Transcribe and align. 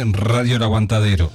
En 0.00 0.12
Radio 0.12 0.54
El 0.54 0.62
Aguantadero. 0.62 1.32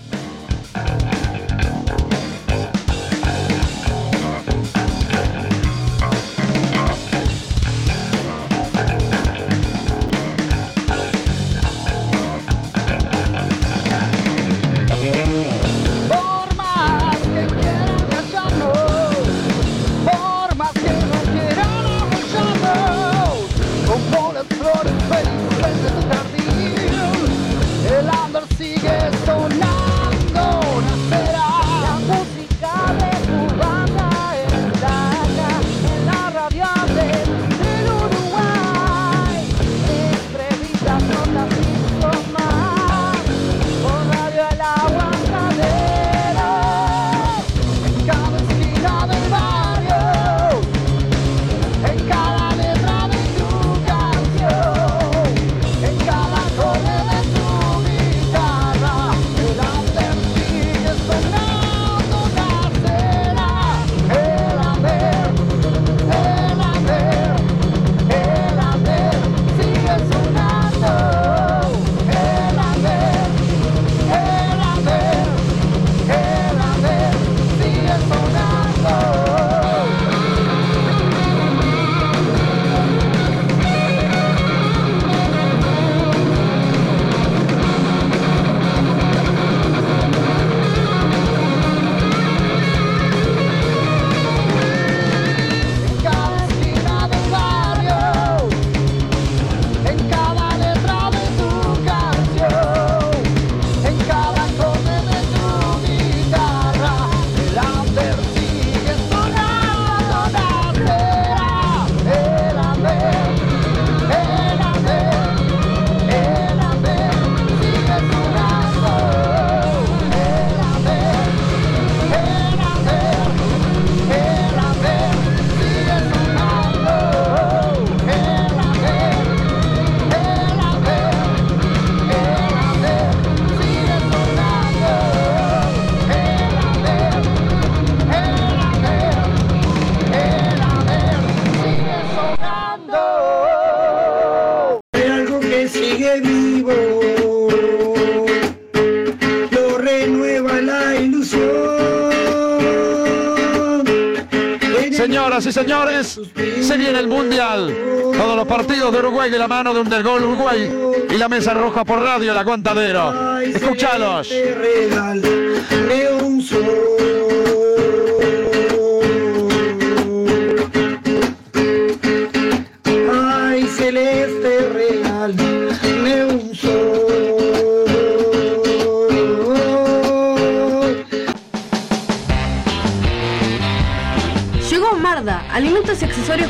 Señores, 155.63 156.19
se 156.61 156.77
viene 156.77 156.99
el 156.99 157.07
Mundial. 157.07 157.73
Todos 158.17 158.35
los 158.35 158.45
partidos 158.45 158.91
de 158.91 158.99
Uruguay 158.99 159.31
de 159.31 159.39
la 159.39 159.47
mano 159.47 159.73
de 159.73 159.79
un 159.79 159.89
del 159.89 160.03
gol 160.03 160.23
Uruguay 160.23 160.69
y 161.09 161.17
la 161.17 161.29
mesa 161.29 161.53
roja 161.53 161.85
por 161.85 162.01
radio 162.01 162.31
El 162.31 162.37
Aguantadero. 162.37 163.39
Escuchalos. 163.39 164.29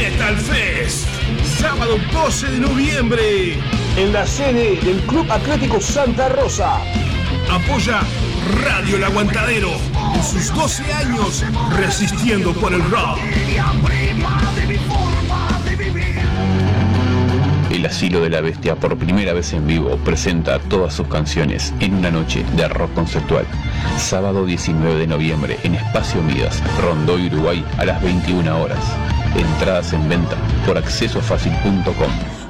Metal 0.00 0.34
Fest, 0.34 1.06
sábado 1.58 1.98
12 2.10 2.52
de 2.52 2.58
noviembre. 2.60 3.58
En 3.98 4.14
la 4.14 4.26
sede 4.26 4.80
del 4.80 4.98
Club 5.02 5.30
Atlético 5.30 5.78
Santa 5.78 6.30
Rosa. 6.30 6.78
Apoya 7.50 8.00
Radio 8.64 8.96
El 8.96 9.04
Aguantadero 9.04 9.68
en 10.14 10.22
sus 10.22 10.54
12 10.54 10.90
años 10.94 11.44
resistiendo 11.76 12.54
por 12.54 12.72
el 12.72 12.82
rock. 12.90 13.18
El 17.70 17.84
Asilo 17.84 18.22
de 18.22 18.30
la 18.30 18.40
Bestia 18.40 18.76
por 18.76 18.96
primera 18.96 19.34
vez 19.34 19.52
en 19.52 19.66
vivo 19.66 19.98
presenta 19.98 20.60
todas 20.60 20.94
sus 20.94 21.08
canciones 21.08 21.74
en 21.80 21.96
una 21.96 22.10
noche 22.10 22.42
de 22.56 22.66
rock 22.68 22.94
conceptual. 22.94 23.44
Sábado 23.98 24.46
19 24.46 24.98
de 24.98 25.06
noviembre 25.06 25.58
en 25.62 25.74
Espacio 25.74 26.22
Midas, 26.22 26.62
Rondoy, 26.80 27.26
Uruguay 27.26 27.62
a 27.76 27.84
las 27.84 28.02
21 28.02 28.62
horas. 28.62 28.80
Entradas 29.34 29.92
en 29.92 30.08
venta 30.08 30.36
por 30.66 30.76
accesofacil.com. 30.76 32.49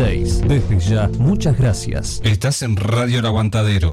Desde 0.00 0.78
ya, 0.78 1.08
muchas 1.18 1.58
gracias. 1.58 2.22
Estás 2.24 2.62
en 2.62 2.76
Radio 2.76 3.18
El 3.18 3.26
Aguantadero. 3.26 3.92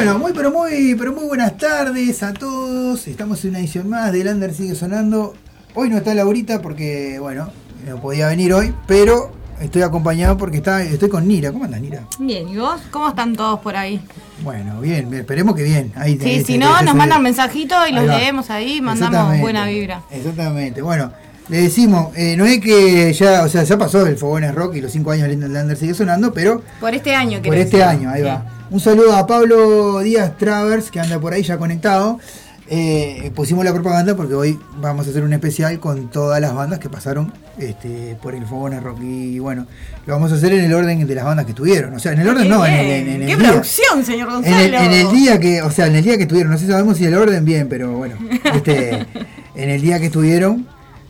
Bueno, 0.03 0.19
muy 0.19 0.33
pero 0.33 0.51
muy, 0.51 0.95
pero 0.95 1.13
muy 1.13 1.23
buenas 1.23 1.57
tardes 1.57 2.23
a 2.23 2.33
todos. 2.33 3.07
Estamos 3.07 3.41
en 3.45 3.51
una 3.51 3.59
edición 3.59 3.87
más 3.87 4.11
del 4.11 4.27
Under 4.27 4.53
sigue 4.53 4.75
sonando. 4.75 5.33
Hoy 5.75 5.89
no 5.89 5.95
está 5.95 6.13
Laurita 6.13 6.61
porque, 6.61 7.19
bueno, 7.21 7.47
no 7.87 8.01
podía 8.01 8.27
venir 8.27 8.51
hoy, 8.53 8.73
pero 8.85 9.31
estoy 9.61 9.81
acompañado 9.81 10.35
porque 10.35 10.57
está, 10.57 10.83
estoy 10.83 11.07
con 11.07 11.25
Nira. 11.25 11.53
¿Cómo 11.53 11.63
andas, 11.63 11.79
Nira? 11.79 12.03
Bien, 12.19 12.49
¿y 12.49 12.57
vos? 12.57 12.81
¿Cómo 12.91 13.07
están 13.07 13.33
todos 13.33 13.61
por 13.61 13.77
ahí? 13.77 14.01
Bueno, 14.43 14.81
bien, 14.81 15.13
esperemos 15.13 15.55
que 15.55 15.63
bien. 15.63 15.93
Ahí 15.95 16.19
Sí, 16.21 16.43
si 16.43 16.57
no, 16.57 16.81
nos 16.81 16.95
mandan 16.95 17.23
mensajitos 17.23 17.87
y 17.87 17.93
los 17.93 18.05
va. 18.05 18.17
leemos 18.17 18.49
ahí, 18.49 18.81
mandamos 18.81 19.39
buena 19.39 19.67
vibra. 19.67 20.01
Exactamente. 20.11 20.81
Bueno, 20.81 21.13
le 21.47 21.61
decimos, 21.61 22.09
eh, 22.17 22.35
no 22.35 22.43
es 22.43 22.59
que 22.59 23.13
ya, 23.13 23.43
o 23.43 23.47
sea, 23.47 23.63
ya 23.63 23.77
pasó 23.77 24.05
el 24.05 24.17
Fogones 24.17 24.53
Rock 24.53 24.75
y 24.75 24.81
los 24.81 24.91
5 24.91 25.11
años 25.11 25.29
del 25.29 25.39
Under 25.39 25.77
sigue 25.77 25.93
sonando, 25.93 26.33
pero 26.33 26.61
Por 26.81 26.93
este 26.93 27.15
año, 27.15 27.37
por 27.37 27.51
querés 27.51 27.65
este 27.67 27.77
decir. 27.77 27.89
año, 27.89 28.09
ahí 28.09 28.21
va. 28.21 28.45
Un 28.73 28.79
saludo 28.79 29.15
a 29.15 29.27
Pablo 29.27 29.99
Díaz 29.99 30.35
Travers, 30.35 30.89
que 30.89 30.99
anda 30.99 31.19
por 31.19 31.31
ahí 31.31 31.43
ya 31.43 31.59
conectado. 31.59 32.19
Eh, 32.67 33.29
pusimos 33.35 33.63
la 33.63 33.71
propaganda 33.71 34.15
porque 34.15 34.33
hoy 34.33 34.59
vamos 34.81 35.05
a 35.05 35.11
hacer 35.11 35.21
un 35.21 35.31
especial 35.31 35.79
con 35.79 36.09
todas 36.09 36.41
las 36.41 36.55
bandas 36.55 36.79
que 36.79 36.89
pasaron 36.89 37.31
este, 37.59 38.17
por 38.19 38.33
el 38.33 38.47
Fogones 38.47 38.81
Rock. 38.81 38.97
Y 39.03 39.37
bueno, 39.37 39.67
lo 40.07 40.13
vamos 40.15 40.31
a 40.31 40.35
hacer 40.37 40.53
en 40.53 40.65
el 40.65 40.73
orden 40.73 41.05
de 41.05 41.13
las 41.13 41.23
bandas 41.23 41.45
que 41.45 41.51
estuvieron. 41.51 41.93
O 41.93 41.99
sea, 41.99 42.13
en 42.13 42.21
el 42.21 42.29
orden 42.29 42.49
no, 42.49 42.65
en 42.65 42.73
el, 42.73 42.85
bien, 42.87 43.09
en 43.09 43.21
el 43.21 43.27
¡Qué 43.27 43.35
día. 43.35 43.49
producción, 43.51 44.03
señor 44.03 44.29
En 44.29 44.33
Gonzalo! 44.33 44.57
el, 44.57 44.73
en 44.73 44.91
el 44.91 45.11
día 45.11 45.39
que, 45.39 45.61
o 45.61 45.69
sea, 45.69 45.85
en 45.85 45.95
el 45.95 46.03
día 46.03 46.17
que 46.17 46.23
estuvieron, 46.23 46.51
no 46.51 46.57
sé 46.57 46.65
si 46.65 46.71
sabemos 46.71 46.97
si 46.97 47.05
el 47.05 47.13
orden 47.13 47.45
bien, 47.45 47.69
pero 47.69 47.91
bueno, 47.91 48.15
este, 48.55 49.05
en 49.53 49.69
el 49.69 49.81
día 49.83 49.99
que 49.99 50.07
estuvieron, 50.07 50.65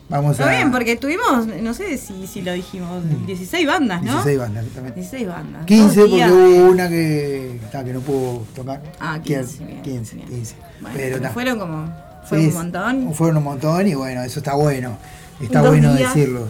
vamos 0.09 0.31
Está 0.33 0.49
a. 0.51 0.55
bien, 0.55 0.71
porque 0.71 0.95
tuvimos, 0.95 1.47
no 1.47 1.73
sé 1.73 1.97
si, 1.97 2.27
si 2.27 2.41
lo 2.41 2.53
dijimos, 2.53 3.03
16 3.25 3.65
bandas, 3.67 4.01
¿no? 4.03 4.11
16 4.23 4.37
bandas, 4.39 4.63
exactamente. 4.65 4.99
16 4.99 5.27
bandas. 5.27 5.65
15 5.65 5.85
Dos 5.85 5.95
porque 5.95 6.15
días. 6.15 6.31
hubo 6.31 6.69
una 6.71 6.89
que, 6.89 7.59
ta, 7.71 7.83
que 7.83 7.93
no 7.93 7.99
pudo 8.01 8.45
tocar. 8.55 8.81
Ah, 8.99 9.19
15, 9.23 9.65
bien, 9.65 9.81
15, 9.81 10.17
15. 10.17 10.55
Bueno, 10.81 10.95
pero 10.97 11.29
fueron 11.31 11.59
como, 11.59 11.93
fue 12.25 12.39
sí, 12.39 12.47
un 12.47 12.53
montón. 12.53 13.13
Fueron 13.13 13.37
un 13.37 13.43
montón 13.43 13.87
y 13.87 13.95
bueno, 13.95 14.23
eso 14.23 14.39
está 14.39 14.55
bueno. 14.55 14.97
Está 15.41 15.59
Dos 15.61 15.69
bueno 15.69 15.93
días. 15.95 16.13
decirlo. 16.13 16.47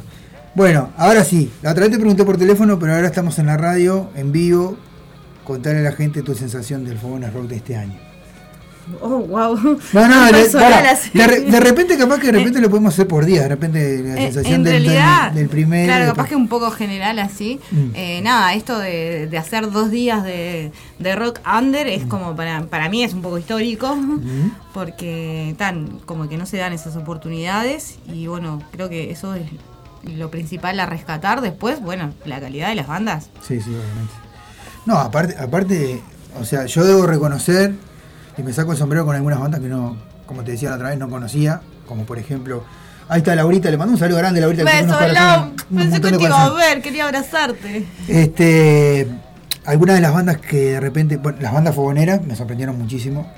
Bueno, 0.56 0.90
ahora 0.98 1.24
sí, 1.24 1.52
la 1.64 1.72
otra 1.72 1.84
vez 1.84 1.92
te 1.94 1.98
pregunté 1.98 2.24
por 2.26 2.38
teléfono, 2.38 2.78
pero 2.78 2.94
ahora 2.94 3.08
estamos 3.08 3.40
en 3.40 3.48
la 3.48 3.58
radio, 3.58 4.10
en 4.16 4.32
vivo. 4.32 4.78
Contarle 5.44 5.80
a 5.80 5.84
la 5.84 5.92
gente 5.94 6.22
tu 6.22 6.36
sensación 6.36 6.86
del 6.86 6.98
Fogones 7.00 7.34
Rock 7.34 7.48
de 7.48 7.56
este 7.56 7.76
año. 7.76 8.00
Oh, 9.02 9.20
wow. 9.20 9.56
No, 9.94 10.08
no, 10.08 10.26
de, 10.32 11.42
de 11.52 11.60
repente 11.60 11.98
capaz 11.98 12.20
que 12.20 12.28
de 12.28 12.32
repente 12.34 12.60
lo 12.60 12.70
podemos 12.70 12.94
hacer 12.94 13.08
por 13.08 13.26
día, 13.26 13.44
de 13.44 13.48
repente 13.50 14.02
la 14.04 14.16
Eh, 14.18 14.24
sensación 14.32 14.56
en 14.56 14.64
del, 14.64 14.74
del- 14.74 14.84
realidad, 14.84 15.32
del, 15.32 15.48
primer... 15.50 15.86
Claro, 15.86 16.06
capaz 16.08 16.28
que 16.28 16.36
un 16.36 16.48
poco 16.50 16.70
general 16.72 17.18
así. 17.20 17.60
Mm. 17.72 17.90
Eh, 17.94 18.22
nada, 18.24 18.54
esto 18.54 18.78
de, 18.80 19.28
de 19.28 19.38
hacer 19.38 19.72
dos 19.72 19.90
días 19.90 20.24
de, 20.24 20.72
rock 21.16 21.40
under 21.58 21.86
Mm. 21.88 21.90
es 21.90 22.06
como 22.06 22.36
para, 22.36 22.64
para 22.64 22.90
mí 22.90 23.04
es 23.04 23.14
un 23.14 23.22
poco 23.22 23.38
histórico, 23.38 23.98
porque 24.74 25.56
tan 25.58 26.00
como 26.06 26.28
que 26.30 26.38
no 26.38 26.46
se 26.46 26.58
dan 26.58 26.74
esas 26.74 26.96
oportunidades 26.96 27.98
y 28.08 28.28
bueno, 28.28 28.62
creo 28.72 28.90
que 28.90 29.12
eso 29.12 29.34
es 29.36 29.44
lo 30.04 30.30
principal 30.30 30.80
a 30.80 30.86
rescatar. 30.86 31.42
Después, 31.42 31.82
bueno, 31.82 32.12
la 32.26 32.40
calidad 32.40 32.70
de 32.70 32.76
las 32.76 32.88
bandas. 32.88 33.30
Sí, 33.48 33.62
sí, 33.62 33.70
obviamente. 33.70 34.14
No, 34.86 34.98
aparte, 34.98 35.36
aparte, 35.38 36.02
o 36.40 36.44
sea, 36.44 36.66
yo 36.66 36.84
debo 36.84 37.06
reconocer, 37.06 37.74
y 38.38 38.44
me 38.44 38.54
saco 38.54 38.72
el 38.72 38.78
sombrero 38.78 39.06
con 39.06 39.16
algunas 39.16 39.40
bandas 39.40 39.60
que 39.62 39.68
no, 39.68 39.98
como 40.26 40.44
te 40.44 40.52
decía 40.52 40.70
la 40.70 40.76
otra 40.76 40.90
vez, 40.90 40.98
no 41.00 41.10
conocía, 41.10 41.62
como 41.88 42.04
por 42.06 42.18
ejemplo, 42.20 42.64
ahí 43.10 43.20
está 43.20 43.36
Laurita, 43.36 43.70
le 43.70 43.78
mando 43.78 43.94
un 43.94 44.00
saludo 44.00 44.18
grande 44.18 44.40
a 44.40 44.42
Laurita. 44.42 44.64
Beso, 44.64 45.00
Lau. 45.14 45.52
un 45.70 45.78
Pensé 45.78 46.02
que 46.02 46.12
te 46.18 46.24
iba 46.24 46.44
a 46.46 46.54
ver, 46.54 46.82
quería 46.82 47.06
abrazarte. 47.06 47.86
Este, 48.08 49.08
algunas 49.66 49.96
de 49.96 50.02
las 50.02 50.14
bandas 50.14 50.38
que 50.38 50.72
de 50.74 50.80
repente, 50.80 51.18
bueno, 51.18 51.38
las 51.42 51.54
bandas 51.54 51.76
fogoneras 51.76 52.22
me 52.26 52.36
sorprendieron 52.36 52.78
muchísimo. 52.78 53.32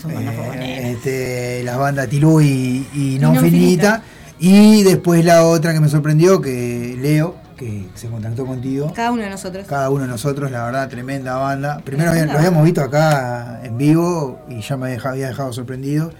Son 0.00 0.12
bandas 0.14 0.34
Eh, 0.34 0.36
fogoneras. 0.38 0.84
este, 0.90 1.62
las 1.64 1.78
bandas 1.78 2.08
Tilú 2.08 2.40
y, 2.40 2.88
y 2.94 3.18
No 3.20 3.32
No 3.34 3.40
Finita. 3.40 4.02
Y 4.38 4.82
después 4.82 5.24
la 5.24 5.44
otra 5.44 5.72
que 5.72 5.78
me 5.78 5.88
sorprendió, 5.88 6.40
que 6.40 6.96
Leo, 7.00 7.36
que 7.62 7.98
se 7.98 8.08
contactó 8.08 8.44
contigo. 8.46 8.92
Cada 8.94 9.10
uno 9.12 9.22
de 9.22 9.30
nosotros. 9.30 9.66
Cada 9.66 9.90
uno 9.90 10.02
de 10.02 10.08
nosotros, 10.08 10.50
la 10.50 10.64
verdad, 10.64 10.88
tremenda 10.88 11.36
banda. 11.36 11.78
Primero 11.84 12.12
lo 12.12 12.32
habíamos 12.38 12.64
visto 12.64 12.80
acá 12.82 13.60
en 13.62 13.78
vivo 13.78 14.40
y 14.48 14.60
ya 14.60 14.76
me 14.76 14.96
había 15.02 15.28
dejado 15.28 15.52
sorprendido, 15.52 16.12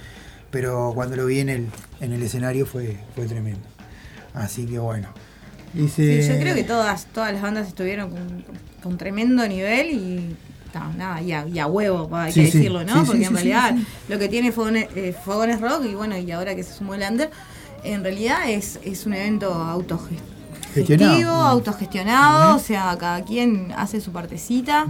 pero 0.51 0.93
cuando 0.95 1.17
lo 1.17 1.27
vi 1.27 1.41
en 1.41 1.49
el, 1.49 1.67
en 2.01 2.13
el 2.13 2.23
escenario 2.23 2.67
fue, 2.67 2.97
fue 3.15 3.27
tremendo. 3.27 3.61
Así 4.35 4.67
que 4.67 4.79
bueno. 4.79 5.09
Dice, 5.73 6.23
Sí, 6.23 6.29
yo 6.29 6.39
creo 6.39 6.55
que 6.55 6.65
todas, 6.65 7.07
todas 7.07 7.33
las 7.33 7.41
bandas 7.43 7.67
estuvieron 7.67 8.11
con, 8.11 8.45
con 8.83 8.99
tremendo 8.99 9.47
nivel 9.49 9.91
y 9.91 10.37
nada, 10.97 11.21
y 11.21 11.33
a, 11.33 11.47
y 11.47 11.59
a 11.59 11.67
huevo, 11.67 12.09
hay 12.17 12.33
Sí, 12.33 12.45
que 12.45 12.51
sí. 12.51 12.59
decirlo, 12.59 12.85
¿no? 12.85 13.01
Sí, 13.03 13.07
Porque 13.07 13.25
en 13.25 13.35
realidad 13.35 13.75
lo 14.09 14.19
que 14.19 14.29
tiene 14.29 14.53
Fogones, 14.53 14.89
eh, 14.97 15.15
Fogones 15.25 15.61
Rock 15.61 15.85
y 15.85 15.95
bueno, 15.95 16.17
y 16.17 16.31
ahora 16.31 16.55
que 16.55 16.63
se 16.63 16.73
sumó 16.73 16.95
el 16.95 17.03
Under, 17.03 17.31
en 17.85 18.03
realidad 18.03 18.49
es, 18.49 18.79
es 18.85 19.07
un 19.07 19.15
evento 19.15 19.53
autogestivo. 19.53 20.32
Gestionado. 20.75 21.33
autogestionado, 21.33 22.57
o 22.57 22.59
sea, 22.59 22.97
cada 22.99 23.23
quien 23.25 23.73
hace 23.77 24.01
su 24.01 24.13
partecita. 24.13 24.87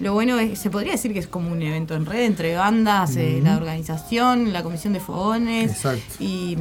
Lo 0.00 0.12
bueno 0.12 0.38
es, 0.38 0.58
se 0.58 0.70
podría 0.70 0.92
decir 0.92 1.12
que 1.12 1.18
es 1.18 1.26
como 1.26 1.50
un 1.50 1.60
evento 1.62 1.94
en 1.94 2.06
red 2.06 2.24
entre 2.24 2.54
bandas, 2.56 3.16
eh, 3.16 3.36
Ujú. 3.36 3.44
la 3.46 3.56
organización, 3.56 4.52
la 4.52 4.62
comisión 4.62 4.92
de 4.92 5.00
fogones 5.00 5.72
y 6.20 6.56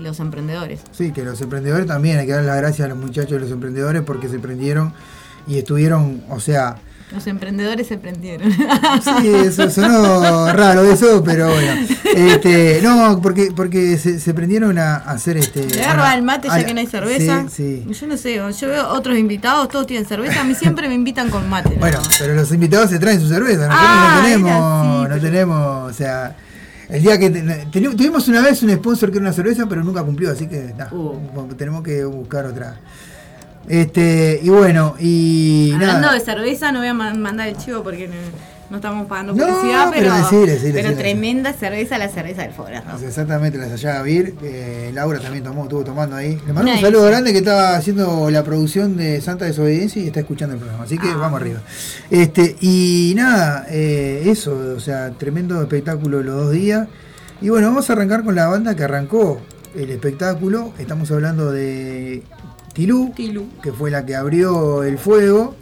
los 0.00 0.20
emprendedores. 0.20 0.80
Sí, 0.92 1.12
que 1.12 1.22
los 1.24 1.40
emprendedores 1.40 1.86
también, 1.86 2.18
hay 2.18 2.26
que 2.26 2.32
dar 2.32 2.44
las 2.44 2.56
gracias 2.56 2.86
a 2.86 2.88
los 2.88 2.98
muchachos 2.98 3.32
de 3.32 3.40
los 3.40 3.50
emprendedores 3.50 4.02
porque 4.02 4.28
se 4.28 4.38
prendieron 4.38 4.92
y 5.46 5.58
estuvieron, 5.58 6.22
o 6.30 6.40
sea, 6.40 6.76
Los 7.12 7.26
emprendedores 7.26 7.86
se 7.86 7.96
prendieron. 7.98 8.50
Sí, 8.50 9.28
eso 9.28 9.70
sonó 9.70 10.52
raro 10.52 10.82
eso, 10.84 11.22
pero 11.22 11.48
bueno. 11.48 11.86
Este, 12.14 12.80
no, 12.82 13.20
porque 13.22 13.52
porque 13.54 13.98
se, 13.98 14.18
se 14.18 14.34
prendieron 14.34 14.78
a, 14.78 14.96
a 14.96 15.12
hacer 15.12 15.36
este. 15.36 15.66
Le 15.68 15.80
a 15.82 15.84
agarro 15.90 16.02
la- 16.02 16.10
al 16.12 16.22
mate 16.22 16.48
ya 16.48 16.56
la- 16.58 16.64
que 16.66 16.74
no 16.74 16.80
hay 16.80 16.86
cerveza. 16.86 17.44
Sí, 17.48 17.84
sí. 17.86 17.94
Yo 18.00 18.06
no 18.06 18.16
sé, 18.16 18.34
yo 18.58 18.68
veo 18.68 18.88
otros 18.88 19.16
invitados, 19.18 19.68
todos 19.68 19.86
tienen 19.86 20.06
cerveza. 20.06 20.40
A 20.40 20.44
mí 20.44 20.54
siempre 20.54 20.88
me 20.88 20.94
invitan 20.94 21.30
con 21.30 21.48
mate. 21.48 21.70
¿no? 21.74 21.80
Bueno, 21.80 22.00
pero 22.18 22.34
los 22.34 22.50
invitados 22.52 22.90
se 22.90 22.98
traen 22.98 23.20
su 23.20 23.28
cerveza. 23.28 23.68
Nosotros 23.68 23.80
Ah, 23.80 24.16
no 24.16 24.22
tenemos, 24.24 24.52
no 24.52 25.04
pero- 25.08 25.20
tenemos, 25.20 25.90
o 25.90 25.94
sea. 25.94 26.36
El 26.88 27.00
día 27.02 27.18
que 27.18 27.30
te- 27.30 27.42
teni- 27.42 27.96
tuvimos 27.96 28.28
una 28.28 28.42
vez 28.42 28.62
un 28.62 28.70
sponsor 28.74 29.10
que 29.10 29.16
era 29.16 29.24
una 29.26 29.32
cerveza, 29.32 29.66
pero 29.66 29.82
nunca 29.82 30.02
cumplió, 30.02 30.30
así 30.30 30.46
que 30.46 30.74
nah, 30.76 30.92
Uh. 30.92 31.48
tenemos 31.56 31.82
que 31.82 32.04
buscar 32.04 32.44
otra. 32.44 32.78
Este, 33.68 34.40
y 34.42 34.48
bueno, 34.50 34.94
y 34.98 35.72
Hablando 35.74 36.00
nada. 36.08 36.14
de 36.14 36.20
cerveza, 36.20 36.70
no 36.72 36.80
voy 36.80 36.88
a 36.88 36.94
ma- 36.94 37.14
mandar 37.14 37.48
el 37.48 37.56
chivo 37.56 37.82
porque 37.82 38.08
no, 38.08 38.14
no 38.70 38.76
estamos 38.76 39.06
pagando 39.06 39.32
No, 39.34 39.46
publicidad, 39.46 39.90
pero 39.92 40.12
pero, 40.74 40.94
tremenda 40.96 41.52
cerveza, 41.54 41.96
la 41.96 42.08
cerveza 42.08 42.42
del 42.42 42.52
Fogra. 42.52 42.82
Pues 42.90 43.02
Exactamente, 43.04 43.56
las 43.56 43.72
allá 43.72 44.02
Vir, 44.02 44.34
que 44.34 44.90
Laura 44.92 45.18
también 45.20 45.44
tomó, 45.44 45.62
estuvo 45.64 45.82
tomando 45.84 46.16
ahí. 46.16 46.38
Le 46.46 46.52
mando 46.52 46.72
un 46.72 46.78
saludo 46.80 47.06
grande 47.06 47.32
que 47.32 47.38
estaba 47.38 47.76
haciendo 47.76 48.30
la 48.30 48.44
producción 48.44 48.96
de 48.98 49.20
Santa 49.22 49.46
Desobediencia 49.46 50.02
y 50.02 50.06
está 50.08 50.20
escuchando 50.20 50.54
el 50.54 50.60
programa, 50.60 50.84
así 50.84 50.98
que 50.98 51.08
Ah. 51.08 51.16
vamos 51.16 51.40
arriba. 51.40 51.60
Este, 52.10 52.56
y 52.60 53.14
nada, 53.16 53.66
eh, 53.70 54.24
eso, 54.26 54.74
o 54.76 54.80
sea, 54.80 55.10
tremendo 55.12 55.60
espectáculo 55.62 56.22
los 56.22 56.34
dos 56.36 56.52
días. 56.52 56.86
Y 57.40 57.48
bueno, 57.48 57.68
vamos 57.68 57.88
a 57.88 57.94
arrancar 57.94 58.24
con 58.24 58.34
la 58.34 58.46
banda 58.46 58.74
que 58.76 58.84
arrancó 58.84 59.40
el 59.74 59.90
espectáculo. 59.90 60.72
Estamos 60.78 61.10
hablando 61.10 61.50
de 61.50 62.22
Tilú, 62.74 63.12
Tilú. 63.14 63.46
que 63.62 63.72
fue 63.72 63.90
la 63.90 64.04
que 64.04 64.16
abrió 64.16 64.82
el 64.82 64.98
fuego. 64.98 65.54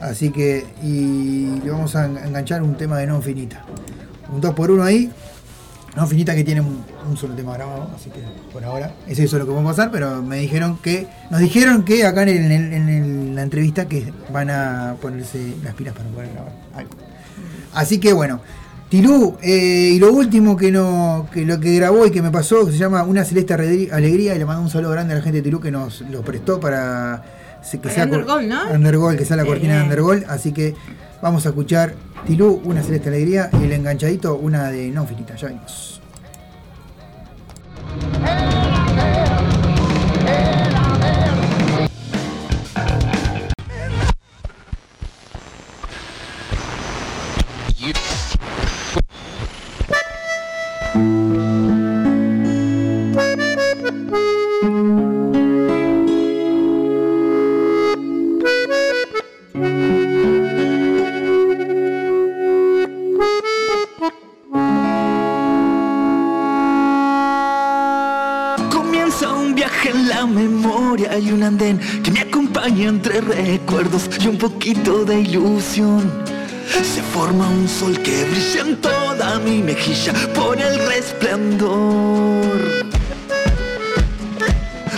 Así 0.00 0.30
que, 0.30 0.66
y 0.82 1.60
le 1.64 1.70
vamos 1.70 1.94
a 1.94 2.06
en- 2.06 2.18
enganchar 2.18 2.62
un 2.62 2.76
tema 2.76 2.98
de 2.98 3.06
No 3.06 3.20
Finita. 3.22 3.64
Un 4.32 4.40
2 4.40 4.54
por 4.54 4.70
1 4.70 4.82
ahí. 4.82 5.10
No 5.94 6.06
Finita 6.06 6.34
que 6.34 6.42
tiene 6.42 6.60
un, 6.62 6.82
un 7.08 7.16
solo 7.18 7.34
tema 7.34 7.52
grabado, 7.54 7.90
así 7.94 8.08
que 8.08 8.20
por 8.50 8.64
ahora 8.64 8.94
es 9.06 9.18
eso 9.18 9.38
lo 9.38 9.44
que 9.44 9.52
vamos 9.52 9.72
a 9.72 9.76
pasar, 9.76 9.90
pero 9.92 10.22
me 10.22 10.38
dijeron 10.38 10.78
que, 10.78 11.06
nos 11.30 11.38
dijeron 11.40 11.84
que 11.84 12.06
acá 12.06 12.22
en, 12.22 12.28
el- 12.30 12.50
en 12.50 12.52
el- 12.52 12.72
en 12.72 12.88
el- 12.88 13.34
la 13.34 13.42
entrevista 13.42 13.86
que 13.86 14.10
van 14.32 14.48
a 14.48 14.96
ponerse 15.02 15.54
las 15.62 15.74
pilas 15.74 15.94
para 15.94 16.08
poder 16.08 16.30
grabar 16.32 16.52
algo. 16.74 16.90
Así 17.74 17.98
que 18.00 18.12
bueno, 18.14 18.40
Tilú, 18.92 19.38
eh, 19.40 19.92
y 19.94 19.98
lo 19.98 20.12
último 20.12 20.54
que 20.54 20.70
no, 20.70 21.26
que 21.32 21.46
lo 21.46 21.58
que 21.58 21.76
grabó 21.76 22.04
y 22.04 22.10
que 22.10 22.20
me 22.20 22.30
pasó, 22.30 22.70
se 22.70 22.76
llama 22.76 23.04
Una 23.04 23.24
Celeste 23.24 23.54
Alegría, 23.54 24.34
y 24.34 24.38
le 24.38 24.44
mando 24.44 24.60
un 24.60 24.68
saludo 24.68 24.90
grande 24.90 25.14
a 25.14 25.16
la 25.16 25.22
gente 25.22 25.38
de 25.38 25.42
Tilú 25.42 25.60
que 25.60 25.70
nos 25.70 26.02
lo 26.02 26.20
prestó 26.20 26.60
para, 26.60 27.22
que 27.62 27.88
sea 27.88 28.04
Undergol, 28.04 28.46
¿no? 28.46 28.70
Undergol, 28.70 29.16
que 29.16 29.24
sea 29.24 29.38
la 29.38 29.46
cortina 29.46 29.78
de 29.78 29.84
Undergol. 29.84 30.26
Así 30.28 30.52
que 30.52 30.74
vamos 31.22 31.46
a 31.46 31.48
escuchar 31.48 31.94
Tilú, 32.26 32.60
una 32.64 32.82
celeste 32.82 33.08
alegría, 33.08 33.48
y 33.58 33.64
el 33.64 33.72
enganchadito, 33.72 34.34
una 34.34 34.70
de 34.70 34.90
no 34.90 35.06
finita. 35.06 35.36
Ya 35.36 35.46
venimos. 35.46 36.02
Comienza 37.88 38.71
poquito 74.62 75.04
de 75.04 75.22
ilusión. 75.22 76.08
Se 76.84 77.02
forma 77.02 77.48
un 77.48 77.68
sol 77.68 77.98
que 78.00 78.22
brilla 78.26 78.60
en 78.60 78.76
toda 78.80 79.40
mi 79.40 79.60
mejilla 79.60 80.12
por 80.36 80.56
el 80.56 80.78
resplandor. 80.86 82.46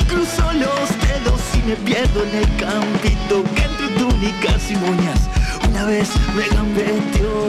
Cruzo 0.07 0.53
los 0.53 0.89
dedos 1.07 1.41
y 1.55 1.69
me 1.69 1.77
pierdo 1.77 2.25
en 2.25 2.35
el 2.43 2.57
campito 2.57 3.43
que 3.55 3.63
entre 3.63 3.89
túnicas 3.99 4.71
y 4.71 4.77
moñas 4.77 5.21
una 5.67 5.85
vez 5.87 6.11
me 6.37 6.47
gambeteó 6.55 7.49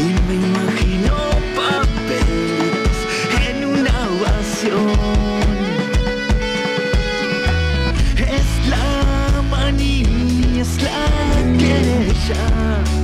y 0.00 0.06
me 0.26 0.34
imagino 0.34 1.31
shine. 12.22 13.01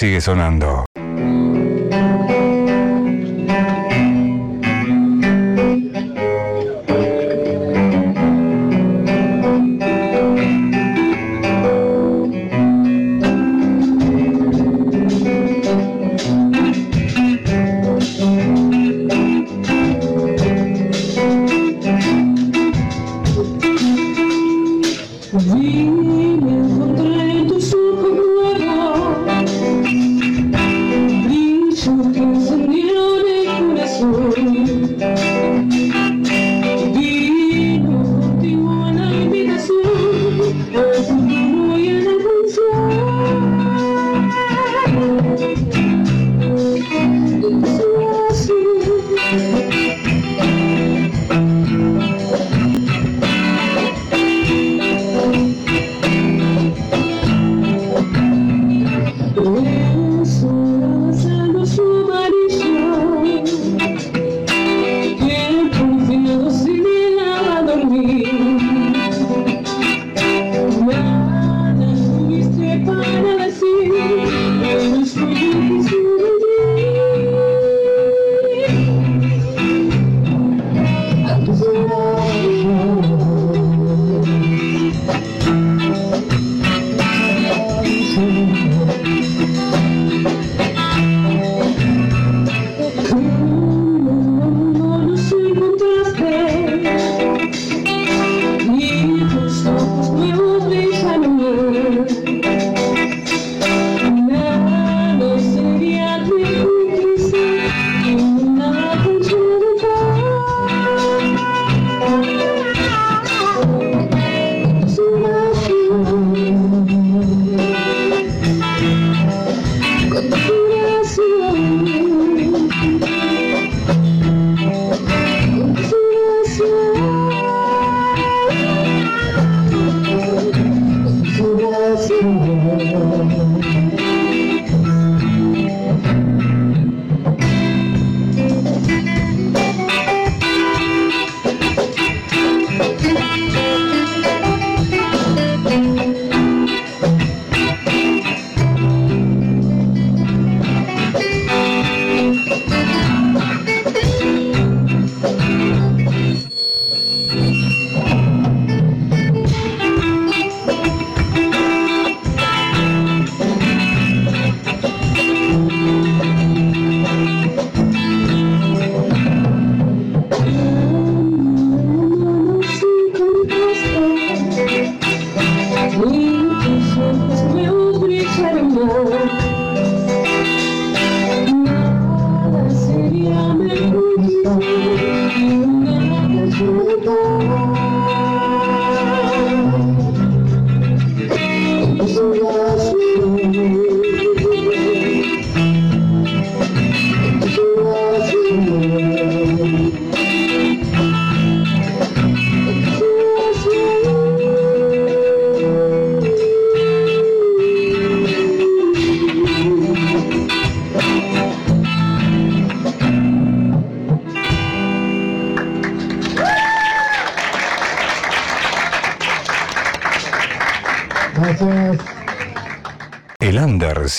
Sigue 0.00 0.22
sonando. 0.22 0.89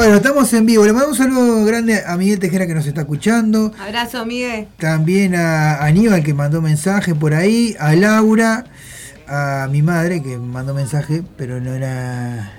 Bueno, 0.00 0.16
estamos 0.16 0.50
en 0.54 0.64
vivo. 0.64 0.86
Le 0.86 0.94
mandamos 0.94 1.18
un 1.20 1.26
saludo 1.26 1.62
grande 1.66 2.02
a 2.06 2.16
Miguel 2.16 2.38
Tejera 2.38 2.66
que 2.66 2.72
nos 2.74 2.86
está 2.86 3.02
escuchando. 3.02 3.70
Abrazo, 3.78 4.24
Miguel. 4.24 4.66
También 4.78 5.34
a 5.34 5.84
Aníbal 5.84 6.22
que 6.22 6.32
mandó 6.32 6.62
mensaje 6.62 7.14
por 7.14 7.34
ahí. 7.34 7.76
A 7.78 7.94
Laura. 7.94 8.64
A 9.28 9.68
mi 9.70 9.82
madre 9.82 10.22
que 10.22 10.38
mandó 10.38 10.72
mensaje, 10.72 11.22
pero 11.36 11.60
no 11.60 11.74
era. 11.74 12.50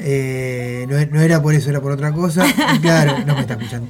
eh, 0.00 0.86
no, 0.90 0.96
no 1.16 1.20
era 1.22 1.40
por 1.40 1.54
eso, 1.54 1.70
era 1.70 1.80
por 1.80 1.92
otra 1.92 2.10
cosa. 2.10 2.44
Claro, 2.82 3.18
no 3.24 3.34
me 3.36 3.42
está 3.42 3.54
escuchando. 3.54 3.86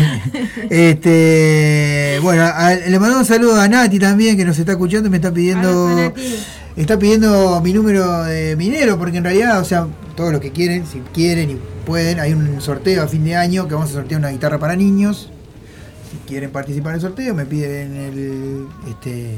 Este, 0.70 2.18
bueno, 2.22 2.42
a- 2.44 2.72
le 2.74 2.98
mandamos 2.98 3.28
un 3.28 3.34
saludo 3.34 3.60
a 3.60 3.68
Nati 3.68 3.98
también 3.98 4.38
que 4.38 4.46
nos 4.46 4.58
está 4.58 4.72
escuchando 4.72 5.08
y 5.08 5.10
me 5.10 5.18
está 5.18 5.30
pidiendo. 5.30 6.14
Está 6.74 6.98
pidiendo 6.98 7.60
mi 7.60 7.74
número 7.74 8.22
de 8.24 8.56
minero, 8.56 8.96
porque 8.98 9.18
en 9.18 9.24
realidad, 9.24 9.60
o 9.60 9.64
sea, 9.66 9.86
todos 10.16 10.32
los 10.32 10.40
que 10.40 10.52
quieren, 10.52 10.86
si 10.86 11.00
quieren 11.12 11.50
y 11.50 11.58
pueden, 11.82 12.20
hay 12.20 12.32
un 12.32 12.60
sorteo 12.60 13.02
a 13.02 13.08
fin 13.08 13.24
de 13.24 13.36
año 13.36 13.68
que 13.68 13.74
vamos 13.74 13.90
a 13.90 13.94
sortear 13.94 14.20
una 14.20 14.30
guitarra 14.30 14.58
para 14.58 14.76
niños. 14.76 15.30
Si 16.10 16.16
quieren 16.28 16.50
participar 16.50 16.92
en 16.92 16.94
el 16.96 17.00
sorteo, 17.00 17.34
me 17.34 17.46
piden 17.46 17.96
el. 17.96 18.66
Este. 18.88 19.34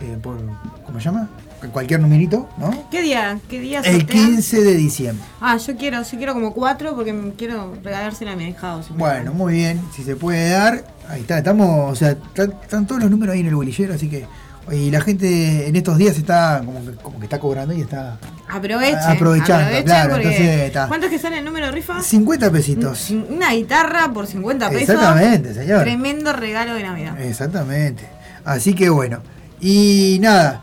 eh, 0.00 0.18
por, 0.22 0.36
¿Cómo 0.84 0.98
se 0.98 1.04
llama? 1.04 1.28
Cualquier 1.72 2.00
numerito, 2.00 2.48
¿no? 2.58 2.88
¿Qué 2.90 3.02
día? 3.02 3.40
¿Qué 3.48 3.58
día 3.58 3.80
El 3.80 4.00
sortean? 4.00 4.26
15 4.26 4.62
de 4.62 4.74
diciembre. 4.74 5.24
Ah, 5.40 5.56
yo 5.56 5.74
quiero, 5.76 6.02
yo 6.02 6.18
quiero 6.18 6.34
como 6.34 6.52
cuatro 6.52 6.94
porque 6.94 7.32
quiero 7.36 7.74
regalársela 7.82 8.32
a 8.32 8.36
mi 8.36 8.44
me 8.44 8.56
Bueno, 8.96 9.32
muy 9.32 9.54
bien, 9.54 9.80
si 9.94 10.04
se 10.04 10.16
puede 10.16 10.50
dar, 10.50 10.84
ahí 11.08 11.22
está, 11.22 11.38
estamos, 11.38 11.90
o 11.90 11.94
sea, 11.94 12.10
están, 12.10 12.52
están 12.62 12.86
todos 12.86 13.00
los 13.00 13.10
números 13.10 13.34
ahí 13.34 13.40
en 13.40 13.46
el 13.46 13.54
bolillero, 13.54 13.94
así 13.94 14.08
que, 14.08 14.26
y 14.72 14.90
la 14.90 15.00
gente 15.00 15.68
en 15.68 15.76
estos 15.76 15.96
días 15.96 16.16
está 16.16 16.62
como 16.64 16.84
que, 16.84 16.92
como 16.92 17.18
que 17.18 17.26
está 17.26 17.38
cobrando 17.38 17.74
y 17.74 17.82
está. 17.82 18.18
Aprovechando, 18.48 19.84
claro, 19.84 20.16
entonces 20.16 20.40
está. 20.40 20.88
¿Cuánto 20.88 21.06
es 21.06 21.12
que 21.12 21.18
sale 21.18 21.38
el 21.38 21.44
número 21.44 21.66
de 21.66 21.72
rifa? 21.72 22.02
50 22.02 22.50
pesitos. 22.50 23.10
Una 23.10 23.52
guitarra 23.52 24.12
por 24.12 24.26
50 24.26 24.70
pesos. 24.70 24.88
Exactamente, 24.88 25.54
señor. 25.54 25.82
Tremendo 25.82 26.32
regalo 26.32 26.74
de 26.74 26.82
Navidad. 26.82 27.20
Exactamente. 27.20 28.08
Así 28.44 28.74
que 28.74 28.88
bueno. 28.88 29.20
Y 29.60 30.18
nada, 30.20 30.62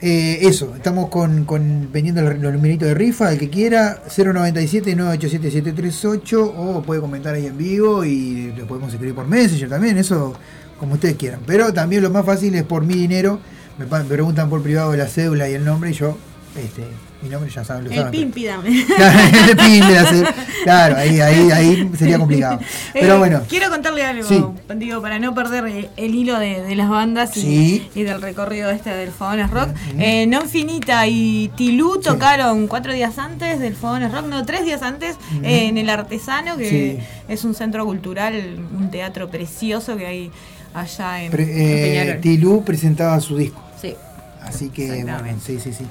eh, 0.00 0.38
eso, 0.42 0.74
estamos 0.76 1.08
con, 1.08 1.44
con 1.44 1.90
vendiendo 1.90 2.22
los, 2.22 2.38
los 2.38 2.52
numeritos 2.52 2.86
de 2.86 2.94
rifa, 2.94 3.32
el 3.32 3.38
que 3.38 3.50
quiera, 3.50 4.00
097-987-738 4.06 6.52
o 6.56 6.82
puede 6.82 7.00
comentar 7.00 7.34
ahí 7.34 7.46
en 7.46 7.58
vivo 7.58 8.04
y 8.04 8.52
lo 8.56 8.64
podemos 8.66 8.92
escribir 8.92 9.16
por 9.16 9.26
Messenger 9.26 9.68
también, 9.68 9.98
eso 9.98 10.34
como 10.78 10.94
ustedes 10.94 11.16
quieran. 11.16 11.40
Pero 11.46 11.72
también 11.72 12.02
lo 12.02 12.10
más 12.10 12.24
fácil 12.24 12.54
es 12.54 12.64
por 12.64 12.84
mi 12.84 12.94
dinero, 12.94 13.40
me, 13.78 13.86
preguntan 14.04 14.48
por 14.50 14.62
privado 14.62 14.94
la 14.96 15.06
cédula 15.06 15.48
y 15.48 15.54
el 15.54 15.64
nombre 15.64 15.90
y 15.90 15.94
yo 15.94 16.16
Este, 16.56 16.82
mi 17.22 17.28
nombre 17.28 17.50
ya 17.50 17.62
saben, 17.62 17.84
lo 17.84 17.90
El 17.90 17.96
saben. 17.98 18.10
pimpi 18.10 18.44
dame. 18.46 18.84
Claro, 18.96 19.18
el 19.50 19.56
pin 19.56 19.86
de 19.86 19.98
hacer- 19.98 20.34
claro, 20.64 20.96
ahí, 20.96 21.20
ahí, 21.20 21.50
ahí 21.52 21.90
sería 21.96 22.18
complicado. 22.18 22.58
Pero 22.92 23.14
Eh, 23.14 23.18
bueno, 23.18 23.42
Quiero 23.48 23.68
contarle 23.70 24.02
algo, 24.04 24.26
Sí. 24.26 24.42
digo, 24.76 25.00
para 25.00 25.18
no 25.20 25.34
perder 25.34 25.66
el, 25.66 25.88
el 25.96 26.14
hilo 26.14 26.38
de, 26.40 26.62
de 26.62 26.74
las 26.74 26.88
bandas 26.88 27.36
y, 27.36 27.40
Sí. 27.42 27.88
y 27.94 28.02
del 28.02 28.20
recorrido 28.22 28.70
este 28.70 28.90
del 28.90 29.10
Fogones 29.10 29.50
Rock. 29.50 29.68
Eh, 29.98 30.26
non 30.26 30.48
Finita 30.48 31.06
y 31.06 31.50
Tilú 31.54 32.00
tocaron 32.00 32.66
cuatro 32.66 32.92
días 32.92 33.18
antes 33.18 33.60
del 33.60 33.74
Fogones 33.76 34.10
Rock, 34.10 34.26
no, 34.26 34.44
tres 34.44 34.64
días 34.64 34.82
antes, 34.82 35.14
eh, 35.44 35.68
en 35.68 35.78
el 35.78 35.90
Artesano, 35.90 36.56
que 36.56 36.98
es 37.28 37.44
un 37.44 37.54
centro 37.54 37.84
cultural, 37.84 38.34
un 38.76 38.90
teatro 38.90 39.28
precioso 39.28 39.96
que 39.96 40.06
hay 40.06 40.30
allá 40.74 41.22
en, 41.22 41.30
pre- 41.30 42.12
eh. 42.12 42.18
Tilú 42.20 42.64
presentaba 42.64 43.20
su 43.20 43.36
disco. 43.36 43.62
Sí. 43.80 43.94
Así 44.42 44.70
que, 44.70 45.02
bueno, 45.04 45.18
sí, 45.44 45.58
sí, 45.60 45.72
sí. 45.72 45.84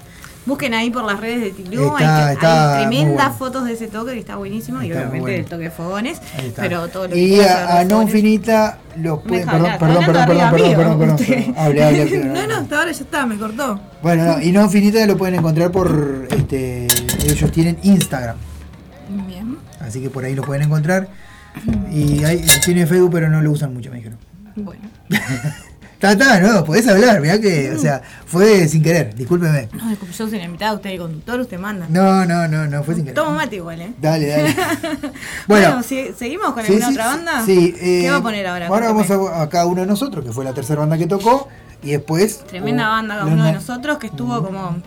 Busquen 0.45 0.73
ahí 0.73 0.89
por 0.89 1.03
las 1.03 1.19
redes 1.19 1.41
de 1.41 1.51
Tilú, 1.51 1.87
Está- 1.97 2.27
hay, 2.27 2.33
está 2.35 2.77
tremendas 2.79 3.15
bueno. 3.27 3.33
fotos 3.37 3.65
de 3.65 3.73
ese 3.73 3.87
toque 3.87 4.13
que 4.13 4.19
está 4.19 4.37
buenísimo 4.37 4.81
y 4.81 4.85
Está 4.87 4.99
obviamente 4.99 5.19
bueno. 5.19 5.37
del 5.37 5.45
toque 5.45 5.63
de 5.65 5.71
fogones, 5.71 6.21
pero 6.55 6.87
todo 6.87 7.07
lo 7.09 7.13
que 7.13 7.19
Y 7.19 7.41
a, 7.41 7.43
a 7.43 7.67
saber 7.67 7.87
de 7.87 7.93
Non 7.93 8.07
Fogones- 8.07 8.11
Finita 8.13 8.77
los 8.95 9.19
pueden. 9.23 9.45
Perdón, 9.45 9.71
perdón, 9.77 10.05
perdón, 10.05 10.25
perdón, 10.25 10.25
perdón, 10.51 10.75
perdón, 10.75 10.99
perdón. 11.17 11.55
Hable, 11.57 11.83
hable, 11.83 12.01
hable, 12.01 12.23
No, 12.33 12.47
no, 12.47 12.55
hasta 12.55 12.79
ahora 12.79 12.91
ya 12.93 13.01
está, 13.03 13.25
me 13.25 13.37
cortó. 13.37 13.79
Bueno, 14.01 14.23
no, 14.23 14.41
y 14.41 14.51
Non 14.53 14.69
Finita 14.69 15.05
lo 15.05 15.17
pueden 15.17 15.35
encontrar 15.35 15.69
por. 15.69 16.27
Este, 16.31 16.87
ellos 17.25 17.51
tienen 17.51 17.77
Instagram. 17.83 18.37
Bien. 19.27 19.57
Así 19.81 19.99
que 20.01 20.09
por 20.09 20.23
ahí 20.23 20.33
lo 20.33 20.43
pueden 20.43 20.63
encontrar. 20.63 21.09
Y 21.91 22.23
hay, 22.23 22.45
tiene 22.63 22.87
Facebook, 22.87 23.11
pero 23.11 23.29
no 23.29 23.41
lo 23.41 23.51
usan 23.51 23.73
mucho, 23.73 23.89
me 23.89 23.97
dijeron. 23.97 24.17
Bueno. 24.57 24.81
Está, 25.97 26.11
está, 26.11 26.39
no, 26.39 26.63
podés 26.63 26.87
hablar, 26.87 27.19
mirá 27.21 27.41
que, 27.41 27.71
o 27.71 27.79
sea, 27.79 28.03
fue 28.27 28.67
sin 28.67 28.83
querer, 28.83 29.15
discúlpeme. 29.15 29.67
No, 29.73 29.89
disculpe, 29.89 30.13
yo 30.13 30.29
soy 30.29 30.37
la 30.37 30.45
invitada, 30.45 30.73
usted 30.75 30.91
es 30.91 30.93
el 30.93 31.01
conductor, 31.01 31.39
usted 31.39 31.57
manda. 31.57 31.87
No, 31.89 32.23
no, 32.23 32.47
no, 32.47 32.67
no, 32.67 32.83
fue 32.83 32.93
sin 32.93 33.03
querer. 33.05 33.15
Tomo 33.15 33.31
mate 33.31 33.55
igual, 33.55 33.81
¿eh? 33.81 33.93
Dale, 33.99 34.27
dale. 34.27 34.55
Bueno, 35.47 35.67
Bueno, 35.69 35.81
si- 35.81 36.13
¿seguimos 36.15 36.53
con 36.53 36.63
Sí, 36.63 36.73
alguna 36.73 36.87
sí, 36.87 36.93
otra 36.93 37.07
banda? 37.07 37.43
Sí, 37.43 37.73
eh, 37.79 38.01
¿Qué 38.03 38.11
va 38.11 38.17
a 38.17 38.21
poner 38.21 38.45
ahora? 38.45 38.67
Ahora 38.67 38.91
vamos 38.93 39.09
a, 39.09 39.41
a 39.41 39.49
cada 39.49 39.65
uno 39.65 39.81
de 39.81 39.87
nosotros, 39.87 40.23
que 40.23 40.31
fue 40.31 40.45
la 40.45 40.53
tercera 40.53 40.81
banda 40.81 40.99
que 40.99 41.07
tocó, 41.07 41.47
y 41.81 41.89
después. 41.93 42.45
Tremenda 42.45 42.89
uh, 42.89 42.91
banda 42.91 43.15
cada 43.15 43.25
uno 43.25 43.45
de 43.45 43.53
nosotros 43.53 43.97
que 43.97 44.05
estuvo 44.05 44.43
como 44.43 44.77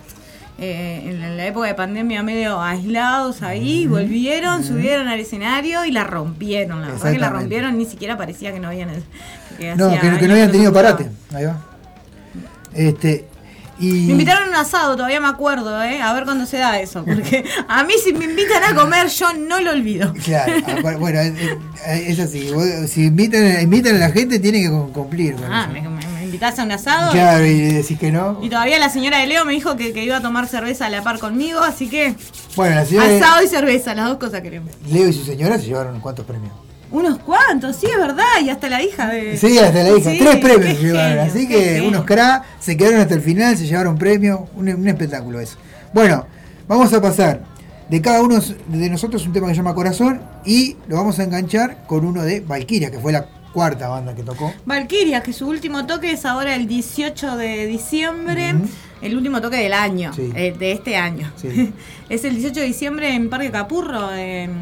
eh, 0.60 1.06
en 1.06 1.36
la- 1.36 1.44
época 1.44 1.66
de 1.66 1.74
pandemia 1.74 2.22
medio 2.22 2.60
aislados 2.62 3.42
ahí, 3.42 3.88
volvieron, 3.88 4.62
subieron 4.62 5.08
al 5.08 5.18
escenario 5.18 5.84
y 5.84 5.90
la 5.90 6.04
rompieron. 6.04 6.82
La 6.82 6.88
verdad 6.92 7.10
que 7.12 7.18
la 7.18 7.30
rompieron, 7.30 7.76
ni 7.76 7.84
siquiera 7.86 8.16
parecía 8.16 8.52
que 8.52 8.60
no 8.60 8.68
habían. 8.68 8.90
Que 9.60 9.76
No, 9.76 9.90
que, 10.18 10.26
no 10.26 10.32
habían 10.34 10.50
tenido 10.50 10.72
parate. 10.72 11.08
Ahí 11.34 11.44
va. 11.44 11.58
Este. 12.74 13.26
Y. 13.78 13.92
Me 14.06 14.12
invitaron 14.12 14.48
a 14.48 14.50
un 14.50 14.54
asado, 14.56 14.94
todavía 14.94 15.20
me 15.20 15.28
acuerdo, 15.28 15.82
¿eh? 15.82 16.02
A 16.02 16.12
ver 16.12 16.24
cuándo 16.24 16.44
se 16.44 16.58
da 16.58 16.78
eso. 16.80 17.02
Porque 17.06 17.44
a 17.66 17.82
mí 17.84 17.94
si 18.04 18.12
me 18.12 18.26
invitan 18.26 18.62
a 18.62 18.74
comer, 18.74 19.08
yo 19.08 19.32
no 19.32 19.58
lo 19.60 19.70
olvido. 19.70 20.12
Claro, 20.24 20.52
apar- 20.66 20.98
bueno, 20.98 21.18
es, 21.20 21.32
es- 21.86 22.08
es 22.08 22.20
así. 22.20 22.50
Si 22.88 23.04
invitan, 23.06 23.60
invitan 23.62 23.96
a 23.96 23.98
la 23.98 24.10
gente, 24.10 24.38
tienen 24.38 24.62
que 24.64 24.70
cum- 24.70 24.92
cumplir. 24.92 25.34
con 25.34 25.50
Ah, 25.50 25.64
eso. 25.64 25.72
me, 25.72 25.80
me- 25.88 26.06
me 26.06 26.24
invitás 26.24 26.58
a 26.58 26.64
un 26.64 26.72
asado. 26.72 27.10
Claro, 27.12 27.44
y 27.46 27.58
decís 27.58 27.98
que 27.98 28.12
no. 28.12 28.38
Y 28.42 28.50
todavía 28.50 28.78
la 28.78 28.90
señora 28.90 29.18
de 29.18 29.26
Leo 29.26 29.44
me 29.46 29.52
dijo 29.54 29.76
que, 29.76 29.92
que 29.94 30.04
iba 30.04 30.18
a 30.18 30.20
tomar 30.22 30.46
cerveza 30.46 30.86
a 30.86 30.90
la 30.90 31.02
par 31.02 31.18
conmigo, 31.18 31.60
así 31.60 31.88
que 31.88 32.14
Bueno, 32.56 32.74
la 32.76 32.84
señora 32.84 33.16
asado 33.16 33.42
y 33.42 33.48
cerveza, 33.48 33.94
las 33.94 34.08
dos 34.08 34.18
cosas 34.18 34.42
queremos. 34.42 34.70
Leo 34.90 35.08
y 35.08 35.12
su 35.14 35.24
señora 35.24 35.58
se 35.58 35.64
llevaron 35.66 36.00
cuántos 36.00 36.26
premios. 36.26 36.52
Unos 36.90 37.18
cuantos, 37.20 37.76
sí, 37.76 37.86
es 37.86 37.96
verdad, 37.96 38.24
y 38.42 38.50
hasta 38.50 38.68
la 38.68 38.82
hija 38.82 39.08
de... 39.08 39.36
Sí, 39.36 39.58
hasta 39.58 39.82
la 39.82 39.90
hija. 39.96 40.10
Sí, 40.10 40.18
Tres 40.18 40.36
premios 40.38 40.76
se 40.76 40.82
llevaron. 40.82 41.08
genio, 41.10 41.22
así 41.22 41.48
que 41.48 41.60
genio. 41.74 41.88
unos 41.88 42.04
cra 42.04 42.42
se 42.58 42.76
quedaron 42.76 43.00
hasta 43.00 43.14
el 43.14 43.20
final, 43.22 43.56
se 43.56 43.66
llevaron 43.66 43.96
premio. 43.96 44.48
Un, 44.56 44.68
un 44.68 44.88
espectáculo 44.88 45.38
eso. 45.40 45.56
Bueno, 45.92 46.26
vamos 46.66 46.92
a 46.92 47.00
pasar 47.00 47.42
de 47.88 48.00
cada 48.00 48.22
uno 48.22 48.38
de 48.68 48.90
nosotros 48.90 49.24
un 49.26 49.32
tema 49.32 49.46
que 49.48 49.52
se 49.54 49.58
llama 49.58 49.74
Corazón 49.74 50.20
y 50.44 50.76
lo 50.88 50.96
vamos 50.96 51.18
a 51.18 51.24
enganchar 51.24 51.84
con 51.86 52.04
uno 52.04 52.22
de 52.22 52.40
Valkyria, 52.40 52.90
que 52.90 52.98
fue 52.98 53.12
la 53.12 53.26
cuarta 53.52 53.88
banda 53.88 54.14
que 54.14 54.22
tocó. 54.22 54.52
Valkyria, 54.64 55.22
que 55.22 55.32
su 55.32 55.48
último 55.48 55.86
toque 55.86 56.12
es 56.12 56.24
ahora 56.24 56.54
el 56.54 56.66
18 56.68 57.36
de 57.36 57.66
diciembre, 57.66 58.54
el 59.02 59.16
último 59.16 59.40
toque 59.40 59.56
del 59.56 59.72
año, 59.72 60.12
Sí. 60.12 60.30
eh, 60.36 60.54
de 60.56 60.70
este 60.72 60.96
año. 60.96 61.32
Sí. 61.36 61.72
es 62.08 62.24
el 62.24 62.34
18 62.36 62.60
de 62.60 62.66
diciembre 62.66 63.12
en 63.14 63.28
Parque 63.28 63.50
Capurro, 63.50 64.14
en, 64.14 64.52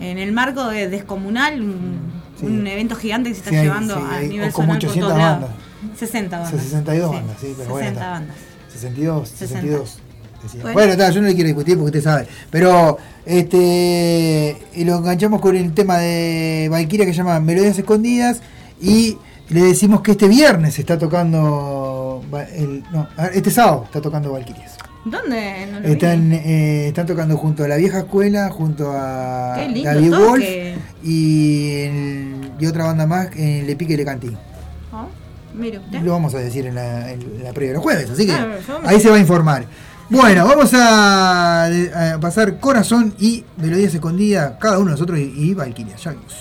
en 0.00 0.18
el 0.18 0.32
marco 0.32 0.68
de 0.68 0.88
Descomunal, 0.88 1.60
un, 1.60 2.12
Sí. 2.38 2.46
un 2.46 2.66
evento 2.66 2.96
gigante 2.96 3.28
que 3.28 3.34
se 3.34 3.38
está 3.40 3.50
Sí, 3.50 3.56
hay- 3.56 3.62
llevando 3.64 3.94
sí, 3.94 4.00
a 4.10 4.14
hay 4.16 4.28
nivel 4.28 4.52
como 4.52 4.66
zonal 4.66 4.80
por 4.80 4.88
800 4.88 5.08
todos 5.08 5.18
lados. 5.22 5.40
bandas. 5.50 5.98
60 5.98 6.38
bandas. 6.40 6.62
62 6.62 7.10
Sí, 7.10 7.16
bandas, 7.16 7.36
sí, 7.40 7.46
pero 7.56 7.56
60 7.56 7.72
bueno. 7.72 7.88
está. 7.88 8.10
bandas. 8.10 8.36
62, 8.72 9.28
60. 9.28 9.46
62. 9.60 9.98
decía. 10.42 10.62
Bueno. 10.62 10.74
Bueno, 10.74 10.92
está, 10.92 11.10
yo 11.10 11.20
no 11.22 11.28
le 11.28 11.34
quiero 11.34 11.46
discutir 11.46 11.74
porque 11.78 11.98
usted 11.98 12.02
sabe. 12.10 12.26
Pero 12.50 12.98
este 13.24 14.56
y 14.74 14.84
lo 14.84 14.96
enganchamos 14.96 15.40
con 15.40 15.56
el 15.56 15.72
tema 15.72 15.98
de 15.98 16.68
Valkyria 16.70 17.06
que 17.06 17.12
se 17.12 17.18
llama 17.18 17.38
Melodías 17.40 17.78
Escondidas 17.78 18.40
y 18.80 19.16
le 19.48 19.62
decimos 19.62 20.00
que 20.00 20.12
este 20.12 20.26
viernes 20.28 20.78
está 20.78 20.98
tocando 20.98 22.22
el, 22.54 22.82
no, 22.92 23.06
este 23.32 23.50
sábado 23.50 23.84
está 23.84 24.00
tocando 24.00 24.32
Valkyrias. 24.32 24.73
¿Dónde? 25.04 25.66
No. 25.70 25.78
Están, 25.86 26.32
eh, 26.32 26.88
están 26.88 27.06
tocando 27.06 27.36
junto 27.36 27.64
a 27.64 27.68
la 27.68 27.76
vieja 27.76 27.98
escuela, 27.98 28.48
junto 28.50 28.90
a 28.92 29.54
David. 29.56 30.14
Wolf 30.14 30.44
y, 31.02 31.70
el- 31.82 32.50
y 32.58 32.66
otra 32.66 32.84
banda 32.84 33.06
más 33.06 33.28
en 33.36 33.66
Le 33.66 33.76
Pique 33.76 33.92
y 33.94 33.96
Le 33.98 34.04
Cantín. 34.04 34.36
Ah, 34.92 35.06
mire 35.54 35.78
usted. 35.78 36.00
Lo 36.00 36.12
vamos 36.12 36.34
a 36.34 36.38
decir 36.38 36.66
en 36.66 36.74
la, 36.76 37.10
en 37.12 37.42
la 37.44 37.52
previa 37.52 37.70
de 37.70 37.74
los 37.74 37.82
jueves, 37.82 38.08
así 38.10 38.24
que 38.26 38.32
Ah, 38.32 38.46
ahí 38.84 38.98
se 39.00 39.10
va 39.10 39.16
a 39.16 39.20
informar. 39.20 39.66
Bueno, 40.08 40.46
vamos 40.46 40.72
a, 40.74 41.64
a 41.66 42.20
pasar 42.20 42.58
Corazón 42.60 43.14
y 43.18 43.44
Melodías 43.56 43.94
Escondidas, 43.94 44.52
cada 44.60 44.76
uno 44.78 44.86
de 44.86 44.92
nosotros 44.92 45.18
y, 45.18 45.32
y 45.36 45.54
Valkyria. 45.54 45.96
Ya 45.96 46.10
vimos. 46.12 46.34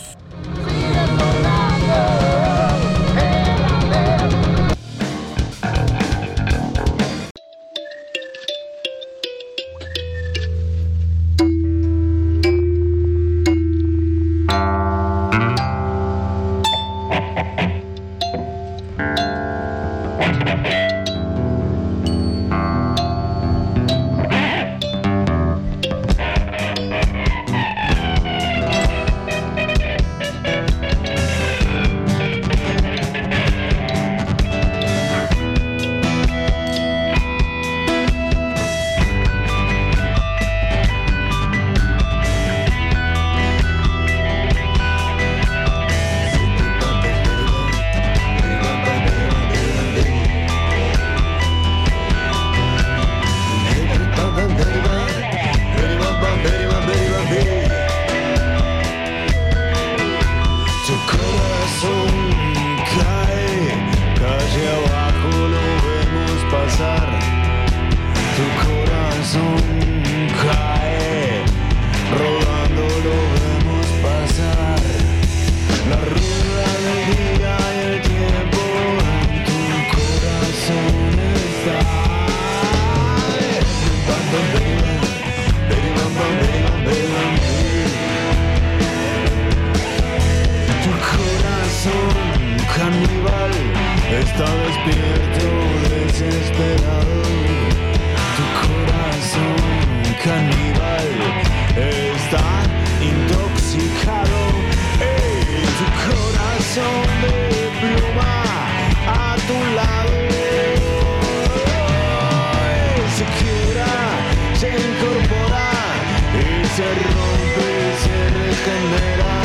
se 116.75 116.83
rompe, 116.83 117.69
se 118.03 118.17
regenera 118.29 119.35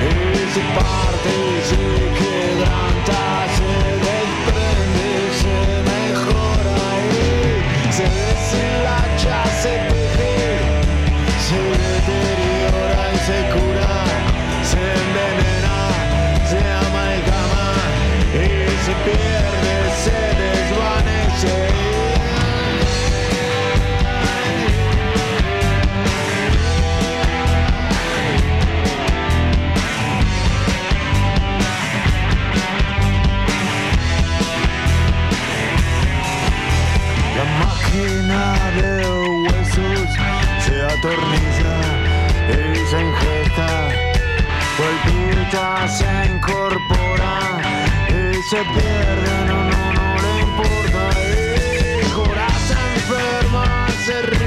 y 0.00 0.54
se 0.54 0.60
parte 0.74 1.30
y 1.48 1.62
se 1.68 1.84
quebranta. 2.18 3.41
y 41.10 42.76
se 42.86 43.00
ingesta. 43.00 43.88
Cualquiera 44.76 45.88
se 45.88 46.26
incorpora 46.30 47.60
y 48.08 48.34
se 48.48 48.58
pierde, 48.58 49.46
no, 49.48 49.64
no, 49.64 49.92
no 49.94 50.22
le 50.22 50.40
importa. 50.42 51.10
Y 52.00 52.10
Jora 52.10 52.48
se 52.66 52.74
enferma, 52.94 53.86
se 54.06 54.22
ríe. 54.22 54.41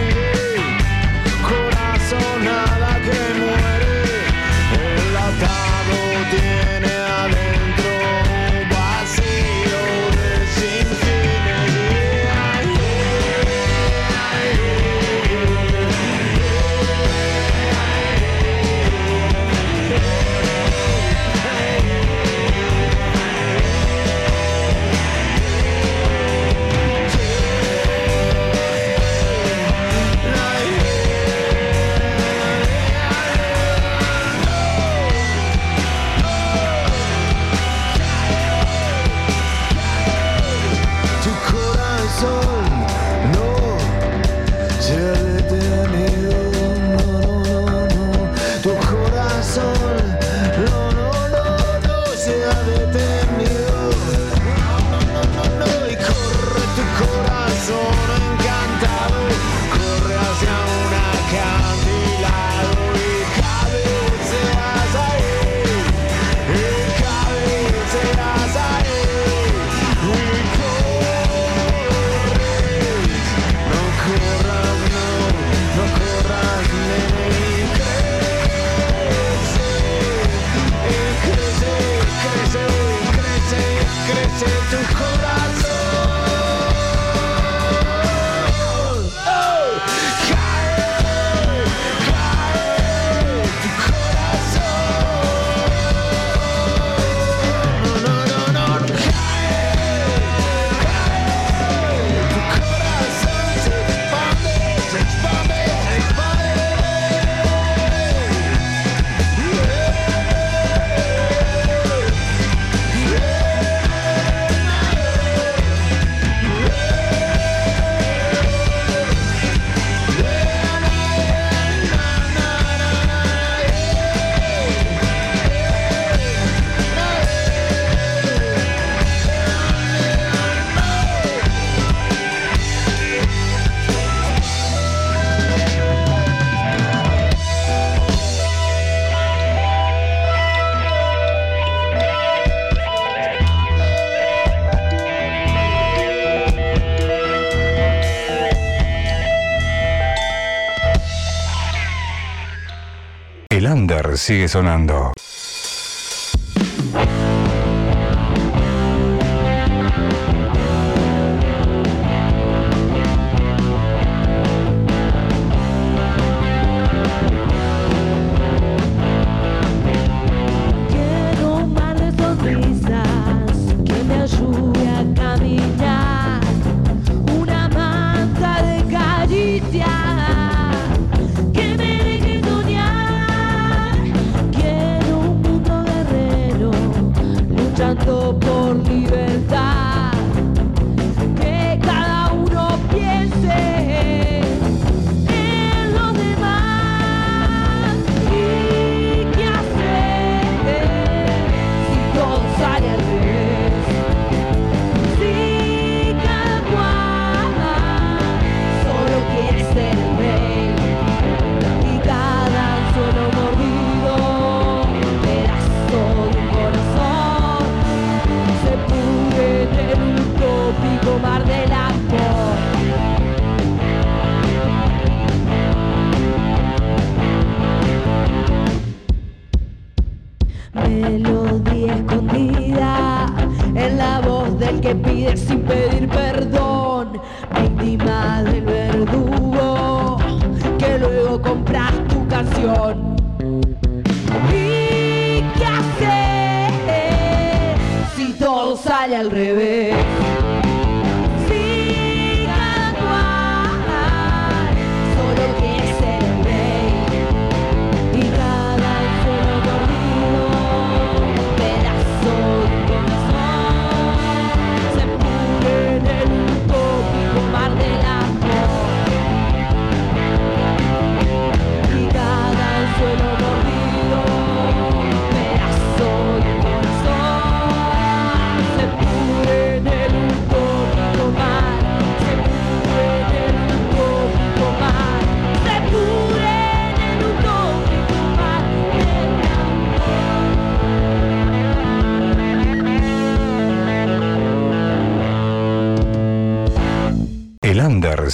sigue 154.25 154.47
sonando. 154.47 155.14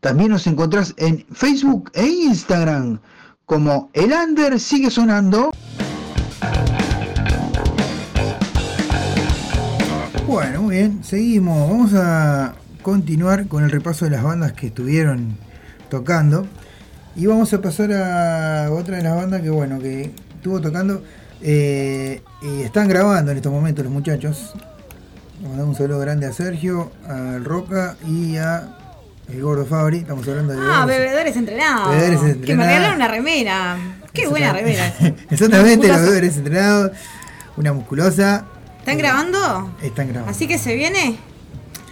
También 0.00 0.30
nos 0.30 0.46
encontrás 0.46 0.92
en 0.98 1.24
Facebook 1.32 1.90
e 1.94 2.06
Instagram 2.06 3.00
como 3.46 3.88
El 3.94 4.12
Under 4.12 4.60
sigue 4.60 4.90
sonando. 4.90 5.50
Bueno, 10.26 10.60
muy 10.62 10.76
bien, 10.76 11.02
seguimos. 11.02 11.70
Vamos 11.70 11.94
a 11.94 12.54
continuar 12.82 13.48
con 13.48 13.64
el 13.64 13.70
repaso 13.70 14.04
de 14.04 14.10
las 14.12 14.22
bandas 14.22 14.52
que 14.52 14.66
estuvieron 14.66 15.38
tocando. 15.88 16.46
Y 17.16 17.26
vamos 17.26 17.52
a 17.52 17.60
pasar 17.60 17.92
a 17.92 18.70
otra 18.72 18.96
de 18.96 19.02
las 19.02 19.14
bandas 19.16 19.42
que, 19.42 19.50
bueno, 19.50 19.78
que 19.80 20.10
estuvo 20.36 20.60
tocando. 20.60 21.02
eh, 21.42 22.22
y 22.42 22.62
están 22.62 22.88
grabando 22.88 23.30
en 23.32 23.36
estos 23.38 23.52
momentos 23.52 23.84
los 23.84 23.92
muchachos. 23.92 24.54
Mandamos 25.42 25.70
un 25.70 25.74
saludo 25.76 25.98
grande 26.00 26.26
a 26.26 26.32
Sergio, 26.32 26.90
al 27.08 27.44
Roca 27.44 27.96
y 28.06 28.36
a 28.36 28.76
el 29.28 29.42
Gordo 29.42 29.64
Fabri. 29.66 29.98
Estamos 29.98 30.26
hablando 30.28 30.52
de. 30.54 30.58
Ah, 30.62 30.84
bebedores 30.86 31.36
entrenados. 31.36 31.90
Bebedores 31.90 32.20
Que 32.20 32.24
me 32.26 32.30
entrenados. 32.32 32.66
regalaron 32.66 32.96
una 32.96 33.08
remera. 33.08 33.76
Qué 34.12 34.26
buena 34.26 34.52
remera. 34.52 34.92
Exactamente, 35.30 35.88
los 35.88 36.00
bebedores 36.00 36.36
entrenados. 36.36 36.92
Una 37.56 37.72
musculosa. 37.72 38.44
¿Están 38.78 38.98
grabando? 38.98 39.74
Están 39.82 40.08
grabando. 40.08 40.30
Así 40.30 40.46
que 40.46 40.58
se 40.58 40.74
viene. 40.74 41.18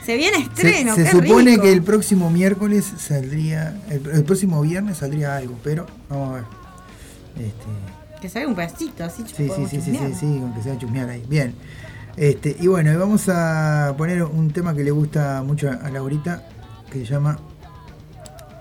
Se 0.09 0.17
viene 0.17 0.39
estreno. 0.39 0.95
se 0.95 1.11
supone 1.11 1.51
rico. 1.51 1.65
que 1.65 1.71
el 1.75 1.83
próximo 1.83 2.31
miércoles 2.31 2.95
saldría. 2.97 3.79
El, 3.91 4.07
el 4.07 4.25
próximo 4.25 4.63
viernes 4.63 4.97
saldría 4.97 5.37
algo, 5.37 5.59
pero 5.63 5.85
vamos 6.09 6.31
a 6.31 6.33
ver. 6.37 6.45
Este, 7.37 8.19
Que 8.19 8.31
salga 8.31 8.49
un 8.49 8.55
pedacito, 8.55 9.05
así 9.05 9.23
sí, 9.27 9.35
sí, 9.37 9.67
sí, 9.69 9.81
sí, 9.83 9.99
sí, 9.99 10.15
sí, 10.19 10.39
con 10.41 10.55
que 10.55 10.63
sea 10.63 10.79
chusmear 10.79 11.11
ahí. 11.11 11.23
Bien. 11.29 11.55
Este, 12.17 12.57
y 12.59 12.69
bueno, 12.69 12.91
y 12.91 12.97
vamos 12.97 13.29
a 13.29 13.93
poner 13.99 14.23
un 14.23 14.51
tema 14.51 14.75
que 14.75 14.83
le 14.83 14.93
gusta 14.93 15.43
mucho 15.43 15.69
a, 15.69 15.75
a 15.75 15.91
Laurita, 15.91 16.43
que 16.91 17.01
se 17.01 17.05
llama 17.05 17.39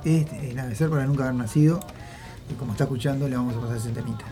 este, 0.04 0.50
El 0.50 0.58
Navecer 0.58 0.90
para 0.90 1.06
Nunca 1.06 1.24
Haber 1.24 1.36
Nacido. 1.36 1.80
Y 2.52 2.56
como 2.56 2.74
está 2.74 2.84
escuchando, 2.84 3.30
le 3.30 3.38
vamos 3.38 3.56
a 3.56 3.62
pasar 3.62 3.78
ese 3.78 3.92
temita. 3.92 4.26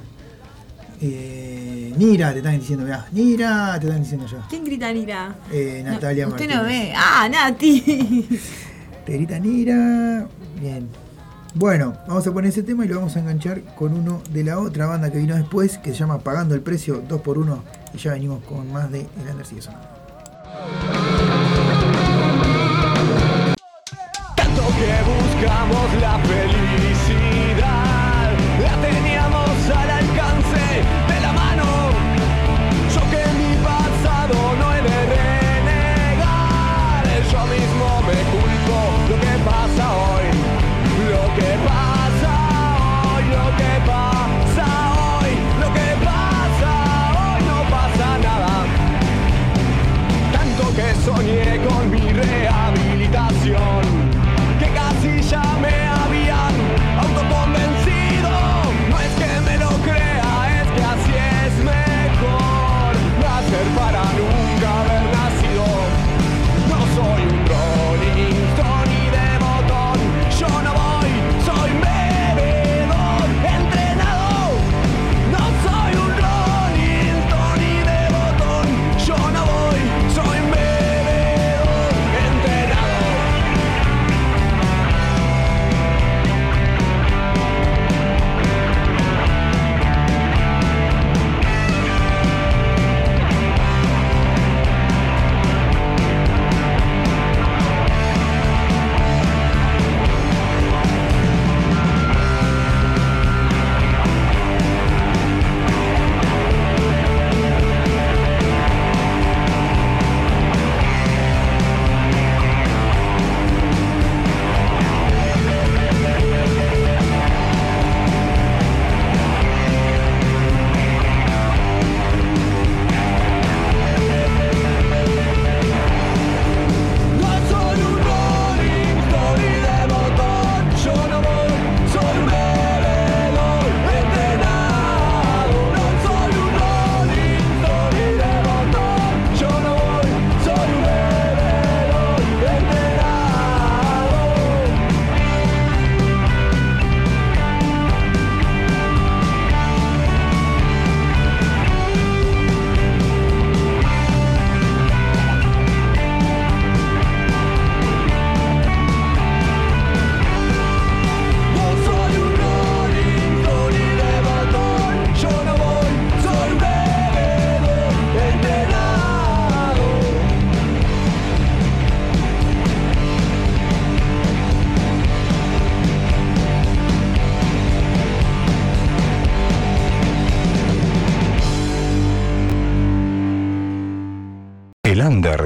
Eh, 1.01 1.93
Nira, 1.97 2.31
te 2.31 2.37
están 2.39 2.59
diciendo, 2.59 2.85
mirá. 2.85 3.05
Nira, 3.11 3.77
te 3.79 3.87
están 3.87 4.01
diciendo 4.01 4.25
yo. 4.27 4.37
¿Quién 4.49 4.63
grita 4.63 4.91
Nira? 4.91 5.35
Eh, 5.51 5.81
Natalia 5.85 6.27
Usted 6.27 6.47
no 6.49 6.55
Martínez. 6.55 6.89
ve. 6.89 6.93
Ah, 6.95 7.27
Nati. 7.29 7.81
Te 9.05 9.13
grita 9.13 9.37
Nira. 9.39 10.27
Bien. 10.59 10.87
Bueno, 11.53 11.93
vamos 12.07 12.25
a 12.27 12.33
poner 12.33 12.49
ese 12.49 12.63
tema 12.63 12.83
y 12.85 12.87
lo 12.89 12.95
vamos 12.95 13.15
a 13.15 13.19
enganchar 13.19 13.61
con 13.75 13.93
uno 13.93 14.21
de 14.31 14.43
la 14.43 14.59
otra 14.59 14.87
banda 14.87 15.11
que 15.11 15.19
vino 15.19 15.35
después, 15.35 15.77
que 15.77 15.91
se 15.91 15.99
llama 15.99 16.19
Pagando 16.19 16.53
el 16.55 16.61
Precio 16.61 17.01
2x1. 17.07 17.59
Y 17.93 17.97
ya 17.97 18.11
venimos 18.13 18.43
con 18.43 18.71
más 18.73 18.91
de 18.91 19.01
El 19.01 19.29
Under 19.31 19.45
sigue 19.45 19.61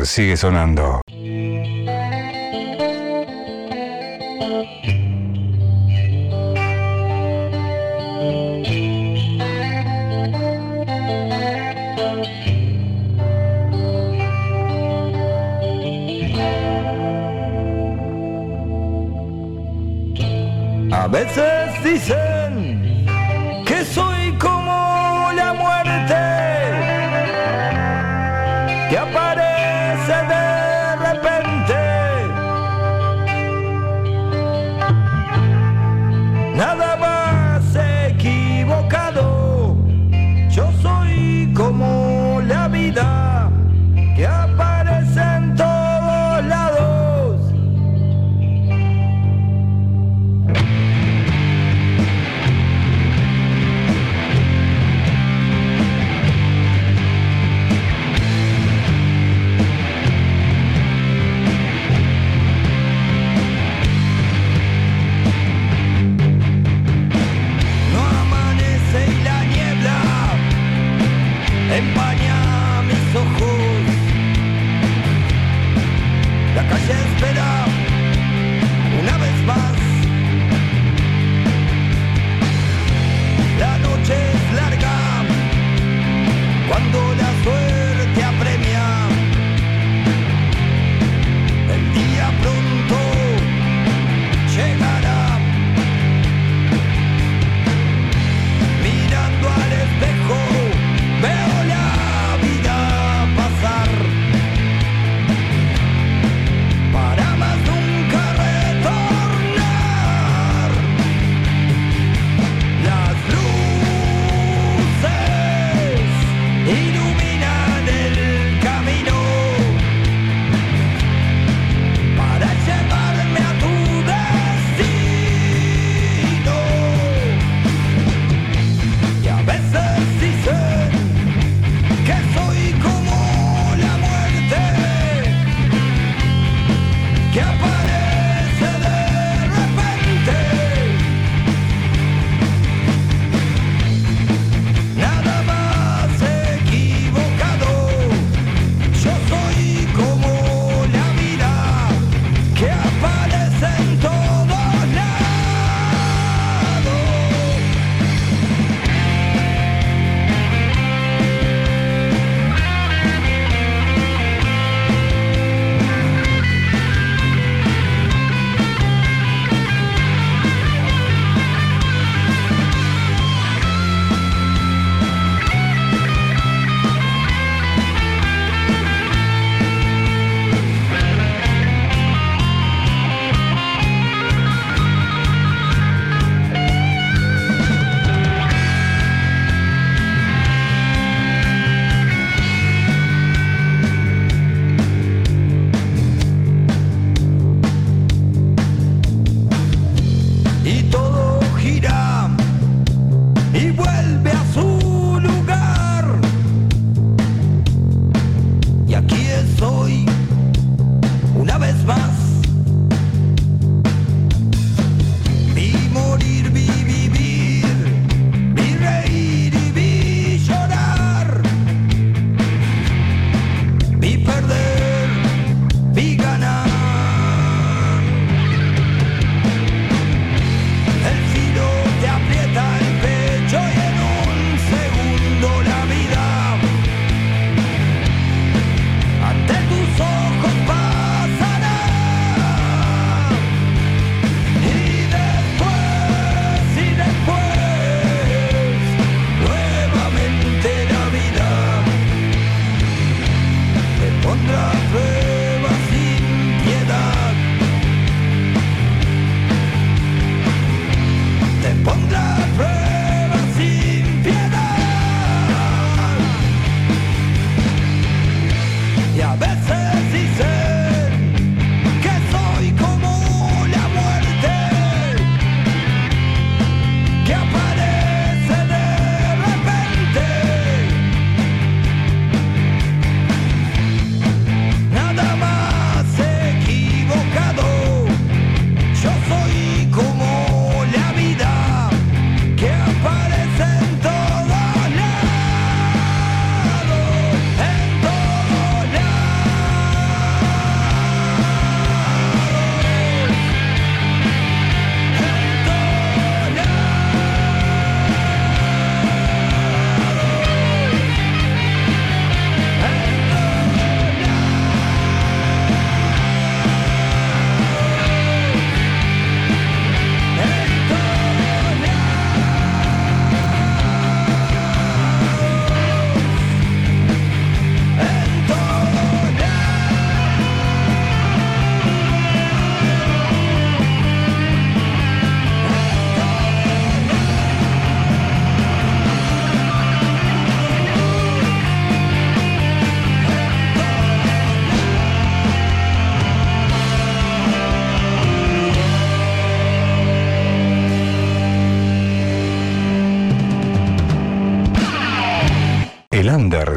sigue 0.10 0.36
sonando. 0.36 1.02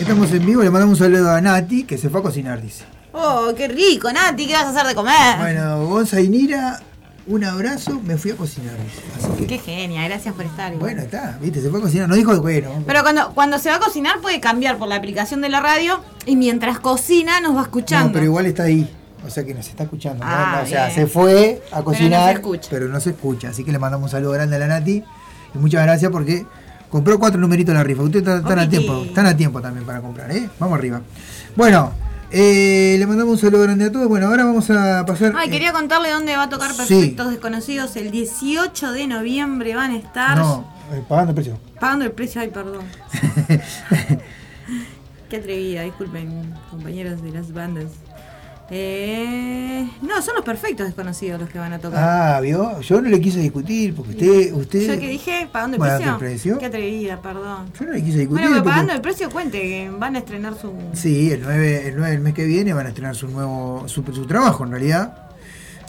Estamos 0.00 0.32
en 0.32 0.46
vivo, 0.46 0.62
le 0.62 0.70
mandamos 0.70 0.98
un 1.00 1.04
saludo 1.04 1.30
a 1.30 1.42
Nati, 1.42 1.84
que 1.84 1.98
se 1.98 2.08
fue 2.08 2.20
a 2.20 2.22
cocinar, 2.22 2.62
dice. 2.62 2.95
Oh, 3.18 3.52
qué 3.56 3.66
rico, 3.68 4.12
Nati, 4.12 4.46
¿qué 4.46 4.52
vas 4.52 4.64
a 4.64 4.70
hacer 4.70 4.86
de 4.86 4.94
comer? 4.94 5.38
Bueno, 5.38 5.86
Gonza 5.86 6.20
y 6.20 6.28
Nira, 6.28 6.80
un 7.26 7.44
abrazo, 7.44 7.98
me 8.04 8.18
fui 8.18 8.32
a 8.32 8.36
cocinar. 8.36 8.74
Así 9.16 9.28
que, 9.38 9.46
Qué 9.46 9.58
genia, 9.58 10.04
gracias 10.06 10.34
por 10.34 10.44
estar. 10.44 10.72
igual. 10.74 10.90
bueno, 10.92 11.02
está, 11.02 11.38
viste, 11.40 11.62
se 11.62 11.70
fue 11.70 11.78
a 11.78 11.82
cocinar, 11.82 12.08
no 12.08 12.14
dijo, 12.14 12.38
bueno, 12.42 12.70
Pero 12.86 13.02
cuando, 13.02 13.30
cuando 13.34 13.58
se 13.58 13.70
va 13.70 13.76
a 13.76 13.80
cocinar 13.80 14.20
puede 14.20 14.38
cambiar 14.40 14.76
por 14.76 14.86
la 14.88 14.96
aplicación 14.96 15.40
de 15.40 15.48
la 15.48 15.60
radio 15.60 16.00
y 16.26 16.36
mientras 16.36 16.78
cocina 16.78 17.40
nos 17.40 17.56
va 17.56 17.62
escuchando. 17.62 18.08
No, 18.08 18.12
pero 18.12 18.24
igual 18.26 18.46
está 18.46 18.64
ahí. 18.64 18.86
O 19.26 19.30
sea 19.30 19.44
que 19.44 19.54
nos 19.54 19.66
está 19.66 19.84
escuchando. 19.84 20.22
¿no? 20.22 20.30
Ah, 20.30 20.56
No, 20.58 20.64
o 20.64 20.66
sea, 20.66 20.90
se 20.90 21.06
fue 21.06 21.62
a 21.72 21.78
no 21.78 21.84
cocinar, 21.84 22.28
se 22.28 22.32
escucha. 22.34 22.68
pero 22.70 22.86
no 22.88 23.00
se 23.00 23.10
escucha. 23.10 23.48
Así 23.48 23.64
que 23.64 23.72
le 23.72 23.78
mandamos 23.78 24.04
un 24.04 24.10
saludo 24.10 24.32
grande 24.32 24.54
a 24.56 24.58
la 24.58 24.66
Nati. 24.68 25.02
Y 25.54 25.58
muchas 25.58 25.82
gracias 25.84 26.12
porque 26.12 26.46
compró 26.90 27.18
cuatro 27.18 27.40
numeritos 27.40 27.72
en 27.72 27.78
la 27.78 27.82
rifa. 27.84 28.02
Ustedes 28.02 28.22
están, 28.24 28.38
están 28.42 28.58
a 28.60 28.68
tiempo. 28.68 29.02
Están 29.04 29.26
a 29.26 29.36
tiempo 29.36 29.60
también 29.60 29.84
para 29.86 30.00
comprar, 30.00 30.30
¿eh? 30.30 30.48
Vamos 30.60 30.78
arriba. 30.78 31.00
Bueno, 31.56 31.92
eh, 32.30 32.96
le 32.98 33.06
mandamos 33.06 33.34
un 33.34 33.38
saludo 33.38 33.62
grande 33.62 33.84
a 33.86 33.92
todos. 33.92 34.08
Bueno, 34.08 34.26
ahora 34.26 34.44
vamos 34.44 34.68
a 34.70 35.04
pasar. 35.06 35.32
Ay, 35.36 35.48
eh, 35.48 35.50
quería 35.50 35.72
contarle 35.72 36.10
dónde 36.10 36.36
va 36.36 36.44
a 36.44 36.48
tocar 36.48 36.72
Sí. 36.72 36.76
Perfectos 36.94 37.30
Desconocidos. 37.30 37.96
El 37.96 38.10
18 38.10 38.92
de 38.92 39.06
noviembre 39.06 39.74
van 39.74 39.92
a 39.92 39.96
estar 39.96 40.36
no, 40.38 40.66
eh, 40.92 41.02
pagando 41.08 41.30
el 41.30 41.34
precio. 41.34 41.58
pagando 41.80 42.04
el 42.04 42.12
precio. 42.12 42.40
Ay, 42.40 42.48
perdón. 42.48 42.84
Qué 45.30 45.36
atrevida, 45.38 45.82
disculpen, 45.82 46.54
compañeros 46.70 47.20
de 47.22 47.30
las 47.32 47.52
bandas. 47.52 47.86
Eh, 48.68 49.88
no, 50.02 50.20
son 50.22 50.34
los 50.34 50.44
perfectos 50.44 50.86
desconocidos 50.86 51.40
los 51.40 51.48
que 51.48 51.58
van 51.58 51.72
a 51.72 51.78
tocar. 51.78 52.02
Ah, 52.02 52.40
vio. 52.40 52.80
Yo 52.80 53.00
no 53.00 53.08
le 53.08 53.20
quise 53.20 53.38
discutir 53.38 53.94
porque 53.94 54.12
usted. 54.12 54.52
usted 54.54 54.94
¿Yo 54.94 55.00
qué 55.00 55.08
dije? 55.08 55.48
¿Pagando 55.52 55.76
el 55.76 55.78
Bueno, 55.78 55.96
precio? 55.96 56.12
¿el 56.12 56.18
precio? 56.18 56.58
Qué 56.58 56.66
atrevida, 56.66 57.22
perdón. 57.22 57.70
Yo 57.78 57.86
no 57.86 57.92
le 57.92 58.02
quise 58.02 58.18
discutir. 58.18 58.42
Bueno, 58.42 58.48
pero 58.48 58.64
porque- 58.64 58.70
pagando 58.70 58.92
el 58.94 59.00
precio, 59.00 59.30
cuente 59.30 59.60
que 59.60 59.90
van 59.96 60.16
a 60.16 60.18
estrenar 60.18 60.58
su. 60.58 60.72
Sí, 60.94 61.30
el 61.30 61.42
9, 61.42 61.88
el 61.88 61.96
9 61.96 62.10
del 62.10 62.20
mes 62.20 62.34
que 62.34 62.44
viene 62.44 62.72
van 62.72 62.86
a 62.86 62.88
estrenar 62.88 63.14
su 63.14 63.28
nuevo 63.28 63.84
su, 63.86 64.02
su 64.12 64.26
trabajo 64.26 64.64
en 64.64 64.70
realidad. 64.72 65.16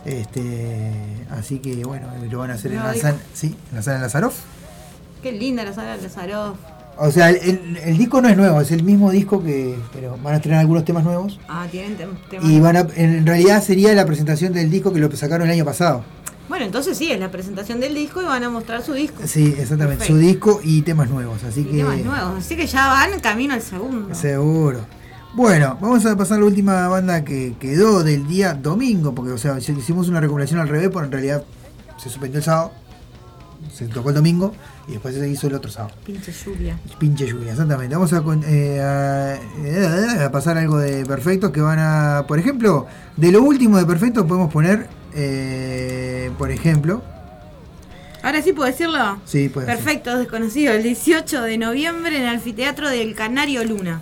Este, 0.05 0.91
así 1.31 1.59
que 1.59 1.83
bueno, 1.83 2.07
lo 2.31 2.39
van 2.39 2.51
a 2.51 2.53
hacer 2.53 2.71
en 2.71 2.77
la, 2.77 2.93
sala, 2.93 3.17
sí, 3.33 3.55
en 3.71 3.75
la 3.75 3.81
sala 3.81 3.99
Lazaroff. 3.99 4.39
Qué 5.21 5.31
linda 5.31 5.65
la 5.65 5.73
sala 5.73 5.97
de 5.97 6.03
Lazarov. 6.03 6.55
O 6.99 7.11
sea, 7.11 7.29
el, 7.29 7.35
el- 7.37 7.77
el 7.77 7.97
disco 7.97 8.21
no 8.21 8.29
es 8.29 8.35
nuevo, 8.37 8.59
es 8.61 8.71
el 8.71 8.83
mismo 8.83 9.11
disco 9.11 9.43
que 9.43 9.75
pero 9.93 10.17
van 10.23 10.33
a 10.33 10.37
estrenar 10.37 10.61
algunos 10.61 10.83
temas 10.85 11.03
nuevos 11.03 11.39
Ah, 11.47 11.67
tienen 11.69 11.97
tem- 11.97 12.17
temas. 12.29 12.49
y 12.49 12.59
van 12.59 12.75
a 12.77 12.87
en 12.95 13.25
realidad 13.25 13.61
sería 13.63 13.93
la 13.93 14.05
presentación 14.05 14.51
del 14.53 14.69
disco 14.71 14.91
que 14.91 14.99
lo 14.99 15.11
sacaron 15.15 15.47
el 15.47 15.53
año 15.53 15.65
pasado. 15.65 16.03
Bueno, 16.49 16.63
entonces 16.65 16.97
sí, 16.97 17.11
es 17.11 17.19
la 17.19 17.29
presentación 17.29 17.79
del 17.81 17.93
disco 17.93 18.21
y 18.21 18.25
van 18.25 18.43
a 18.43 18.49
mostrar 18.49 18.81
su 18.81 18.93
disco. 18.93 19.21
Sí, 19.25 19.47
exactamente, 19.59 19.97
Perfecto. 20.05 20.13
su 20.13 20.17
disco 20.17 20.59
y 20.63 20.81
temas 20.81 21.09
nuevos, 21.09 21.43
así 21.43 21.59
Y 21.61 21.65
que 21.65 21.77
temas 21.77 21.97
nuevos. 21.99 22.33
Así 22.39 22.55
que 22.55 22.65
ya 22.65 22.87
van 22.87 23.19
camino 23.19 23.53
al 23.53 23.61
segundo. 23.61 24.15
Seguro. 24.15 24.79
Bueno, 25.35 25.77
vamos 25.81 26.05
a 26.05 26.15
pasar 26.15 26.37
a 26.37 26.39
la 26.39 26.45
última 26.47 26.87
banda 26.87 27.23
que 27.25 27.53
quedó 27.59 28.01
del 28.03 28.27
día 28.27 28.53
domingo, 28.53 29.13
porque 29.13 29.33
o 29.33 29.37
sea, 29.37 29.57
hicimos 29.59 30.07
una 30.07 30.19
recopilación 30.21 30.59
al 30.61 30.67
revés, 30.69 30.87
pero 30.91 31.03
en 31.05 31.11
realidad 31.11 31.43
se 31.97 32.09
suspendió 32.09 32.39
el 32.39 32.43
sábado, 32.45 32.71
se 33.73 33.87
tocó 33.87 34.09
el 34.09 34.15
domingo 34.15 34.53
y 34.87 34.93
después 34.93 35.15
se 35.15 35.27
hizo 35.27 35.47
el 35.47 35.53
otro 35.55 35.69
sábado. 35.69 35.93
Pinche 36.05 36.31
lluvia. 36.31 36.77
Pinche 36.97 37.27
lluvia, 37.27 37.51
exactamente. 37.51 37.95
Vamos 37.95 38.13
a, 38.13 38.23
eh, 38.47 38.81
a, 38.81 39.35
eh, 39.65 40.23
a 40.25 40.31
pasar 40.31 40.57
algo 40.57 40.77
de 40.77 41.05
perfectos 41.05 41.51
que 41.51 41.59
van 41.61 41.79
a, 41.79 42.23
por 42.27 42.39
ejemplo, 42.39 42.87
de 43.17 43.31
lo 43.31 43.43
último 43.43 43.77
de 43.77 43.85
perfectos 43.85 44.25
podemos 44.25 44.51
poner, 44.51 44.87
eh, 45.13 46.31
por 46.37 46.51
ejemplo, 46.51 47.01
Ahora 48.23 48.41
sí 48.41 48.51
puedo 48.51 48.69
decirlo. 48.69 49.19
sí, 49.25 49.47
pues 49.47 49.65
Perfecto, 49.65 50.17
desconocido. 50.17 50.73
El 50.73 50.83
18 50.83 51.43
de 51.43 51.57
noviembre 51.57 52.17
en 52.17 52.23
el 52.23 52.27
anfiteatro 52.29 52.89
del 52.89 53.15
Canario 53.15 53.63
Luna. 53.63 54.01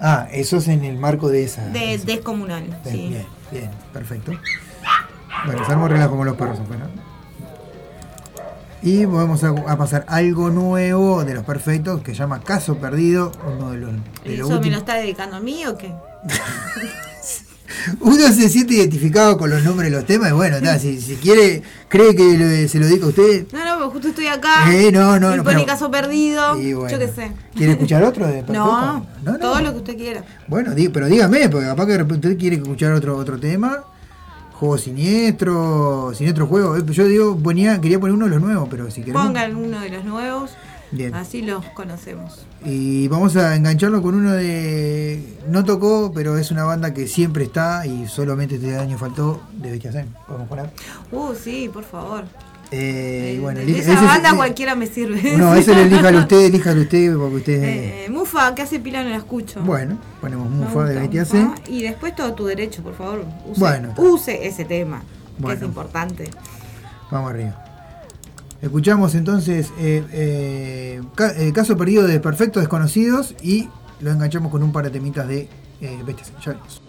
Ah, 0.00 0.28
eso 0.32 0.58
es 0.58 0.68
en 0.68 0.84
el 0.84 0.96
marco 0.98 1.28
de 1.28 1.44
esa. 1.44 1.66
De 1.68 1.98
Descomunal. 1.98 2.64
Bien, 2.64 2.80
Sí. 2.84 3.08
bien, 3.08 3.26
bien, 3.50 3.70
perfecto. 3.92 4.32
Bueno, 5.46 5.64
se 5.64 5.72
armó 5.72 5.88
como 6.10 6.24
los 6.24 6.36
perros 6.36 6.58
afuera. 6.60 6.88
Y 8.82 9.04
vamos 9.06 9.42
a, 9.44 9.48
a 9.48 9.76
pasar 9.76 10.04
algo 10.08 10.50
nuevo 10.50 11.24
de 11.24 11.34
los 11.34 11.44
perfectos 11.44 12.00
que 12.02 12.12
se 12.12 12.18
llama 12.18 12.40
Caso 12.40 12.76
Perdido, 12.76 13.32
uno 13.56 13.72
de 13.72 13.78
los, 13.78 13.90
de 14.24 14.34
¿Eso 14.36 14.60
me 14.60 14.70
lo 14.70 14.78
está 14.78 14.94
dedicando 14.94 15.36
a 15.36 15.40
mí 15.40 15.66
o 15.66 15.76
qué? 15.76 15.92
Uno 18.00 18.28
se 18.32 18.48
siente 18.48 18.74
identificado 18.74 19.36
con 19.38 19.50
los 19.50 19.62
nombres 19.62 19.90
de 19.90 19.96
los 19.96 20.04
temas 20.06 20.30
y 20.30 20.32
bueno, 20.32 20.60
ta, 20.60 20.78
si, 20.78 21.00
si 21.00 21.16
quiere, 21.16 21.62
cree 21.88 22.14
que 22.14 22.36
lo- 22.36 22.68
se 22.68 22.78
lo 22.78 22.86
dedica 22.86 23.06
a 23.06 23.08
usted. 23.08 23.46
No, 23.52 23.64
no, 23.64 23.78
porque 23.78 23.92
justo 23.92 24.08
estoy 24.08 24.26
acá. 24.26 24.72
Eh, 24.74 24.90
no, 24.92 25.18
no, 25.18 25.28
pone 25.30 25.42
pero- 25.44 25.66
caso 25.66 25.90
perdido. 25.90 26.54
Bueno. 26.56 26.88
Yo 26.88 26.98
qué 26.98 27.08
sé. 27.08 27.32
¿Quiere 27.54 27.72
escuchar 27.72 28.02
otro 28.04 28.26
de? 28.26 28.42
No, 28.48 29.06
No, 29.22 29.32
no. 29.32 29.38
todo 29.38 29.60
lo 29.60 29.72
que 29.72 29.78
usted 29.78 29.96
quiera. 29.96 30.24
Bueno, 30.48 30.72
pero 30.92 31.06
dígame, 31.06 31.48
porque 31.48 31.66
capaz 31.66 31.86
que 31.86 31.92
de 31.92 31.98
repente 31.98 32.28
usted 32.28 32.40
quiere 32.40 32.56
escuchar 32.56 32.92
otro 32.92 33.16
otro 33.16 33.38
tema. 33.38 33.78
Juego 34.58 34.76
siniestro, 34.76 36.12
siniestro 36.14 36.46
juego. 36.48 36.76
Eh, 36.76 36.82
Yo 36.90 37.04
digo, 37.04 37.38
ponía, 37.38 37.80
quería 37.80 38.00
poner 38.00 38.14
uno 38.14 38.24
de 38.24 38.32
los 38.32 38.40
nuevos, 38.42 38.68
pero 38.68 38.90
si 38.90 39.02
queremos. 39.02 39.24
Pongan 39.24 39.54
uno 39.54 39.80
de 39.80 39.88
los 39.90 40.04
nuevos. 40.04 40.50
Bien. 40.90 41.14
Así 41.14 41.42
los 41.42 41.64
conocemos. 41.66 42.44
Y 42.64 43.06
vamos 43.08 43.36
a 43.36 43.54
engancharlo 43.54 44.02
con 44.02 44.14
uno 44.14 44.32
de. 44.32 45.22
No 45.48 45.64
tocó, 45.64 46.10
pero 46.12 46.38
es 46.38 46.50
una 46.50 46.64
banda 46.64 46.92
que 46.92 47.06
siempre 47.06 47.44
está 47.44 47.86
y 47.86 48.08
solamente 48.08 48.56
este 48.56 48.76
año 48.76 48.98
faltó 48.98 49.42
de 49.52 49.70
Bestia 49.70 49.92
Zen. 49.92 50.08
Podemos 50.26 50.48
poner. 50.48 50.70
Uh, 51.12 51.34
sí, 51.34 51.70
por 51.72 51.84
favor. 51.84 52.24
Eh, 52.70 53.38
bueno, 53.40 53.60
de 53.60 53.78
esa 53.78 53.94
es- 53.94 54.02
banda 54.02 54.30
eh, 54.32 54.36
cualquiera 54.36 54.74
me 54.74 54.86
sirve. 54.86 55.32
No, 55.38 55.54
ese 55.54 55.74
lo 55.74 55.80
elíjalo 55.80 56.18
usted, 56.18 56.44
elíjalo 56.46 56.82
usted, 56.82 57.16
porque 57.16 57.36
usted. 57.36 57.62
Eh, 57.64 58.06
Mufa, 58.10 58.54
que 58.54 58.62
hace 58.62 58.78
pila 58.78 59.02
no 59.02 59.08
la 59.10 59.16
escucho. 59.16 59.60
bueno, 59.62 59.98
ponemos 60.20 60.50
Mufa 60.50 60.84
de 60.84 61.00
Mufa. 61.08 61.24
Zen. 61.24 61.54
Y 61.68 61.82
después 61.82 62.14
todo 62.14 62.34
tu 62.34 62.44
derecho, 62.44 62.82
por 62.82 62.94
favor. 62.94 63.24
Use, 63.46 63.58
Bueno. 63.60 63.94
use 63.96 64.46
ese 64.46 64.64
tema, 64.66 65.02
que 65.44 65.52
es 65.52 65.62
importante. 65.62 66.30
Vamos 67.10 67.30
arriba. 67.30 67.64
Escuchamos 68.60 69.14
entonces 69.14 69.68
eh, 69.78 70.04
eh, 70.12 71.00
ca- 71.14 71.32
eh, 71.38 71.52
Caso 71.52 71.76
Perdido 71.76 72.06
de 72.06 72.18
Perfectos 72.20 72.60
Desconocidos 72.62 73.34
y 73.40 73.68
lo 74.00 74.10
enganchamos 74.10 74.50
con 74.50 74.62
un 74.64 74.72
par 74.72 74.84
de 74.84 74.90
temitas 74.90 75.26
de 75.28 75.48
eh, 75.80 75.98
Bestias. 76.04 76.32
Ya 76.44 76.52
venimos. 76.52 76.82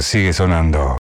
Sigue 0.00 0.32
sonando. 0.32 0.99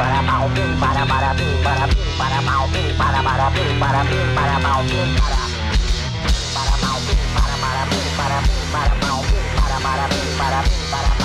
para 0.00 0.22
mau 0.22 0.48
ping 0.54 0.80
para 0.80 1.04
para 1.04 1.34
ping 1.36 1.62
para 1.62 1.86
ping 1.86 2.16
para 2.16 2.40
mau 2.40 2.64
ping 2.72 2.88
para 2.96 3.20
para 3.22 3.50
ping 3.52 3.78
para 3.78 4.00
ping 4.08 4.28
para 4.34 4.56
mau 4.64 4.80
ping 4.88 5.12
para 5.20 5.44
para 6.56 6.74
mau 6.80 6.96
ping 7.04 7.24
para 7.36 7.54
para 7.60 7.82
ping 7.84 8.08
para 8.16 8.38
ping 8.40 8.64
para 8.72 8.94
mau 9.04 9.20
ping 9.28 9.48
para 9.60 9.76
para 9.84 10.08
ping 10.08 10.32
para 10.40 10.60
ping 10.64 10.84
para 10.90 11.19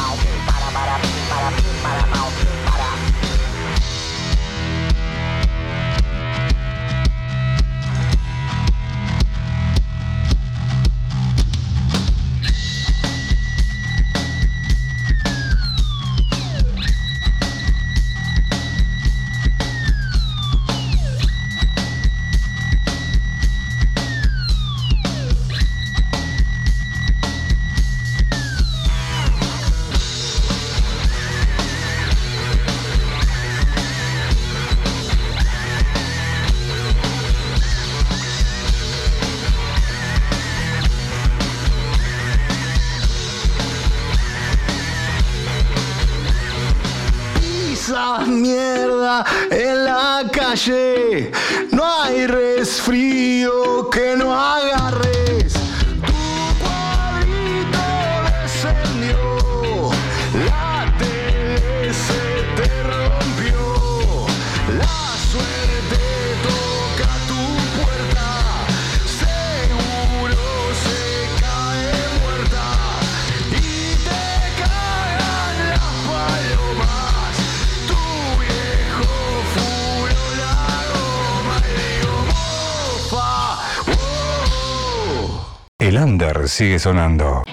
sigue 86.56 86.80
sonando. 86.80 87.45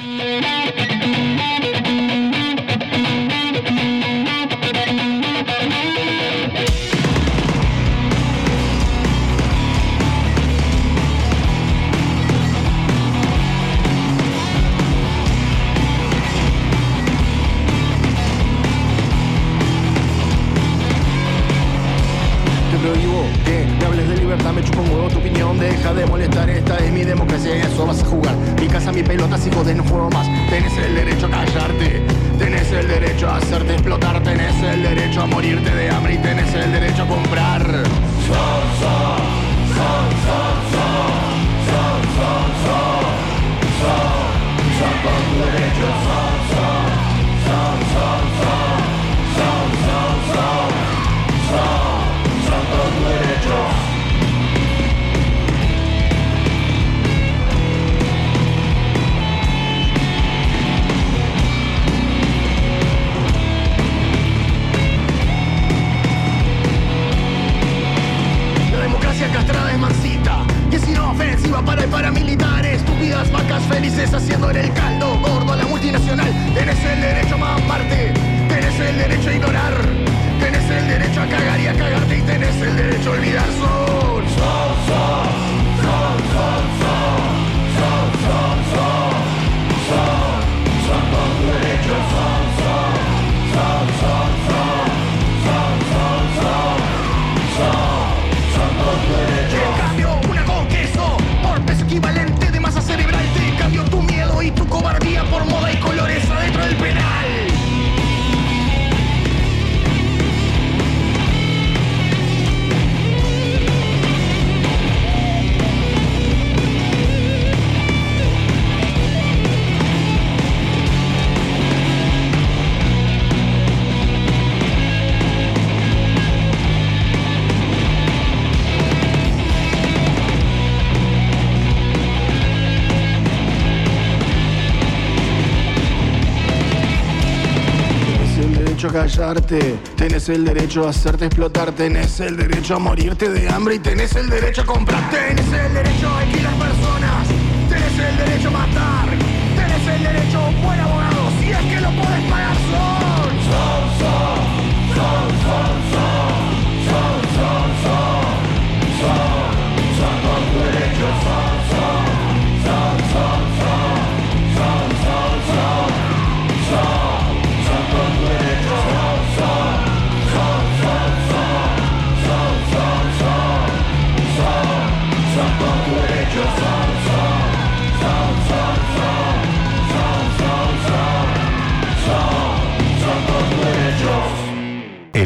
Tenés 139.41 140.29
el 140.29 140.45
derecho 140.45 140.87
a 140.87 140.91
hacerte 140.91 141.27
explotar, 141.27 141.73
tenés 141.73 142.21
el 142.21 142.37
derecho 142.37 142.77
a 142.77 142.79
morirte 142.79 143.31
de 143.31 143.49
hambre 143.49 143.77
y 143.77 143.79
tenés 143.79 144.15
el 144.17 144.29
derecho 144.29 144.63
a 144.63 144.67
comprar, 144.67 145.11
tenés 145.11 145.47
el 145.47 145.73
derecho 145.73 146.09
a 146.09 146.21
alquilar 146.21 146.55
personas, 146.55 147.02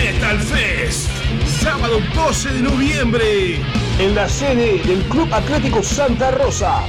Metal 0.00 0.38
Fest, 0.38 1.10
sábado 1.62 2.00
12 2.14 2.52
de 2.54 2.62
noviembre. 2.62 3.60
En 3.98 4.14
la 4.14 4.30
sede 4.30 4.78
del 4.82 5.02
Club 5.02 5.28
Atlético 5.30 5.82
Santa 5.82 6.30
Rosa. 6.30 6.80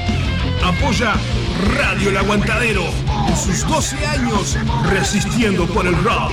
Apoya 0.64 1.16
Radio 1.78 2.10
El 2.10 2.18
Aguantadero 2.18 2.86
en 3.28 3.36
sus 3.36 3.68
12 3.68 4.06
años 4.06 4.58
resistiendo 4.90 5.66
por 5.68 5.88
el 5.88 6.02
rock. 6.02 6.32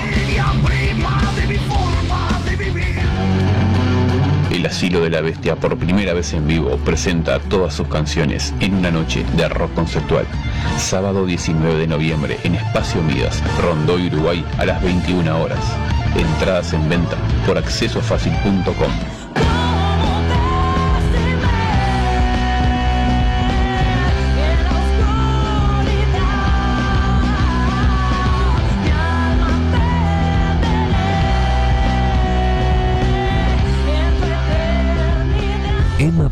El 4.52 4.64
Asilo 4.64 5.00
de 5.00 5.10
la 5.10 5.20
Bestia 5.20 5.56
por 5.56 5.76
primera 5.78 6.14
vez 6.14 6.32
en 6.32 6.46
vivo 6.46 6.76
presenta 6.84 7.40
todas 7.40 7.74
sus 7.74 7.88
canciones 7.88 8.54
en 8.60 8.74
una 8.74 8.92
noche 8.92 9.24
de 9.36 9.48
rock 9.48 9.74
conceptual. 9.74 10.26
Sábado 10.76 11.26
19 11.26 11.76
de 11.76 11.88
noviembre 11.88 12.38
en 12.44 12.54
Espacio 12.54 13.02
Midas, 13.02 13.42
Rondó, 13.60 13.94
Uruguay 13.94 14.44
a 14.58 14.64
las 14.64 14.80
21 14.80 15.42
horas. 15.42 15.64
Entradas 16.16 16.72
en 16.72 16.88
venta 16.88 17.16
por 17.46 17.58
accesofacil.com. 17.58 19.17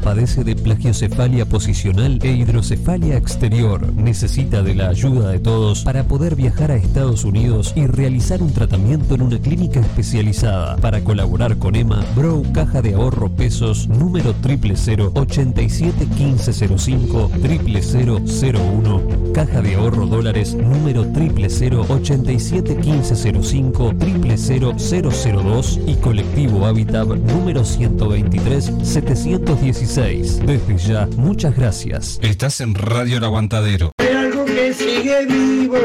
padece 0.06 0.44
de 0.44 0.54
plagiocefalia 0.54 1.46
posicional 1.46 2.20
e 2.22 2.30
hidrocefalia 2.30 3.16
exterior. 3.16 3.92
Necesita 3.92 4.62
de 4.62 4.76
la 4.76 4.90
ayuda 4.90 5.30
de 5.30 5.40
todos 5.40 5.82
para 5.82 6.04
poder 6.04 6.36
viajar 6.36 6.70
a 6.70 6.76
Estados 6.76 7.24
Unidos 7.24 7.72
y 7.74 7.88
realizar 7.88 8.40
un 8.40 8.52
tratamiento 8.52 9.16
en 9.16 9.22
una 9.22 9.40
clínica 9.40 9.80
especializada. 9.80 10.76
Para 10.76 11.02
colaborar 11.02 11.58
con 11.58 11.74
Emma, 11.74 12.06
Bro 12.14 12.44
Caja 12.54 12.82
de 12.82 12.94
Ahorro 12.94 13.30
Pesos 13.30 13.88
número 13.88 14.32
000 14.40 15.10
87 15.12 16.06
1505 16.06 17.30
00001 17.42 19.02
Caja 19.34 19.60
de 19.60 19.74
Ahorro 19.74 20.06
Dólares 20.06 20.54
número 20.54 21.02
000 21.02 21.84
87 21.88 22.76
1505 22.76 23.92
00002 23.98 25.80
y 25.84 25.94
Colectivo 25.96 26.64
Habitat 26.64 27.08
número 27.08 27.64
123 27.64 28.72
716. 29.96 30.44
Desde 30.44 30.76
ya, 30.76 31.08
muchas 31.16 31.56
gracias. 31.56 32.18
Estás 32.20 32.60
en 32.60 32.74
Radio 32.74 33.16
El 33.16 33.24
Aguantadero. 33.24 33.92
Hay 33.96 34.08
algo 34.08 34.44
que 34.44 34.74
sigue 34.74 35.24
vivo. 35.24 35.78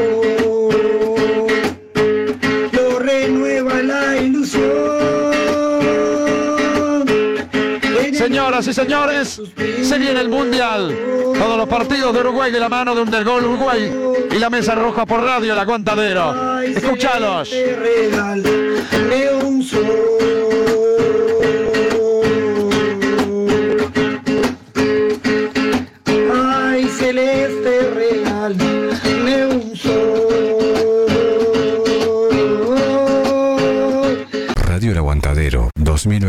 Lo 2.72 2.98
renueva 2.98 3.82
la 3.82 4.18
ilusión. 4.18 4.66
Señoras 8.12 8.68
y 8.68 8.74
señores, 8.74 9.40
se 9.82 9.98
viene 9.98 10.20
el 10.20 10.28
Mundial. 10.28 10.94
Todos 11.38 11.56
los 11.56 11.68
partidos 11.68 12.12
de 12.12 12.20
Uruguay 12.20 12.52
de 12.52 12.60
la 12.60 12.68
mano 12.68 12.94
de 12.94 13.00
Undergol 13.00 13.46
Uruguay 13.46 13.90
y 14.30 14.38
la 14.38 14.50
mesa 14.50 14.74
roja 14.74 15.06
por 15.06 15.22
radio 15.22 15.54
El 15.54 15.58
Aguantadero. 15.58 16.60
Regalé 17.80 19.34
un 19.42 19.62
sol. 19.62 20.51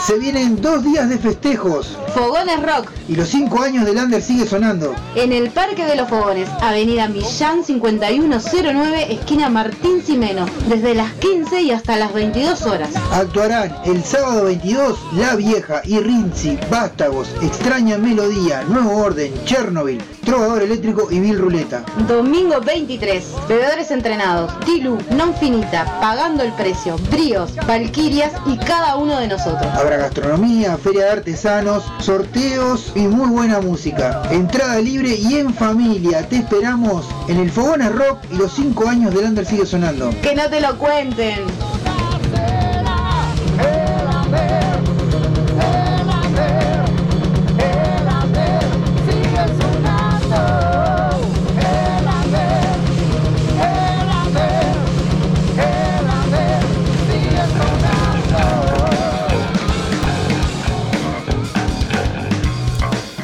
Se 0.06 0.18
vienen 0.18 0.60
dos 0.60 0.82
días 0.82 1.08
de 1.08 1.18
festejos 1.18 1.96
Fogones 2.14 2.60
Rock 2.62 2.90
y 3.08 3.14
los 3.14 3.28
cinco 3.28 3.62
años 3.62 3.84
del 3.84 3.98
Under 3.98 4.20
sigue 4.20 4.46
sonando. 4.46 4.94
en 5.14 5.32
el 5.32 5.50
Parque 5.50 5.84
de 5.84 5.94
los 5.94 6.08
Fogones, 6.08 6.48
Avenida 6.60 7.06
Millán 7.06 7.62
5109, 7.64 9.12
esquina 9.12 9.48
Martín 9.48 10.02
Simeno, 10.04 10.46
desde 10.68 10.94
las 10.94 11.12
15 11.14 11.62
y 11.62 11.70
hasta 11.70 11.96
las 11.96 12.12
22 12.12 12.62
horas. 12.62 12.90
Actuarán 13.12 13.76
el 13.84 14.02
sábado 14.02 14.44
22 14.44 14.98
La 15.16 15.36
Vieja 15.36 15.82
y 15.84 16.00
Rinzi, 16.00 16.58
Vástagos, 16.70 17.28
Extraña 17.42 17.96
Melodía, 17.98 18.62
Nuevo 18.64 18.96
Orden, 18.96 19.32
Chernobyl, 19.44 20.02
Trovador 20.24 20.62
Eléctrico 20.62 21.08
y 21.10 21.20
Bill 21.20 21.38
Ruleta. 21.38 21.84
Domingo 22.08 22.60
23, 22.60 23.24
bebedores 23.48 23.90
entrenados, 23.92 24.58
Tilu, 24.64 24.98
Non 25.12 25.34
Finita, 25.34 25.84
Pagando 26.00 26.42
el 26.42 26.52
Precio, 26.54 26.96
Bríos, 27.10 27.54
Valquirias 27.66 28.32
y 28.46 28.56
cada 28.58 28.96
uno 28.96 29.18
de 29.18 29.28
nosotros. 29.28 29.66
Habrá 29.74 29.99
gastronomía, 30.00 30.76
feria 30.78 31.04
de 31.04 31.10
artesanos, 31.10 31.84
sorteos 31.98 32.92
y 32.94 33.00
muy 33.00 33.28
buena 33.28 33.60
música. 33.60 34.22
Entrada 34.30 34.80
libre 34.80 35.14
y 35.14 35.36
en 35.36 35.54
familia. 35.54 36.26
Te 36.28 36.36
esperamos 36.36 37.06
en 37.28 37.38
el 37.38 37.50
Fogones 37.50 37.92
Rock 37.92 38.18
y 38.32 38.36
los 38.36 38.52
5 38.54 38.88
años 38.88 39.14
del 39.14 39.26
Under 39.26 39.44
sigue 39.44 39.66
sonando. 39.66 40.10
Que 40.22 40.34
no 40.34 40.48
te 40.48 40.60
lo 40.60 40.76
cuenten. 40.78 41.44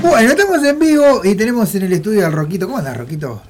Bueno, 0.08 0.30
estamos 0.30 0.64
en 0.64 0.78
vivo 0.78 1.20
y 1.24 1.34
tenemos 1.34 1.74
en 1.74 1.82
el 1.84 1.92
estudio 1.92 2.26
al 2.26 2.32
Roquito. 2.32 2.66
¿Cómo 2.66 2.78
andas, 2.78 2.96
Roquito? 2.96 3.42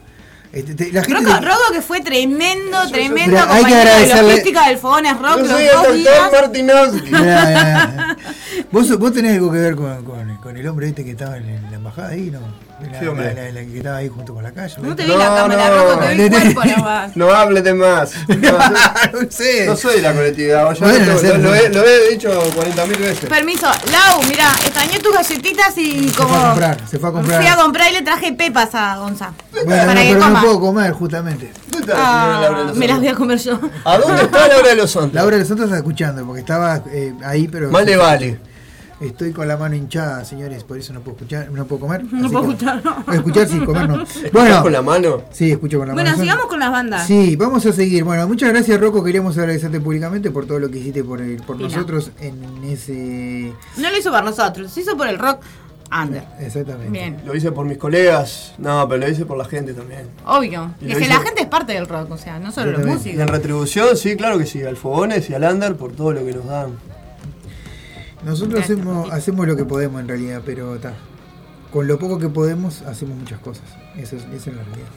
Este, 0.52 0.74
te- 0.74 0.90
la 0.92 1.02
gente 1.04 1.20
Roco, 1.22 1.38
te- 1.38 1.44
Roco 1.46 1.72
que 1.72 1.82
fue 1.82 2.00
tremendo, 2.00 2.88
tremendo 2.90 3.32
Mira, 3.32 3.42
hay 3.42 3.64
que 3.64 3.70
compañero 3.72 3.90
de 3.90 3.96
agradecerle- 3.96 4.22
logística 4.30 4.68
del 4.68 4.78
Fogones 4.78 5.18
Rock 5.18 5.36
Yo 5.36 5.42
los 5.42 5.50
el 5.60 5.66
dos 5.66 5.74
doctor 5.74 5.94
días. 5.96 6.32
Martinovsky. 6.32 7.10
Mirá, 7.10 7.20
mirá, 7.20 7.46
mirá. 7.92 8.16
¿Vos, 8.72 8.98
vos 8.98 9.12
tenés 9.12 9.34
algo 9.34 9.52
que 9.52 9.58
ver 9.58 9.76
con, 9.76 10.04
con- 10.04 10.36
con 10.38 10.56
el 10.56 10.66
hombre 10.68 10.88
este 10.88 11.04
que 11.04 11.10
estaba 11.10 11.36
en, 11.36 11.48
en 11.48 11.62
la 11.70 11.76
embajada 11.76 12.08
ahí, 12.08 12.30
¿no? 12.30 12.40
La, 12.78 13.00
Sí, 13.00 13.06
hombre. 13.06 13.34
la- 13.34 13.42
la- 13.44 13.52
la 13.52 13.60
que 13.62 13.76
estaba 13.78 13.96
ahí 13.96 14.08
junto 14.08 14.34
con 14.34 14.42
la 14.42 14.52
calle. 14.52 14.74
No 14.82 14.94
te 14.94 15.04
vi 15.04 15.08
la 15.16 15.34
cámara, 15.34 15.70
Roco, 15.70 15.98
te 15.98 16.14
vi 16.14 16.22
el 16.22 16.30
cuerpo 16.30 16.64
nomás. 16.76 17.16
No 17.16 17.30
hables 17.30 17.64
de 17.64 17.72
más. 17.74 18.12
No, 18.28 18.58
no 19.66 19.76
soy 19.76 19.96
de 19.96 20.02
la 20.02 20.12
colectividad. 20.12 20.74
Yo 20.74 20.80
Bueno, 20.86 21.04
lo, 21.06 21.12
no 21.14 21.18
sé, 21.18 21.28
lo- 21.28 21.38
lo 21.38 21.48
no. 21.48 21.54
he, 21.54 21.68
lo 21.70 21.84
he 21.84 22.10
dicho 22.10 22.28
40.000 22.54 22.98
veces. 22.98 23.28
Permiso, 23.30 23.66
Lau, 23.90 24.22
mira, 24.28 24.50
extrañé 24.62 24.98
tus 25.00 25.14
galletitas 25.14 25.76
y 25.78 26.08
Se 26.08 26.12
fue 26.14 26.24
a 26.24 26.28
como 26.28 26.42
comprar, 26.48 26.76
se 26.88 26.98
fue 26.98 27.08
a 27.08 27.12
comprar. 27.12 27.40
fui 27.40 27.50
a 27.50 27.56
comprar 27.56 27.90
y 27.90 27.94
le 27.94 28.02
traje 28.02 28.32
pepas 28.34 28.74
a 28.74 28.96
Gonza. 28.98 29.32
Bueno, 29.52 29.68
para 29.70 29.94
no, 29.94 30.00
que 30.00 30.06
pero 30.08 30.20
coma. 30.20 30.30
no 30.40 30.40
puedo 30.46 30.60
comer, 30.60 30.92
justamente. 30.92 31.52
Ah, 31.94 32.72
me 32.74 32.86
las 32.88 32.98
voy 32.98 33.08
a 33.08 33.14
comer 33.14 33.38
yo. 33.38 33.58
¿A 33.84 33.98
dónde 33.98 34.22
está 34.24 34.48
Laura 34.48 34.68
de 34.68 34.76
los 34.76 34.90
Santos? 34.90 35.14
Laura 35.14 35.36
de 35.36 35.40
los 35.40 35.48
Santos 35.48 35.64
está 35.66 35.76
escuchando, 35.78 36.24
porque 36.26 36.40
estaba 36.40 36.82
eh, 36.92 37.14
ahí, 37.24 37.48
pero. 37.48 37.70
Más 37.70 37.84
le 37.86 37.96
vale. 37.96 38.38
Estoy 38.98 39.32
con 39.32 39.46
la 39.46 39.58
mano 39.58 39.74
hinchada, 39.74 40.24
señores, 40.24 40.64
por 40.64 40.78
eso 40.78 40.94
no 40.94 41.00
puedo 41.00 41.16
escuchar, 41.18 41.50
no 41.50 41.66
puedo 41.66 41.80
comer. 41.80 42.02
No 42.10 42.30
puedo 42.30 42.50
escuchar, 42.50 42.82
no. 42.82 43.12
Escuchar 43.12 43.46
sin 43.46 43.64
comer, 43.66 43.88
no. 43.88 44.02
¿Escuchás 44.02 44.32
Bueno, 44.32 44.62
con 44.62 44.72
la 44.72 44.80
mano? 44.82 45.22
sí, 45.30 45.50
escucho 45.50 45.78
con 45.78 45.88
la 45.88 45.94
Bueno, 45.94 46.10
mano. 46.12 46.22
sigamos 46.22 46.46
con 46.46 46.58
las 46.60 46.70
bandas. 46.70 47.06
Sí, 47.06 47.36
vamos 47.36 47.66
a 47.66 47.72
seguir. 47.74 48.04
Bueno, 48.04 48.26
muchas 48.26 48.48
gracias, 48.48 48.80
Rocco. 48.80 49.04
Queríamos 49.04 49.36
agradecerte 49.36 49.80
públicamente 49.80 50.30
por 50.30 50.46
todo 50.46 50.58
lo 50.60 50.70
que 50.70 50.78
hiciste 50.78 51.04
por, 51.04 51.20
el- 51.20 51.36
por 51.42 51.60
nosotros 51.60 52.10
en 52.20 52.42
ese. 52.64 53.52
No 53.76 53.90
lo 53.90 53.98
hizo 53.98 54.10
por 54.10 54.24
nosotros, 54.24 54.70
se 54.72 54.80
hizo 54.80 54.96
por 54.96 55.08
el 55.08 55.18
rock 55.18 55.40
Under. 55.92 56.24
Exactamente. 56.40 56.90
Bien. 56.90 57.18
Lo 57.26 57.36
hice 57.36 57.52
por 57.52 57.66
mis 57.66 57.76
colegas, 57.78 58.54
no, 58.56 58.88
pero 58.88 59.02
lo 59.06 59.08
hice 59.12 59.26
por 59.26 59.36
la 59.36 59.44
gente 59.44 59.74
también. 59.74 60.08
Obvio. 60.24 60.72
Y 60.80 60.86
Es 60.86 60.92
lo 60.94 60.98
que 60.98 61.04
hice- 61.04 61.14
la 61.14 61.20
gente 61.20 61.42
es 61.42 61.48
parte 61.48 61.74
del 61.74 61.86
rock, 61.86 62.10
o 62.12 62.16
sea, 62.18 62.38
no 62.38 62.50
solo 62.50 62.72
los 62.72 62.80
Y 62.80 62.84
músicos. 62.86 63.20
en 63.20 63.28
retribución, 63.28 63.96
sí, 63.96 64.16
claro 64.16 64.38
que 64.38 64.46
sí, 64.46 64.62
al 64.64 64.76
Fogones 64.78 65.28
y 65.28 65.34
al 65.34 65.44
Under 65.44 65.76
por 65.76 65.92
todo 65.92 66.12
lo 66.12 66.24
que 66.24 66.32
nos 66.32 66.46
dan. 66.46 66.70
Nosotros 68.26 68.60
hacemos, 68.64 69.10
hacemos 69.12 69.46
lo 69.46 69.56
que 69.56 69.64
podemos 69.64 70.00
en 70.00 70.08
realidad, 70.08 70.42
pero 70.44 70.74
está. 70.74 70.92
Con 71.72 71.86
lo 71.86 71.98
poco 71.98 72.18
que 72.18 72.28
podemos, 72.28 72.82
hacemos 72.82 73.16
muchas 73.18 73.38
cosas. 73.40 73.64
Eso 73.96 74.16
es, 74.16 74.22
eso 74.34 74.50
es 74.50 74.56
la 74.56 74.62
realidad. 74.64 74.88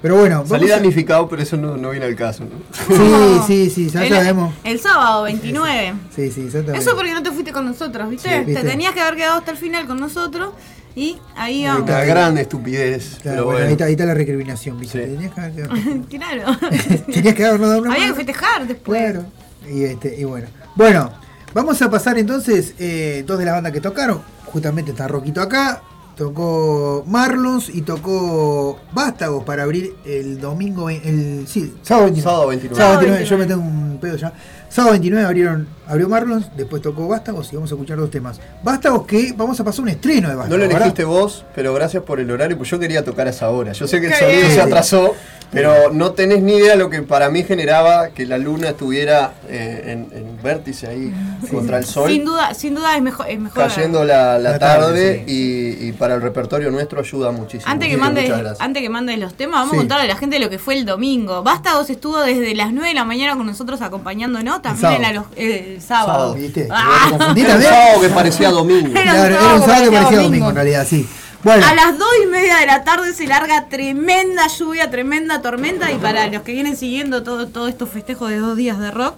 Pero 0.00 0.16
bueno, 0.16 0.44
Salí 0.46 0.66
vamos 0.66 0.70
a- 0.70 0.74
damnificado, 0.76 1.28
pero 1.28 1.42
eso 1.42 1.56
no, 1.56 1.76
no 1.76 1.90
viene 1.90 2.06
al 2.06 2.14
caso, 2.14 2.44
¿no? 2.44 3.44
Sí, 3.46 3.68
sí, 3.68 3.70
sí, 3.70 3.88
ya 3.90 4.04
El- 4.06 4.12
sabemos. 4.14 4.54
El 4.62 4.78
sábado 4.78 5.24
29. 5.24 5.94
Sí, 6.14 6.30
sí, 6.30 6.42
exactamente. 6.42 6.78
Eso 6.78 6.94
porque 6.96 7.12
no 7.12 7.22
te 7.22 7.32
fuiste 7.32 7.52
con 7.52 7.64
nosotros, 7.66 8.08
¿viste? 8.08 8.44
Sí, 8.46 8.54
Te 8.54 8.62
tenías 8.62 8.92
que 8.94 9.00
haber 9.00 9.16
quedado 9.16 9.38
hasta 9.38 9.50
el 9.50 9.56
final 9.56 9.86
con 9.88 9.98
nosotros 9.98 10.52
y 10.94 11.18
ahí 11.36 11.66
vamos. 11.66 11.84
gran 11.86 12.38
estupidez. 12.38 13.18
Claro, 13.22 13.22
pero 13.22 13.44
bueno, 13.44 13.50
bueno. 13.50 13.66
ahí, 13.66 13.72
está, 13.72 13.84
ahí 13.86 13.92
está 13.92 14.04
la 14.06 14.14
recriminación, 14.14 14.78
¿viste? 14.78 15.00
Tenías 15.04 15.34
que 15.34 15.40
haber 15.40 15.52
quedado- 15.54 15.74
claro. 16.08 16.58
tenías 17.12 17.34
que 17.34 17.44
habernos 17.44 17.68
dado 17.68 17.82
una 17.82 17.92
Había 17.94 18.06
que 18.08 18.14
festejar 18.14 18.66
después. 18.68 19.00
Claro. 19.02 19.24
Y, 19.68 19.82
este, 19.82 20.14
y 20.16 20.22
bueno. 20.24 20.46
Bueno, 20.76 21.10
vamos 21.58 21.82
a 21.82 21.90
pasar 21.90 22.16
entonces 22.18 22.74
eh, 22.78 23.24
dos 23.26 23.36
de 23.36 23.44
las 23.44 23.54
bandas 23.54 23.72
que 23.72 23.80
tocaron. 23.80 24.20
Justamente 24.46 24.92
está 24.92 25.08
Roquito 25.08 25.40
acá. 25.40 25.82
Tocó 26.16 27.04
Marlons 27.06 27.68
y 27.68 27.82
tocó 27.82 28.78
Vástagos 28.92 29.44
para 29.44 29.62
abrir 29.62 29.94
el 30.04 30.40
domingo, 30.40 30.90
el 30.90 31.46
sí, 31.46 31.74
sábado 31.82 32.06
29. 32.06 32.22
Sábado 32.22 32.48
29. 32.48 32.76
Sábado 32.76 33.00
29, 33.00 33.24
yo 33.24 33.38
me 33.38 33.46
tengo 33.46 33.62
un 33.62 33.98
pedo 34.00 34.16
ya. 34.16 34.32
Sábado 34.68 34.92
29 34.92 35.24
abrieron, 35.24 35.68
abrió 35.86 36.08
Marlons, 36.08 36.50
después 36.56 36.82
tocó 36.82 37.06
Vástagos 37.06 37.52
y 37.52 37.56
vamos 37.56 37.70
a 37.70 37.74
escuchar 37.74 37.98
dos 37.98 38.10
temas. 38.10 38.40
Vástagos 38.64 39.06
que 39.06 39.32
vamos 39.36 39.58
a 39.60 39.64
pasar 39.64 39.82
un 39.82 39.88
estreno 39.90 40.28
de 40.28 40.34
No 40.34 40.38
Vástagos. 40.40 40.58
lo 40.58 40.64
¿verdad? 40.64 40.80
elegiste 40.82 41.04
vos, 41.04 41.44
pero 41.54 41.72
gracias 41.74 42.02
por 42.02 42.18
el 42.18 42.28
horario, 42.30 42.56
pues 42.56 42.68
yo 42.68 42.78
quería 42.80 43.04
tocar 43.04 43.28
a 43.28 43.30
esa 43.30 43.48
hora. 43.50 43.72
Yo 43.72 43.86
sé 43.86 44.00
que 44.00 44.08
el 44.08 44.14
sonido 44.14 44.48
se 44.50 44.60
atrasó, 44.60 45.14
pero 45.50 45.90
no 45.92 46.12
tenés 46.12 46.42
ni 46.42 46.54
idea 46.56 46.76
lo 46.76 46.90
que 46.90 47.02
para 47.02 47.30
mí 47.30 47.42
generaba 47.42 48.08
que 48.10 48.26
la 48.26 48.36
luna 48.38 48.68
estuviera 48.70 49.32
eh, 49.48 49.82
en, 49.86 50.16
en 50.16 50.42
vértice 50.42 50.86
ahí 50.86 51.12
contra 51.50 51.78
el 51.78 51.84
sol. 51.84 52.10
Sin 52.10 52.24
duda, 52.24 52.52
sin 52.54 52.74
duda 52.74 52.94
es 52.96 53.02
mejor. 53.02 53.26
Es 53.28 53.38
mejor 53.40 53.62
Cayendo 53.68 54.04
la, 54.04 54.38
la 54.38 54.50
La 54.52 54.58
tarde, 54.58 55.16
tarde, 55.16 55.24
y, 55.26 55.88
y 55.88 55.92
para 55.92 56.14
el 56.16 56.22
repertorio 56.22 56.70
nuestro 56.70 57.00
ayuda 57.00 57.30
muchísimo. 57.32 57.70
Antes 57.70 57.88
que, 57.88 57.96
mandes, 57.96 58.30
antes 58.58 58.82
que 58.82 58.88
mandes 58.88 59.18
los 59.18 59.34
temas, 59.34 59.60
vamos 59.60 59.70
Sí. 59.70 59.76
a 59.76 59.78
contarle 59.80 60.04
a 60.04 60.14
la 60.14 60.16
gente 60.20 60.38
lo 60.38 60.50
que 60.50 60.58
fue 60.58 60.76
el 60.76 60.84
domingo. 60.84 61.42
Vástagos 61.42 61.88
estuvo 61.90 62.20
desde 62.20 62.54
las 62.54 62.72
9 62.72 62.88
de 62.88 62.94
la 62.94 63.04
mañana 63.04 63.36
con 63.36 63.46
nosotros 63.46 63.80
acompañándonos, 63.80 64.60
también 64.62 64.80
sábado. 64.82 65.02
la, 65.02 65.12
los- 65.12 65.26
eh, 65.36 65.74
el 65.76 65.82
sábado. 65.82 66.34
¿Viste? 66.34 66.68
Ah. 66.70 67.06
Te 67.10 67.16
confundí 67.16 67.40
Era 67.42 67.56
un 67.56 67.62
sábado 67.62 68.00
que 68.02 68.08
parecía 68.08 68.50
domingo. 68.50 68.88
Era 68.90 69.00
un 69.00 69.18
Claro, 69.18 69.18
sábado 69.18 69.26
era 69.28 69.54
un 69.54 69.60
que 69.60 69.66
sábado 69.66 69.84
que 69.84 69.90
parecía 69.90 69.90
parecía 69.90 70.16
domingo. 70.18 70.24
domingo 70.28 70.48
en 70.50 70.54
realidad, 70.54 70.86
sí. 70.88 71.08
Bueno, 71.44 71.64
A 71.66 71.74
las 71.74 71.98
2 71.98 72.08
y 72.24 72.26
media 72.26 72.56
de 72.56 72.66
la 72.66 72.82
tarde 72.82 73.14
se 73.14 73.26
larga 73.26 73.68
tremenda 73.68 74.48
lluvia, 74.48 74.90
tremenda 74.90 75.40
tormenta. 75.40 75.92
Y 75.92 75.96
para 75.96 76.26
los 76.26 76.42
que 76.42 76.52
vienen 76.52 76.76
siguiendo 76.76 77.22
todo, 77.22 77.46
todo 77.48 77.68
estos 77.68 77.88
festejos 77.88 78.30
de 78.30 78.38
dos 78.38 78.56
días 78.56 78.78
de 78.78 78.90
rock, 78.90 79.14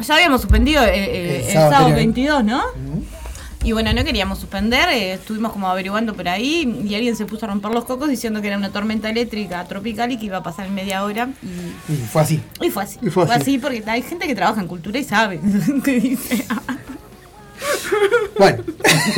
ya 0.00 0.14
habíamos 0.14 0.42
suspendido 0.42 0.82
eh, 0.84 0.90
eh, 0.94 1.36
El 1.40 1.46
el, 1.46 1.52
sábado 1.52 1.70
sábado 1.70 1.86
anterior. 1.86 2.42
22, 2.42 2.44
¿no? 2.44 2.62
Y 3.64 3.72
bueno, 3.72 3.92
no 3.92 4.04
queríamos 4.04 4.38
suspender, 4.38 4.88
eh, 4.90 5.14
estuvimos 5.14 5.52
como 5.52 5.68
averiguando 5.68 6.14
por 6.14 6.28
ahí 6.28 6.80
y 6.88 6.94
alguien 6.94 7.16
se 7.16 7.26
puso 7.26 7.44
a 7.44 7.48
romper 7.48 7.72
los 7.72 7.84
cocos 7.84 8.08
diciendo 8.08 8.40
que 8.40 8.46
era 8.46 8.56
una 8.56 8.70
tormenta 8.70 9.10
eléctrica 9.10 9.64
tropical 9.64 10.12
y 10.12 10.16
que 10.16 10.26
iba 10.26 10.36
a 10.36 10.42
pasar 10.44 10.66
en 10.66 10.74
media 10.74 11.02
hora. 11.04 11.30
Y, 11.42 11.92
y 11.92 11.96
fue 11.96 12.22
así. 12.22 12.40
y 12.60 12.70
fue 12.70 12.84
así. 12.84 12.98
Y 13.02 13.10
fue 13.10 13.24
así. 13.24 13.58
porque 13.58 13.82
hay 13.86 14.02
gente 14.02 14.28
que 14.28 14.36
trabaja 14.36 14.60
en 14.60 14.68
cultura 14.68 14.98
y 15.00 15.04
sabe 15.04 15.40
dice. 15.84 16.44
Bueno. 18.38 18.62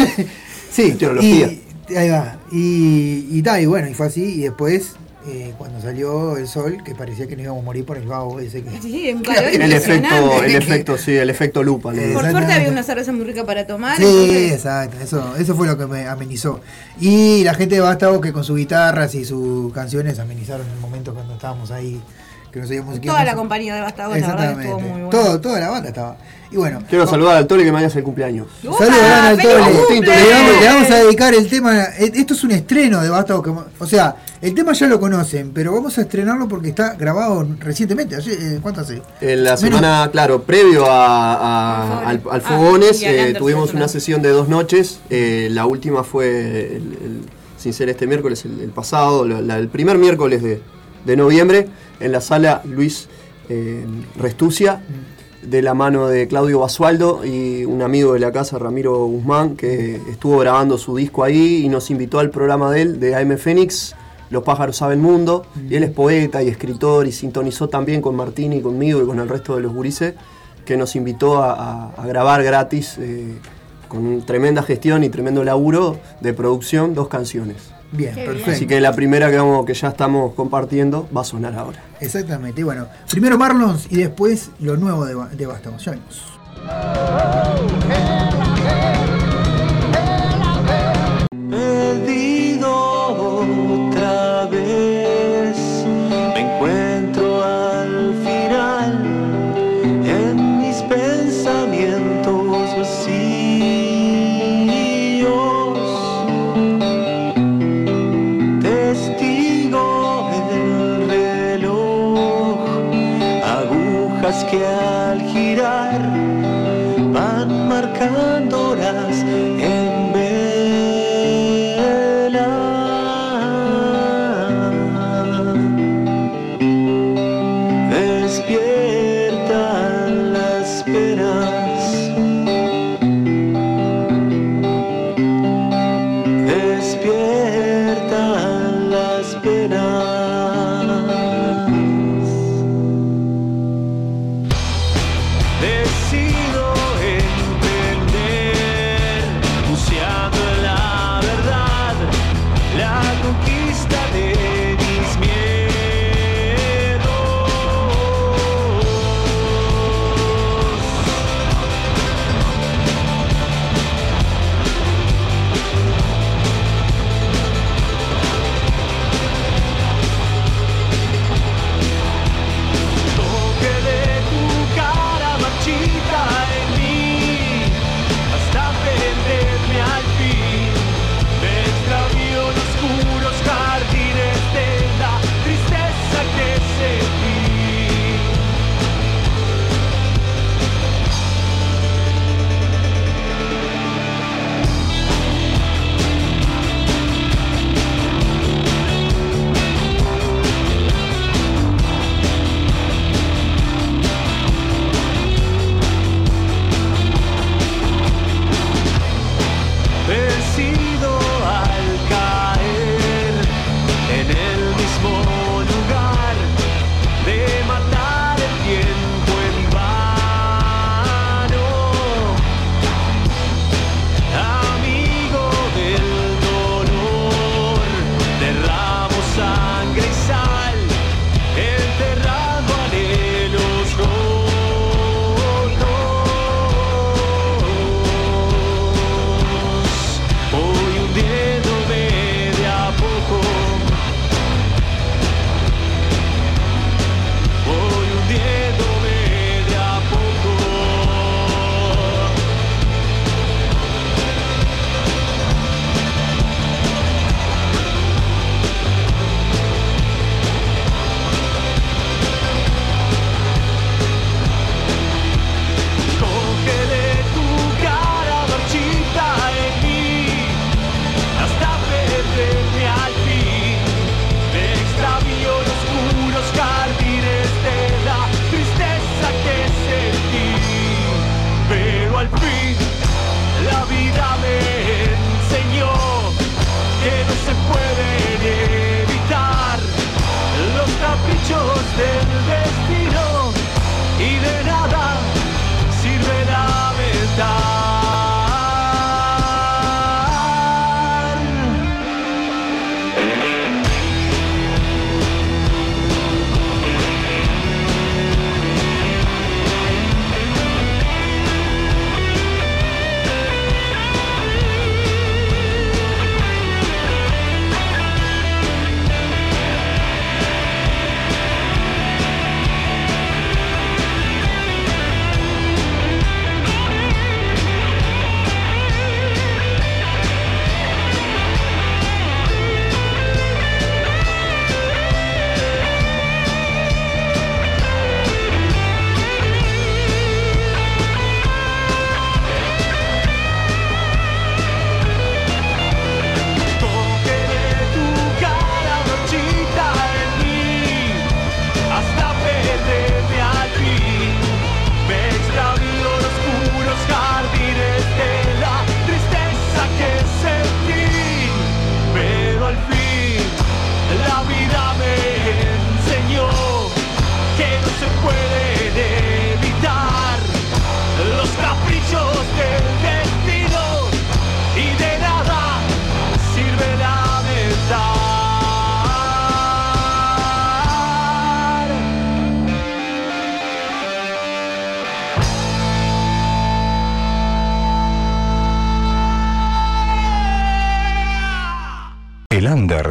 sí, 0.70 0.92
Teología. 0.92 1.48
y, 1.48 1.62
ahí 1.96 2.08
va. 2.10 2.36
Y, 2.52 3.26
y, 3.30 3.42
ta, 3.42 3.60
y 3.60 3.66
bueno, 3.66 3.88
y 3.88 3.94
fue 3.94 4.06
así. 4.06 4.22
Y 4.22 4.40
después, 4.42 4.92
eh, 5.26 5.52
cuando 5.58 5.80
salió 5.80 6.36
el 6.36 6.48
sol, 6.48 6.82
que 6.84 6.94
parecía 6.94 7.26
que 7.26 7.36
nos 7.36 7.44
íbamos 7.44 7.62
a 7.62 7.64
morir 7.64 7.84
por 7.84 7.96
el 7.98 8.06
vago 8.06 8.40
ese 8.40 8.62
que. 8.62 8.80
Sí, 8.80 9.12
un 9.14 9.22
calor 9.24 9.44
El 9.44 9.72
efecto, 9.72 10.42
el 10.42 10.54
efecto, 10.54 10.98
sí, 10.98 11.12
el 11.16 11.28
efecto 11.30 11.62
lupa. 11.62 11.92
Por 11.92 12.30
suerte 12.30 12.52
había 12.52 12.70
una 12.70 12.82
cerveza 12.82 13.12
muy 13.12 13.24
rica 13.24 13.44
para 13.44 13.66
tomar. 13.66 13.96
Sí, 13.98 14.04
entonces- 14.04 14.52
exacto, 14.52 14.96
eso, 15.02 15.36
eso 15.36 15.54
fue 15.54 15.66
lo 15.66 15.76
que 15.76 15.86
me 15.86 16.06
amenizó. 16.06 16.60
Y 17.00 17.44
la 17.44 17.54
gente 17.54 17.74
de 17.74 17.80
Vástago 17.82 18.20
que 18.20 18.32
con 18.32 18.44
sus 18.44 18.56
guitarras 18.56 19.14
y 19.14 19.24
sus 19.24 19.72
canciones 19.72 20.18
amenizaron 20.18 20.66
el 20.68 20.80
momento 20.80 21.12
cuando 21.14 21.34
estábamos 21.34 21.70
ahí, 21.70 22.00
que 22.52 22.60
no 22.60 22.66
sabíamos 22.66 22.98
qué 22.98 23.06
Toda 23.08 23.24
la 23.24 23.34
compañía 23.34 23.74
de 23.74 23.80
Bastagos, 23.82 24.18
la 24.18 24.26
verdad 24.28 24.60
estuvo 24.60 24.80
muy 24.80 24.90
bueno. 24.90 25.10
Todo, 25.10 25.40
toda 25.40 25.60
la 25.60 25.70
banda 25.70 25.88
estaba. 25.88 26.16
Y 26.52 26.56
bueno, 26.56 26.82
Quiero 26.88 27.06
saludar 27.06 27.36
al 27.36 27.46
Tole 27.46 27.62
que 27.62 27.70
mañana 27.70 27.86
es 27.88 27.94
el 27.96 28.02
cumpleaños. 28.02 28.48
Saludos 28.60 28.80
al 28.80 29.36
¡Feliz 29.40 29.54
Tole. 29.54 30.00
Le 30.00 30.32
vamos, 30.32 30.60
le 30.60 30.66
vamos 30.66 30.90
a 30.90 30.94
dedicar 30.96 31.32
el 31.34 31.48
tema. 31.48 31.80
eh, 31.96 32.10
Esto 32.12 32.34
es 32.34 32.42
un 32.42 32.50
estreno 32.50 33.00
de 33.02 33.08
Vástago. 33.08 33.40
que- 33.40 33.50
O 33.78 33.86
sea, 33.86 34.16
el 34.42 34.52
tema 34.52 34.72
ya 34.72 34.88
lo 34.88 34.98
conocen, 34.98 35.52
pero 35.52 35.72
vamos 35.72 35.96
a 35.98 36.00
estrenarlo 36.00 36.48
porque 36.48 36.70
está 36.70 36.94
grabado 36.94 37.46
recientemente. 37.60 38.16
Eh, 38.16 38.58
¿Cuánto 38.60 38.80
hace? 38.80 39.00
En 39.20 39.44
la 39.44 39.50
Menos- 39.50 39.60
semana, 39.60 40.08
claro, 40.10 40.42
previo 40.42 40.86
a, 40.90 41.34
a- 41.34 42.08
al, 42.08 42.20
al 42.28 42.40
Fogones, 42.42 43.00
Ah, 43.04 43.08
al 43.10 43.14
eh, 43.14 43.34
tuvimos 43.34 43.72
una 43.72 43.86
sesión 43.86 44.20
de 44.20 44.30
dos 44.30 44.48
noches. 44.48 44.98
Eh, 45.08 45.46
la 45.52 45.66
última 45.66 46.02
fue, 46.02 46.66
el- 46.76 46.98
el- 47.00 47.20
sin 47.58 47.72
ser 47.72 47.90
este 47.90 48.08
miércoles, 48.08 48.44
el, 48.44 48.58
el 48.60 48.70
pasado, 48.70 49.24
la- 49.24 49.40
la- 49.40 49.56
el 49.58 49.68
primer 49.68 49.98
miércoles 49.98 50.42
de, 50.42 50.60
de 51.04 51.16
noviembre, 51.16 51.68
en 52.00 52.12
la 52.12 52.20
sala 52.20 52.62
Luis 52.64 53.08
eh, 53.48 53.84
Restucia, 54.16 54.82
de 55.42 55.62
la 55.62 55.74
mano 55.74 56.06
de 56.08 56.28
Claudio 56.28 56.60
Basualdo 56.60 57.24
y 57.24 57.64
un 57.64 57.82
amigo 57.82 58.12
de 58.12 58.20
la 58.20 58.30
casa, 58.30 58.58
Ramiro 58.58 59.06
Guzmán, 59.06 59.56
que 59.56 59.96
estuvo 60.10 60.38
grabando 60.38 60.76
su 60.76 60.96
disco 60.96 61.24
ahí 61.24 61.64
y 61.64 61.68
nos 61.68 61.90
invitó 61.90 62.18
al 62.18 62.30
programa 62.30 62.70
de 62.70 62.82
él, 62.82 63.00
de 63.00 63.16
AM 63.16 63.38
Fénix. 63.38 63.94
Los 64.28 64.44
pájaros 64.44 64.76
saben 64.76 65.00
mundo, 65.00 65.44
y 65.68 65.74
él 65.74 65.82
es 65.82 65.90
poeta 65.90 66.42
y 66.42 66.48
escritor 66.48 67.06
y 67.06 67.12
sintonizó 67.12 67.68
también 67.68 68.00
con 68.00 68.14
Martín 68.14 68.52
y 68.52 68.60
conmigo 68.60 69.02
y 69.02 69.06
con 69.06 69.18
el 69.18 69.28
resto 69.28 69.56
de 69.56 69.62
los 69.62 69.72
gurises, 69.72 70.14
que 70.64 70.76
nos 70.76 70.94
invitó 70.94 71.42
a, 71.42 71.92
grabar 72.06 72.44
gratis 72.44 72.96
eh, 72.98 73.34
con 73.88 74.24
tremenda 74.24 74.62
gestión 74.62 75.02
y 75.02 75.08
tremendo 75.08 75.42
laburo 75.42 75.98
de 76.20 76.32
producción, 76.32 76.94
dos 76.94 77.08
canciones. 77.08 77.72
Bien, 77.92 78.14
Qué 78.14 78.24
perfecto. 78.24 78.50
Así 78.52 78.66
que 78.66 78.80
la 78.80 78.92
primera 78.92 79.30
que, 79.30 79.36
vamos, 79.36 79.66
que 79.66 79.74
ya 79.74 79.88
estamos 79.88 80.34
compartiendo 80.34 81.08
va 81.16 81.22
a 81.22 81.24
sonar 81.24 81.54
ahora. 81.54 81.82
Exactamente. 82.00 82.60
Y 82.60 82.64
bueno, 82.64 82.86
primero 83.10 83.36
Marlons 83.36 83.86
y 83.90 83.96
después 83.96 84.50
lo 84.60 84.76
nuevo 84.76 85.04
de, 85.04 85.14
de. 85.36 85.48
Ya 85.78 85.90
vemos. 85.92 86.22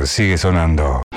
Sigue 0.09 0.37
sonando. 0.37 1.08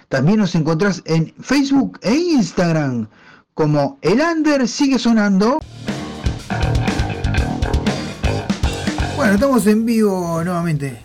También 0.07 0.39
nos 0.39 0.55
encontrás 0.55 1.03
en 1.05 1.33
Facebook 1.41 1.99
e 2.01 2.15
Instagram 2.15 3.09
como 3.53 3.99
El 4.01 4.21
Under 4.21 4.65
sigue 4.67 4.97
sonando. 4.99 5.59
Bueno, 9.17 9.33
estamos 9.33 9.67
en 9.67 9.85
vivo 9.85 10.41
nuevamente. 10.43 11.01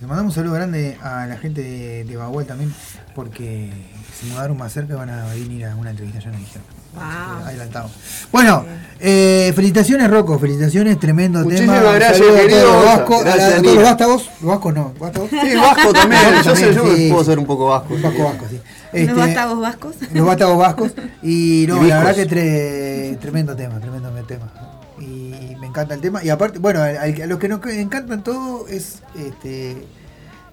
Le 0.00 0.06
mandamos 0.06 0.36
un 0.36 0.42
saludo 0.42 0.54
grande 0.54 0.96
a 1.02 1.26
la 1.26 1.36
gente 1.38 1.60
de, 1.62 2.04
de 2.04 2.16
Bagual 2.16 2.46
también, 2.46 2.72
porque 3.14 3.72
se 4.20 4.26
mudaron 4.26 4.56
más 4.56 4.72
cerca 4.72 4.94
y 4.94 4.96
van 4.96 5.10
a 5.10 5.26
venir 5.28 5.66
a 5.66 5.76
una 5.76 5.90
entrevista, 5.90 6.20
ya 6.20 6.30
nos 6.30 6.40
dijeron. 6.40 6.64
Wow. 6.94 7.46
Adelantado. 7.46 7.90
Bueno, 8.32 8.64
eh, 8.98 9.52
felicitaciones 9.54 10.10
Rocco, 10.10 10.38
felicitaciones, 10.38 10.98
tremendo 10.98 11.40
Muchísimas 11.44 11.78
tema. 11.80 11.92
gracias, 11.92 12.18
Saludos 12.18 12.40
querido. 12.40 12.60
todos 12.62 12.74
los 12.76 12.84
vascos, 12.84 13.20
a, 13.20 13.24
Gracias, 13.24 13.52
a 13.52 13.62
todos 13.62 13.74
los 13.74 13.84
vástagos. 13.84 14.30
Los 14.40 14.50
vascos 14.50 14.74
no. 14.74 14.94
Sí, 15.30 15.56
vasco 15.56 15.92
también. 15.92 16.20
Yo 16.44 16.56
sé, 16.56 16.74
yo 16.74 16.96
sí, 16.96 17.08
puedo 17.10 17.24
ser 17.24 17.38
un 17.38 17.46
poco 17.46 17.66
vasco. 17.66 17.94
Un 17.94 18.02
poco 18.02 18.24
vasco, 18.24 18.46
sí. 18.50 18.60
Este, 18.92 19.06
¿Los 19.12 19.16
vástagos 19.18 19.60
vascos? 19.60 19.94
Los 20.12 20.26
vástagos 20.26 20.58
vascos. 20.58 20.92
Y 21.22 21.66
no, 21.68 21.84
Y 21.84 21.88
la 21.88 21.98
verdad 22.02 22.14
que 22.16 22.28
tre- 22.28 23.18
tremendo 23.20 23.54
tema, 23.54 23.78
tremendo 23.78 24.10
tema. 24.26 24.50
Y 24.98 25.54
me 25.60 25.66
encanta 25.68 25.94
el 25.94 26.00
tema. 26.00 26.24
Y 26.24 26.30
aparte, 26.30 26.58
bueno, 26.58 26.80
a 26.82 27.06
los 27.26 27.38
que 27.38 27.48
nos 27.48 27.64
encantan 27.66 28.24
todo 28.24 28.66
es 28.66 29.02
este. 29.16 29.86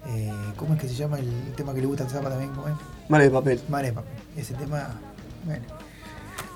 Eh, 0.08 0.32
¿Cómo 0.58 0.74
es 0.76 0.82
que 0.82 0.88
se 0.88 0.96
llama 0.96 1.20
el 1.20 1.54
tema 1.56 1.74
que 1.74 1.82
le 1.82 1.88
gusta 1.88 2.04
al 2.04 2.10
Zapa 2.10 2.30
también? 2.30 2.52
¿Cómo 2.52 2.68
es? 2.68 2.74
Mare 3.10 3.26
de 3.26 3.30
papel. 3.32 3.62
Mare 3.70 3.88
de 3.88 3.94
papel. 3.94 4.14
Ese 4.38 4.54
tema, 4.54 4.90
bueno, 5.46 5.64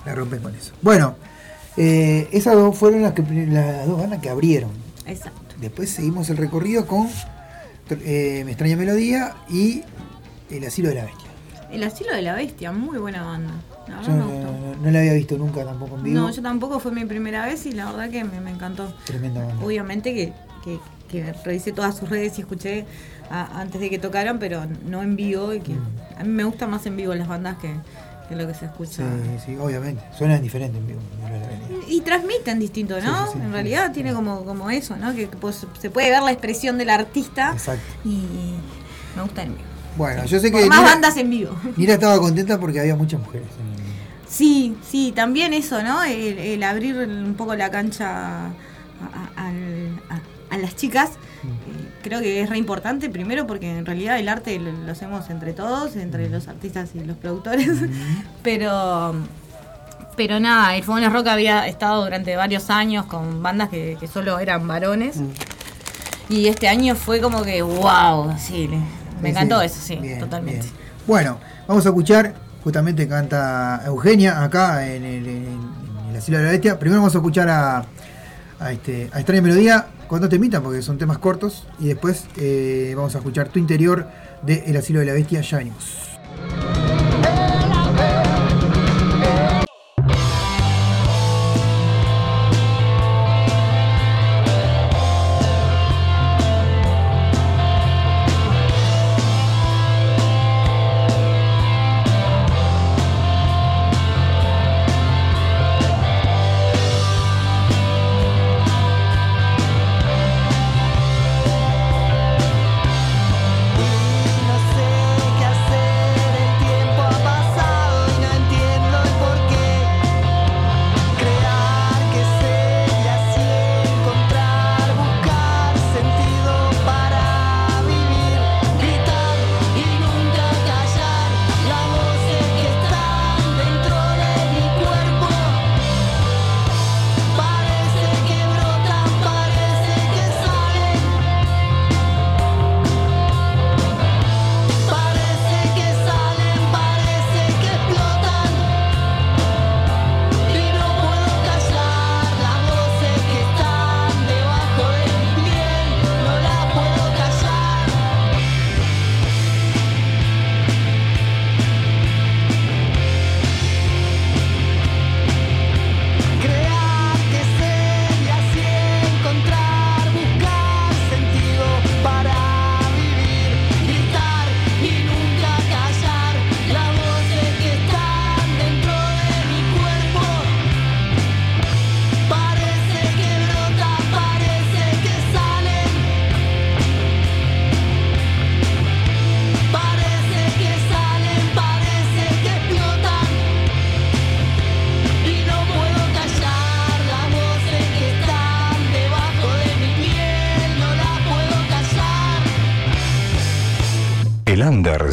la 0.06 0.14
rompen 0.14 0.40
con 0.42 0.54
eso. 0.54 0.72
Bueno, 0.82 1.14
eh, 1.76 2.28
esas 2.32 2.54
dos 2.54 2.76
fueron 2.76 3.02
las, 3.02 3.12
que, 3.12 3.22
las 3.22 3.86
dos 3.86 3.98
bandas 3.98 4.20
que 4.20 4.28
abrieron. 4.30 4.70
Exacto. 5.06 5.40
Después 5.60 5.90
seguimos 5.90 6.28
el 6.30 6.36
recorrido 6.38 6.86
con 6.86 7.08
eh, 7.90 8.42
Me 8.44 8.52
extraña 8.52 8.76
melodía 8.76 9.34
y 9.48 9.82
El 10.50 10.64
asilo 10.64 10.88
de 10.88 10.94
la 10.96 11.04
bestia. 11.04 11.28
El 11.70 11.82
asilo 11.84 12.14
de 12.14 12.22
la 12.22 12.34
bestia, 12.34 12.72
muy 12.72 12.98
buena 12.98 13.22
banda. 13.24 13.52
La 13.88 13.96
verdad 13.96 14.06
Yo 14.08 14.12
me 14.12 14.18
no, 14.18 14.26
gustó. 14.28 14.52
no- 14.52 14.76
no 14.84 14.90
la 14.90 14.98
había 15.00 15.12
visto 15.14 15.36
nunca 15.38 15.64
tampoco 15.64 15.96
en 15.96 16.02
vivo. 16.04 16.20
No, 16.20 16.30
yo 16.30 16.42
tampoco 16.42 16.80
fue 16.80 16.92
mi 16.92 17.04
primera 17.04 17.44
vez 17.46 17.64
y 17.66 17.72
la 17.72 17.86
verdad 17.90 18.10
que 18.10 18.24
me, 18.24 18.40
me 18.40 18.50
encantó. 18.50 18.92
Tremenda 19.04 19.44
banda. 19.44 19.64
Obviamente 19.64 20.14
que, 20.14 20.32
que, 20.64 20.78
que 21.10 21.32
revisé 21.44 21.72
todas 21.72 21.96
sus 21.96 22.08
redes 22.08 22.38
y 22.38 22.42
escuché 22.42 22.84
a- 23.30 23.60
antes 23.60 23.80
de 23.80 23.90
que 23.90 23.98
tocaran, 23.98 24.38
pero 24.38 24.62
no 24.86 25.02
en 25.02 25.16
vivo. 25.16 25.52
Y 25.54 25.60
que 25.60 25.72
Mm. 25.74 25.86
a 26.18 26.22
mí 26.24 26.28
me 26.30 26.44
gustan 26.44 26.70
más 26.70 26.86
en 26.86 26.96
vivo 26.96 27.14
las 27.14 27.26
bandas 27.28 27.56
que, 27.58 27.72
que 28.28 28.36
lo 28.36 28.46
que 28.46 28.54
se 28.54 28.66
escucha. 28.66 29.02
Sí, 29.02 29.44
sí, 29.46 29.56
obviamente. 29.60 30.02
Suenan 30.16 30.40
diferente 30.42 30.78
en 30.78 30.86
vivo. 30.86 31.00
Y 31.88 32.00
transmiten 32.02 32.58
distinto, 32.60 33.00
¿no? 33.00 33.26
Sí, 33.26 33.32
sí, 33.32 33.38
sí. 33.38 33.44
en 33.44 33.52
realidad 33.52 33.92
tiene 33.92 34.12
como, 34.12 34.44
como 34.44 34.70
eso, 34.70 34.96
¿no? 34.96 35.14
Que, 35.14 35.26
pues, 35.26 35.66
se 35.80 35.90
puede 35.90 36.10
ver 36.10 36.22
la 36.22 36.30
expresión 36.32 36.78
del 36.78 36.90
artista 36.90 37.50
Exacto. 37.52 37.82
y 38.04 38.24
me 39.16 39.22
gusta 39.22 39.42
en 39.42 39.50
vivo. 39.56 39.64
Bueno, 39.96 40.24
yo 40.24 40.38
sé 40.38 40.50
Por 40.52 40.60
que. 40.62 40.66
más 40.68 40.78
Nira- 40.80 40.90
bandas 40.92 41.16
en 41.16 41.30
vivo. 41.30 41.50
Nira 41.76 41.94
estaba 41.94 42.18
contenta 42.20 42.58
porque 42.60 42.78
había 42.80 42.94
muchas 42.94 43.18
mujeres. 43.20 43.48
en- 43.58 43.80
Sí, 44.28 44.76
sí, 44.88 45.12
también 45.14 45.52
eso, 45.52 45.82
¿no? 45.82 46.04
El, 46.04 46.38
el 46.38 46.62
abrir 46.62 46.94
un 46.96 47.34
poco 47.34 47.56
la 47.56 47.68
cancha 47.70 48.46
a, 48.46 48.46
a- 48.46 49.46
al- 49.48 50.00
a- 50.50 50.56
las 50.58 50.76
chicas, 50.76 51.10
eh, 51.10 51.88
creo 52.02 52.20
que 52.20 52.42
es 52.42 52.50
re 52.50 52.58
importante, 52.58 53.08
primero 53.10 53.46
porque 53.46 53.78
en 53.78 53.86
realidad 53.86 54.18
el 54.18 54.28
arte 54.28 54.58
lo, 54.58 54.72
lo 54.72 54.92
hacemos 54.92 55.30
entre 55.30 55.52
todos, 55.52 55.96
entre 55.96 56.28
los 56.28 56.48
artistas 56.48 56.90
y 56.94 57.00
los 57.04 57.16
productores, 57.16 57.68
pero 58.42 59.14
pero 60.16 60.38
nada, 60.38 60.76
el 60.76 60.82
Fogones 60.82 61.12
Rock 61.12 61.28
había 61.28 61.66
estado 61.66 62.04
durante 62.04 62.36
varios 62.36 62.68
años 62.68 63.06
con 63.06 63.42
bandas 63.42 63.70
que, 63.70 63.96
que 63.98 64.06
solo 64.06 64.38
eran 64.38 64.66
varones. 64.68 65.16
Y 66.28 66.46
este 66.48 66.68
año 66.68 66.94
fue 66.94 67.20
como 67.20 67.42
que, 67.42 67.62
wow, 67.62 68.34
sí, 68.38 68.68
me 68.68 69.30
Sí, 69.30 69.30
encantó 69.30 69.60
sí. 69.60 69.66
eso, 69.66 69.80
sí, 69.80 69.96
Bien, 69.96 70.18
totalmente. 70.18 70.60
bien. 70.62 70.74
Bueno, 71.06 71.38
vamos 71.66 71.86
a 71.86 71.88
escuchar, 71.88 72.34
justamente 72.62 73.08
canta 73.08 73.82
Eugenia 73.86 74.42
acá 74.42 74.86
en 74.86 75.04
el, 75.04 75.26
en- 75.26 75.44
en 75.46 76.10
el 76.10 76.16
Asilo 76.18 76.36
de 76.38 76.44
la 76.44 76.50
Bestia. 76.50 76.78
Primero 76.78 77.00
vamos 77.00 77.14
a 77.14 77.18
escuchar 77.18 77.48
a, 77.48 77.84
a, 78.60 78.72
este, 78.72 79.08
a 79.14 79.18
Extraña 79.20 79.40
Melodía 79.42 79.86
cuando 80.10 80.28
te 80.28 80.36
imitan, 80.36 80.60
porque 80.64 80.82
son 80.82 80.98
temas 80.98 81.18
cortos. 81.18 81.68
Y 81.78 81.86
después 81.86 82.26
eh, 82.36 82.92
vamos 82.96 83.14
a 83.14 83.18
escuchar 83.18 83.48
Tu 83.48 83.60
Interior 83.60 84.08
de 84.42 84.64
El 84.66 84.76
Asilo 84.76 84.98
de 84.98 85.06
la 85.06 85.12
Bestia. 85.12 85.40
Ya 85.40 86.89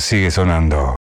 sigue 0.07 0.31
sonando. 0.31 0.96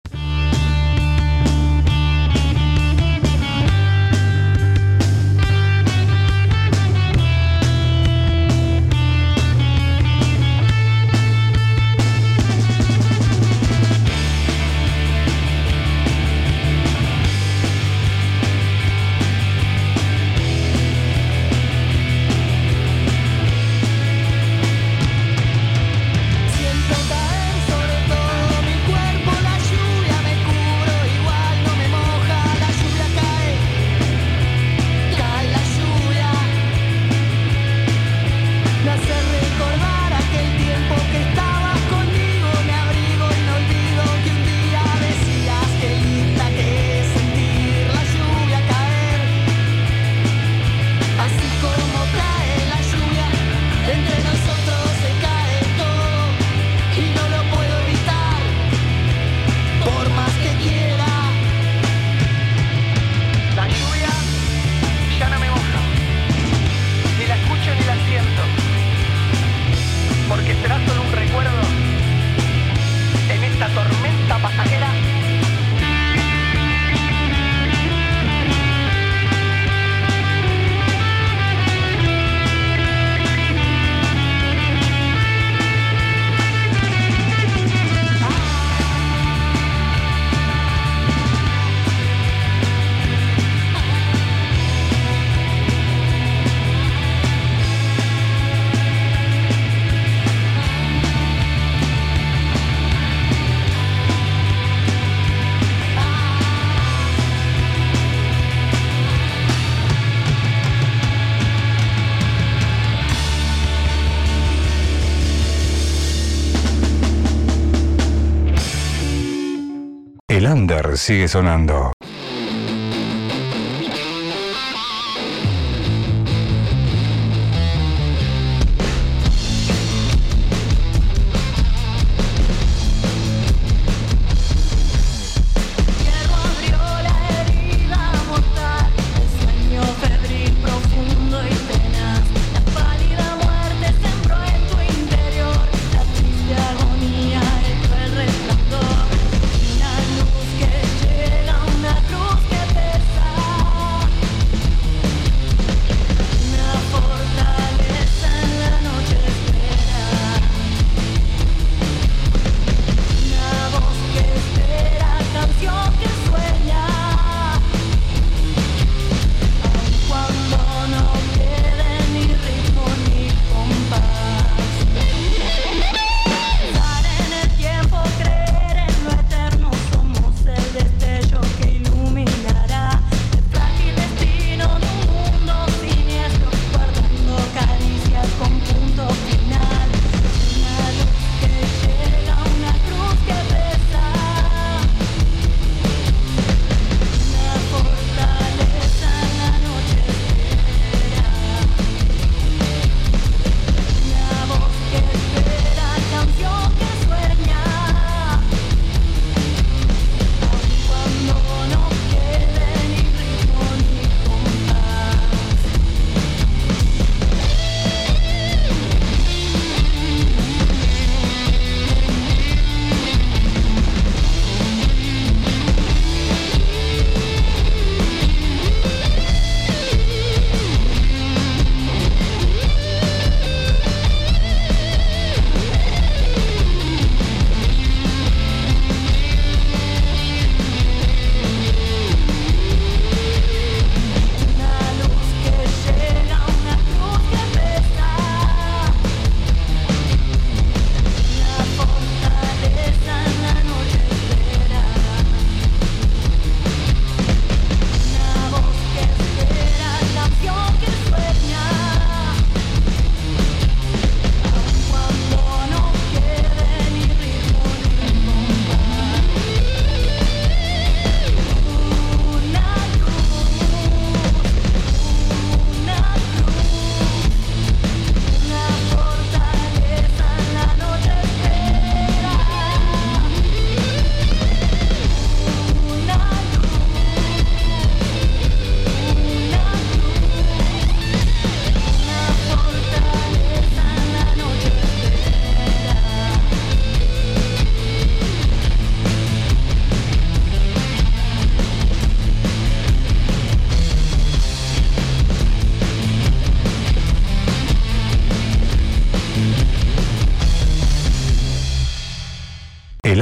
Sigue 120.92 121.28
sonando. 121.28 121.93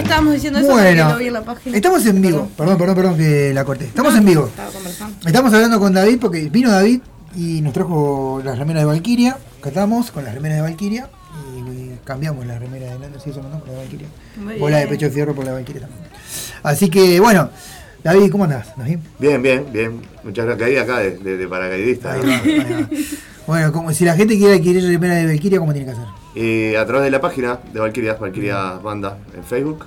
Estábamos 0.00 0.34
diciendo 0.34 0.58
eso 0.58 0.70
Bueno, 0.70 1.08
lo 1.10 1.18
vi 1.18 1.26
en 1.28 1.32
la 1.32 1.42
página. 1.44 1.76
Estamos 1.76 2.04
en 2.06 2.20
vivo. 2.20 2.48
Perdón, 2.56 2.78
perdón, 2.78 2.96
perdón 2.96 3.16
que 3.16 3.52
la 3.54 3.64
corté. 3.64 3.84
Estamos 3.86 4.14
en 4.16 4.24
vivo. 4.24 4.46
Estaba 4.46 4.70
conversando. 4.70 5.16
Estamos 5.26 5.52
hablando 5.54 5.78
con 5.80 5.92
David 5.92 6.18
porque 6.20 6.48
vino 6.50 6.70
David 6.70 7.00
y 7.36 7.60
nos 7.60 7.72
trajo 7.72 8.40
las 8.44 8.58
remeras 8.58 8.82
de 8.82 8.86
Valkyria. 8.86 9.36
Catamos 9.62 10.10
con 10.10 10.24
las 10.24 10.34
remeras 10.34 10.56
de 10.58 10.62
Valkyria 10.62 11.08
y 11.66 11.90
cambiamos 12.04 12.46
la 12.46 12.58
remera 12.58 12.86
de 12.92 12.98
Lander 12.98 13.20
sigue 13.20 13.34
sonando 13.34 13.58
por 13.60 13.68
la 13.68 13.78
Valkyria. 13.78 14.08
Bola 14.58 14.78
de 14.78 14.86
pecho 14.88 15.06
de 15.06 15.12
fierro 15.12 15.34
por 15.34 15.44
la 15.44 15.52
Valkyria 15.52 15.82
también. 15.82 16.00
Así 16.62 16.88
que 16.90 17.20
bueno, 17.20 17.50
David, 18.02 18.30
¿cómo 18.30 18.44
andás? 18.44 18.76
¿Nos 18.76 18.86
bien? 18.86 19.02
Bien, 19.18 19.42
bien, 19.42 19.66
bien. 19.72 20.00
Muchas 20.24 20.46
gracias. 20.46 20.66
Caí 20.68 20.76
acá 20.78 20.98
de, 21.00 21.18
de- 21.18 21.36
de 21.36 21.48
paracaidista. 21.48 22.16
¿no? 22.16 22.88
Bueno, 23.46 23.72
como 23.72 23.92
si 23.92 24.04
la 24.04 24.14
gente 24.14 24.38
quiere 24.38 24.54
adquirir 24.54 24.84
remera 24.86 25.14
de 25.16 25.26
Valkyria, 25.26 25.58
¿cómo 25.58 25.72
tiene 25.72 25.86
que 25.86 25.92
hacer? 25.92 26.06
Y 26.34 26.74
a 26.76 26.86
través 26.86 27.04
de 27.04 27.10
la 27.10 27.20
página 27.20 27.58
de 27.72 27.80
Valkyria, 27.80 28.14
Valkyria 28.14 28.72
Banda 28.82 29.18
en 29.36 29.44
Facebook. 29.44 29.84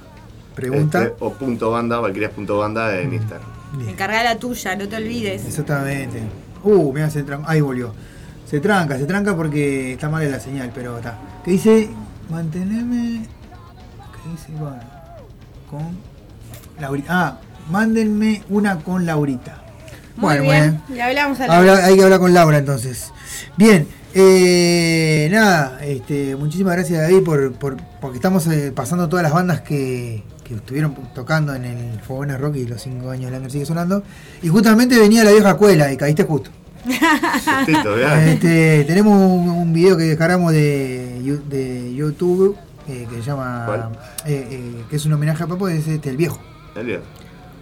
Pregunta. 0.55 1.01
Este, 1.03 1.15
o 1.19 1.33
punto 1.33 1.71
banda, 1.71 1.99
valkyrias.banda 1.99 2.99
en 2.99 3.13
Instagram. 3.13 3.47
Encarga 3.87 4.23
la 4.23 4.37
tuya, 4.37 4.75
no 4.75 4.87
te 4.87 4.95
olvides. 4.97 5.45
Exactamente. 5.45 6.21
Uh, 6.63 6.93
mira, 6.93 7.09
se 7.09 7.23
tranca. 7.23 7.49
Ahí 7.49 7.61
volvió. 7.61 7.93
Se 8.45 8.59
tranca, 8.59 8.97
se 8.97 9.05
tranca 9.05 9.35
porque 9.35 9.93
está 9.93 10.09
mal 10.09 10.29
la 10.29 10.39
señal, 10.39 10.71
pero 10.75 10.97
está. 10.97 11.17
¿Qué 11.43 11.51
dice? 11.51 11.89
Mantenerme. 12.29 13.25
¿Qué 14.23 14.29
dice? 14.31 14.51
Bueno, 14.59 14.79
con 15.71 15.97
Laurita. 16.79 17.07
Ah, 17.09 17.37
mándenme 17.71 18.43
una 18.49 18.77
con 18.79 19.05
Laurita. 19.05 19.59
Muy 20.17 20.37
bien. 20.39 20.81
Le 20.89 21.01
hablamos 21.01 21.39
a 21.39 21.47
la 21.47 21.57
Habla- 21.57 21.85
hay 21.85 21.95
que 21.95 22.03
hablar 22.03 22.19
con 22.19 22.33
Laura 22.33 22.57
entonces. 22.59 23.11
Bien, 23.57 23.87
eh, 24.15 25.27
nada, 25.31 25.79
este, 25.83 26.35
muchísimas 26.35 26.73
gracias 26.73 27.01
David 27.01 27.23
por, 27.23 27.53
por- 27.53 27.77
porque 27.99 28.17
estamos 28.17 28.45
eh, 28.47 28.71
pasando 28.75 29.09
todas 29.09 29.23
las 29.23 29.33
bandas 29.33 29.61
que, 29.61 30.23
que 30.43 30.55
estuvieron 30.55 30.93
tocando 31.15 31.53
en 31.55 31.65
el 31.65 31.99
Fogones 32.01 32.39
Rock 32.39 32.57
y 32.57 32.65
los 32.67 32.81
5 32.81 33.09
años 33.09 33.25
de 33.25 33.31
Lander 33.31 33.51
sigue 33.51 33.65
sonando. 33.65 34.03
Y 34.41 34.49
justamente 34.49 34.99
venía 34.99 35.23
la 35.23 35.31
vieja 35.31 35.51
escuela 35.51 35.91
y 35.91 35.97
caíste 35.97 36.23
justo. 36.23 36.49
Este, 38.27 38.83
tenemos 38.85 39.17
un, 39.17 39.49
un 39.49 39.73
video 39.73 39.95
que 39.97 40.03
descargamos 40.03 40.51
de, 40.51 41.21
YouTube 41.95 42.55
eh, 42.87 43.07
que 43.09 43.15
se 43.17 43.21
llama 43.21 43.91
eh, 44.25 44.47
eh, 44.51 44.83
que 44.89 44.95
es 44.97 45.05
un 45.05 45.13
homenaje 45.13 45.43
a 45.43 45.47
Papo, 45.47 45.69
es 45.69 45.87
este, 45.87 46.09
el 46.09 46.17
viejo, 46.17 46.39
El 46.75 46.85
viejo. 46.87 47.03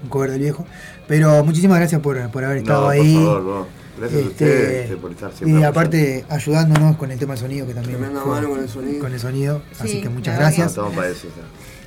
un 0.03 0.09
cover 0.09 0.31
del 0.31 0.39
viejo. 0.41 0.65
Pero 1.07 1.43
muchísimas 1.43 1.77
gracias 1.77 2.01
por, 2.01 2.17
por 2.31 2.43
haber 2.43 2.57
estado 2.57 2.81
No, 2.81 2.87
por 2.87 2.93
ahí. 2.95 3.15
favor. 3.15 3.67
Gracias 3.97 4.21
a 4.23 4.27
Este, 4.29 4.31
ustedes 4.45 4.83
este, 4.85 4.97
por 4.97 5.11
estar 5.11 5.31
siempre. 5.33 5.59
Y 5.59 5.63
aparte 5.63 6.25
ayudándonos 6.29 6.97
con 6.97 7.11
el 7.11 7.19
tema 7.19 7.33
del 7.33 7.41
sonido, 7.41 7.67
que 7.67 7.73
también 7.73 7.97
Tremenda 7.97 8.25
mano 8.25 8.49
con 8.49 8.59
el 8.59 8.69
sonido. 8.69 8.99
con 8.99 9.13
el 9.13 9.19
sonido. 9.19 9.61
Así 9.79 9.87
Sí, 9.89 10.01
que 10.01 10.09
muchas 10.09 10.37
gracias. 10.39 10.67
Estamos 10.69 10.93
para 10.95 11.09
eso. 11.09 11.27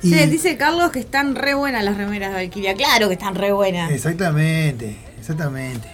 Y- 0.03 0.13
Sí, 0.13 0.25
dice 0.27 0.55
Carlos 0.57 0.91
que 0.91 0.99
están 0.99 1.35
re 1.35 1.53
buenas 1.55 1.83
las 1.83 1.97
remeras 1.97 2.29
de 2.29 2.35
Valkyria. 2.35 2.75
Claro 2.75 3.07
que 3.07 3.13
están 3.13 3.33
re 3.35 3.51
buenas. 3.51 3.91
Exactamente, 3.91 4.97
exactamente. 5.19 5.87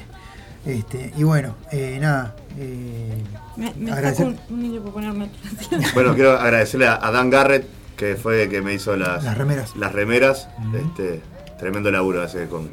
Este, 0.66 1.12
y 1.18 1.24
bueno, 1.24 1.56
eh, 1.72 1.98
nada. 2.00 2.36
eh, 2.58 3.24
Me, 3.56 3.74
me 3.78 3.92
agradecer- 3.92 4.26
un, 4.28 4.40
un 4.50 4.62
niño 4.62 4.82
por 4.82 4.94
ponerme. 4.94 5.30
Bueno, 5.94 6.14
quiero 6.14 6.34
agradecerle 6.34 6.88
a 6.88 6.96
a 7.02 7.12
Dan 7.12 7.30
Garrett, 7.30 7.66
que 7.96 8.16
fue 8.16 8.44
el 8.44 8.50
que 8.50 8.62
me 8.62 8.74
hizo 8.74 8.96
las, 8.96 9.24
Las 9.24 9.38
remeras. 9.38 9.76
Las 9.76 9.92
remeras. 9.94 10.50
este, 10.76 11.22
tremendo 11.58 11.90
laburo 11.92 12.22
hace 12.22 12.48
con, 12.48 12.70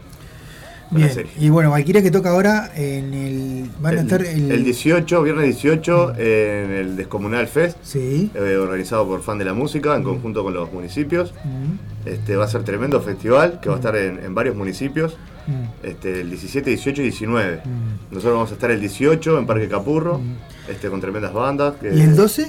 la 0.92 1.08
serie. 1.08 1.30
y 1.38 1.48
bueno, 1.50 1.70
Valkyria 1.70 2.02
que 2.02 2.10
toca 2.10 2.30
ahora 2.30 2.70
en 2.74 3.12
el. 3.14 3.70
Van 3.80 3.98
a 3.98 4.00
estar 4.00 4.22
el. 4.24 4.50
el 4.50 4.64
18, 4.64 5.22
viernes 5.22 5.44
18, 5.44 6.14
en 6.16 6.70
el 6.72 6.96
Descomunal 6.96 7.46
Fest, 7.48 7.76
Sí. 7.82 8.30
eh, 8.34 8.56
organizado 8.56 9.06
por 9.06 9.22
Fan 9.22 9.38
de 9.38 9.44
la 9.44 9.54
Música, 9.54 9.94
en 9.96 10.02
conjunto 10.02 10.42
con 10.42 10.54
los 10.54 10.72
municipios. 10.72 11.34
Mm, 11.44 12.08
Este, 12.08 12.36
va 12.36 12.44
a 12.46 12.48
ser 12.48 12.62
tremendo 12.64 13.00
festival 13.02 13.58
que 13.60 13.68
va 13.68 13.74
a 13.74 13.78
estar 13.78 13.94
en, 13.96 14.18
en 14.24 14.34
varios 14.34 14.56
municipios. 14.56 15.16
mm, 15.46 15.86
Este, 15.86 16.20
el 16.22 16.30
17, 16.30 16.70
18 16.70 17.02
y 17.02 17.04
19. 17.04 17.56
mm. 17.64 18.14
Nosotros 18.14 18.34
vamos 18.34 18.50
a 18.50 18.54
estar 18.54 18.70
el 18.70 18.80
18 18.80 19.38
en 19.38 19.46
Parque 19.46 19.68
Capurro, 19.68 20.20
este, 20.68 20.88
con 20.88 21.00
tremendas 21.00 21.32
bandas. 21.34 21.74
que- 21.80 21.94
¿Y 21.94 22.00
el 22.00 22.16
12 22.16 22.46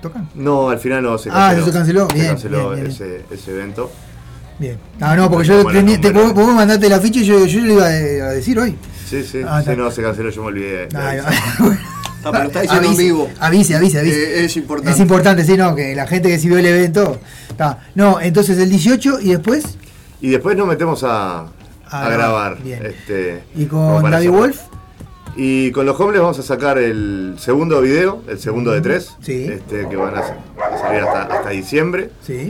tocan? 0.00 0.28
No, 0.34 0.70
al 0.70 0.78
final 0.78 1.02
no 1.02 1.18
se 1.18 1.28
Ah, 1.30 1.52
canceló. 1.54 1.60
no 1.60 1.66
se 1.66 1.72
canceló. 1.72 2.08
Se 2.08 2.14
Bien, 2.14 2.26
canceló 2.28 2.70
bien, 2.70 2.74
bien, 2.74 2.86
ese, 2.86 3.20
ese 3.30 3.50
evento. 3.52 3.90
Bien. 4.58 4.78
No, 4.98 5.16
no, 5.16 5.30
porque 5.30 5.48
yo 5.48 5.62
Bueno, 5.62 6.00
te 6.00 6.10
puedo 6.12 6.52
mandarte 6.52 6.88
la 6.88 7.00
ficha 7.00 7.20
y 7.20 7.24
yo, 7.24 7.44
yo 7.46 7.60
le 7.60 7.72
iba 7.74 7.84
a, 7.86 7.90
decir 8.32 8.58
hoy. 8.58 8.76
Sí, 9.08 9.22
sí, 9.24 9.40
Ah, 9.46 9.62
sí, 9.64 9.70
no, 9.76 9.90
se 9.90 10.02
canceló, 10.02 10.30
yo 10.30 10.42
me 10.42 10.48
olvidé. 10.48 10.86
de 10.86 10.96
Ay, 10.96 11.18
avisar. 11.18 11.78
Ah, 12.24 12.30
pero 12.30 12.44
está 12.44 12.60
diciendo 12.60 12.84
en 12.84 12.90
Avise, 12.94 13.02
vivo. 13.02 13.28
Avise, 13.40 13.74
avise, 13.74 13.98
avise. 13.98 14.42
Eh, 14.42 14.44
es 14.44 14.56
importante. 14.56 14.92
Es 14.92 15.00
importante, 15.00 15.44
sí, 15.44 15.56
no, 15.56 15.74
que 15.74 15.92
la 15.96 16.06
gente 16.06 16.28
que 16.28 16.36
vio 16.46 16.56
el 16.56 16.66
evento. 16.66 17.18
Está. 17.48 17.80
No, 17.96 18.20
entonces 18.20 18.56
el 18.58 18.70
18 18.70 19.18
y 19.22 19.30
después. 19.30 19.64
Y 20.20 20.30
después 20.30 20.56
nos 20.56 20.68
metemos 20.68 21.02
a, 21.02 21.48
a 21.90 22.08
grabar. 22.10 22.62
bien. 22.62 22.86
Este, 22.86 23.42
¿Y 23.56 23.64
con 23.64 24.08
David. 24.08 24.30
Wolf? 24.30 24.56
Y 25.34 25.72
con 25.72 25.84
los 25.84 25.98
hombres 25.98 26.20
vamos 26.20 26.38
a 26.38 26.42
sacar 26.44 26.78
el 26.78 27.34
segundo 27.40 27.80
video, 27.80 28.22
el 28.28 28.38
segundo 28.38 28.70
de 28.70 28.82
tres, 28.82 29.16
Sí. 29.20 29.46
este, 29.50 29.88
que 29.88 29.96
van 29.96 30.14
a, 30.14 30.20
a 30.20 30.78
salir 30.78 31.00
hasta, 31.02 31.22
hasta 31.22 31.50
diciembre. 31.50 32.10
Sí. 32.24 32.48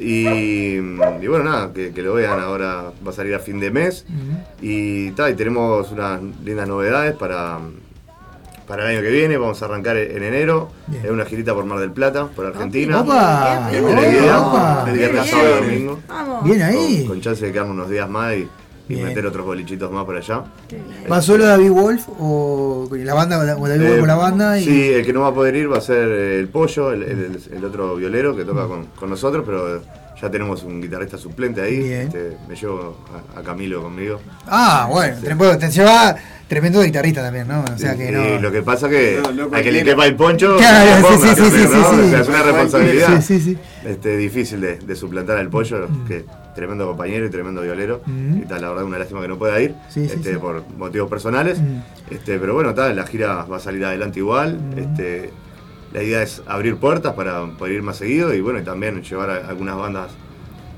Y, 0.00 0.76
y 0.76 1.26
bueno, 1.28 1.44
nada, 1.44 1.72
que, 1.74 1.92
que 1.92 2.00
lo 2.02 2.14
vean 2.14 2.40
ahora, 2.40 2.90
va 3.06 3.10
a 3.10 3.12
salir 3.12 3.34
a 3.34 3.38
fin 3.38 3.60
de 3.60 3.70
mes. 3.70 4.06
Y, 4.62 5.10
ta, 5.10 5.28
y 5.28 5.34
tenemos 5.34 5.92
unas 5.92 6.22
lindas 6.42 6.66
novedades 6.66 7.14
para, 7.16 7.58
para 8.66 8.84
el 8.84 8.96
año 8.96 9.02
que 9.02 9.10
viene. 9.10 9.36
Vamos 9.36 9.60
a 9.60 9.66
arrancar 9.66 9.98
en 9.98 10.22
enero. 10.22 10.70
Bien. 10.86 11.04
Es 11.04 11.10
una 11.10 11.26
girita 11.26 11.52
por 11.54 11.66
Mar 11.66 11.78
del 11.80 11.92
Plata, 11.92 12.28
por 12.28 12.46
Argentina. 12.46 13.02
Opa, 13.02 13.68
es 13.70 13.78
idea. 13.78 14.84
El 14.86 14.92
viernes, 14.96 15.30
sábado, 15.30 15.56
domingo. 15.56 15.98
Bien 16.44 16.62
ahí. 16.62 16.98
Con, 17.00 17.08
con 17.08 17.20
chance 17.20 17.44
de 17.44 17.52
quedarnos 17.52 17.74
unos 17.74 17.90
días 17.90 18.08
más 18.08 18.34
y, 18.34 18.48
y 18.90 18.94
Bien. 18.96 19.06
meter 19.06 19.24
otros 19.24 19.46
bolichitos 19.46 19.90
más 19.92 20.04
por 20.04 20.16
allá. 20.16 20.42
¿Va 21.10 21.22
solo 21.22 21.44
David 21.46 21.70
Wolf 21.70 22.08
o 22.18 22.88
la 22.92 23.14
banda 23.14 23.38
o 23.38 23.44
David 23.44 23.60
Wolf 23.60 23.94
Eh, 23.94 23.98
con 24.00 24.08
la 24.08 24.16
banda? 24.16 24.58
Y... 24.58 24.64
Sí, 24.64 24.88
el 24.88 25.06
que 25.06 25.12
no 25.12 25.20
va 25.20 25.28
a 25.28 25.34
poder 25.34 25.54
ir 25.54 25.72
va 25.72 25.78
a 25.78 25.80
ser 25.80 26.08
eh, 26.08 26.38
el 26.40 26.48
Pollo, 26.48 26.92
el, 26.92 27.02
el- 27.04 27.40
el 27.52 27.64
otro 27.64 27.94
violero 27.94 28.34
que 28.36 28.44
toca 28.44 28.66
con, 28.66 28.86
con 28.98 29.08
nosotros, 29.10 29.44
pero 29.46 29.80
ya 30.20 30.30
tenemos 30.30 30.62
un 30.64 30.80
guitarrista 30.80 31.16
suplente 31.18 31.60
ahí. 31.62 31.90
Este, 31.92 32.36
me 32.48 32.54
llevo 32.54 32.96
a, 33.36 33.40
a 33.40 33.42
Camilo 33.42 33.82
conmigo. 33.82 34.20
Ah, 34.46 34.86
bueno, 34.90 35.16
tremendo, 35.22 35.56
te 35.58 35.70
lleva 35.70 36.14
tremendo 36.48 36.82
guitarrista 36.82 37.22
también, 37.22 37.46
¿no? 37.48 37.62
O 37.64 37.78
sea 37.78 37.96
que 37.96 38.10
no. 38.10 38.40
lo 38.40 38.50
que 38.52 38.60
pasa 38.62 38.88
que 38.88 39.20
No, 39.22 39.48
no 39.48 39.56
a 39.56 39.62
que 39.62 39.70
le 39.70 39.84
quepa 39.84 40.04
el 40.06 40.16
poncho, 40.16 40.56
Claro, 40.58 41.08
sí, 41.08 41.14
sí, 41.14 41.28
sí, 41.28 41.34
también, 41.42 41.68
sí, 41.68 41.74
¿no? 41.74 41.90
sí, 41.90 42.00
O 42.00 42.04
sí. 42.04 42.10
sea, 42.10 42.20
es 42.20 42.28
una 42.28 42.42
responsabilidad 42.42 43.20
Sí, 43.22 43.38
sí, 43.38 43.40
sí. 43.40 43.58
Este, 43.84 44.16
difícil 44.16 44.60
de, 44.60 44.76
de 44.78 44.96
suplantar 44.96 45.38
al 45.38 45.48
pollo, 45.48 45.88
que 46.08 46.24
tremendo 46.54 46.86
compañero 46.86 47.24
y 47.26 47.30
tremendo 47.30 47.62
violero. 47.62 48.02
Mm. 48.04 48.38
Y 48.38 48.44
tal, 48.46 48.60
la 48.62 48.68
verdad, 48.70 48.84
una 48.84 48.98
lástima 48.98 49.22
que 49.22 49.28
no 49.28 49.38
pueda 49.38 49.60
ir 49.60 49.74
Sí, 49.88 50.06
sí, 50.08 50.14
este, 50.16 50.32
sí. 50.32 50.38
por 50.38 50.64
motivos 50.76 51.08
personales. 51.08 51.60
Mm. 51.60 51.78
Este, 52.10 52.38
pero 52.38 52.54
bueno, 52.54 52.74
tal, 52.74 52.94
la 52.96 53.06
gira 53.06 53.44
va 53.44 53.56
a 53.56 53.60
salir 53.60 53.84
adelante 53.84 54.18
igual. 54.18 54.58
Este, 54.76 55.30
la 55.92 56.02
idea 56.02 56.22
es 56.22 56.42
abrir 56.46 56.76
puertas 56.76 57.14
para 57.14 57.46
poder 57.58 57.74
ir 57.74 57.82
más 57.82 57.96
seguido 57.96 58.32
y 58.34 58.40
bueno, 58.40 58.58
y 58.60 58.62
también 58.64 59.02
llevar 59.02 59.30
a 59.30 59.48
algunas 59.48 59.76
bandas, 59.76 60.08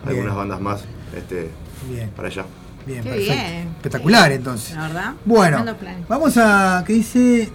Bien. 0.04 0.16
algunas 0.16 0.36
bandas 0.36 0.60
más 0.60 0.84
este, 1.16 1.50
Bien, 1.90 2.10
para 2.10 2.28
allá. 2.28 2.44
bien, 2.86 3.02
Qué 3.02 3.10
perfecto. 3.10 3.32
bien. 3.34 3.68
Espectacular 3.76 4.32
entonces. 4.32 4.74
La 4.76 4.82
verdad. 4.88 5.12
Bueno, 5.24 5.64
vamos 6.08 6.36
a 6.38 6.82
que 6.86 6.92
dice 6.94 7.50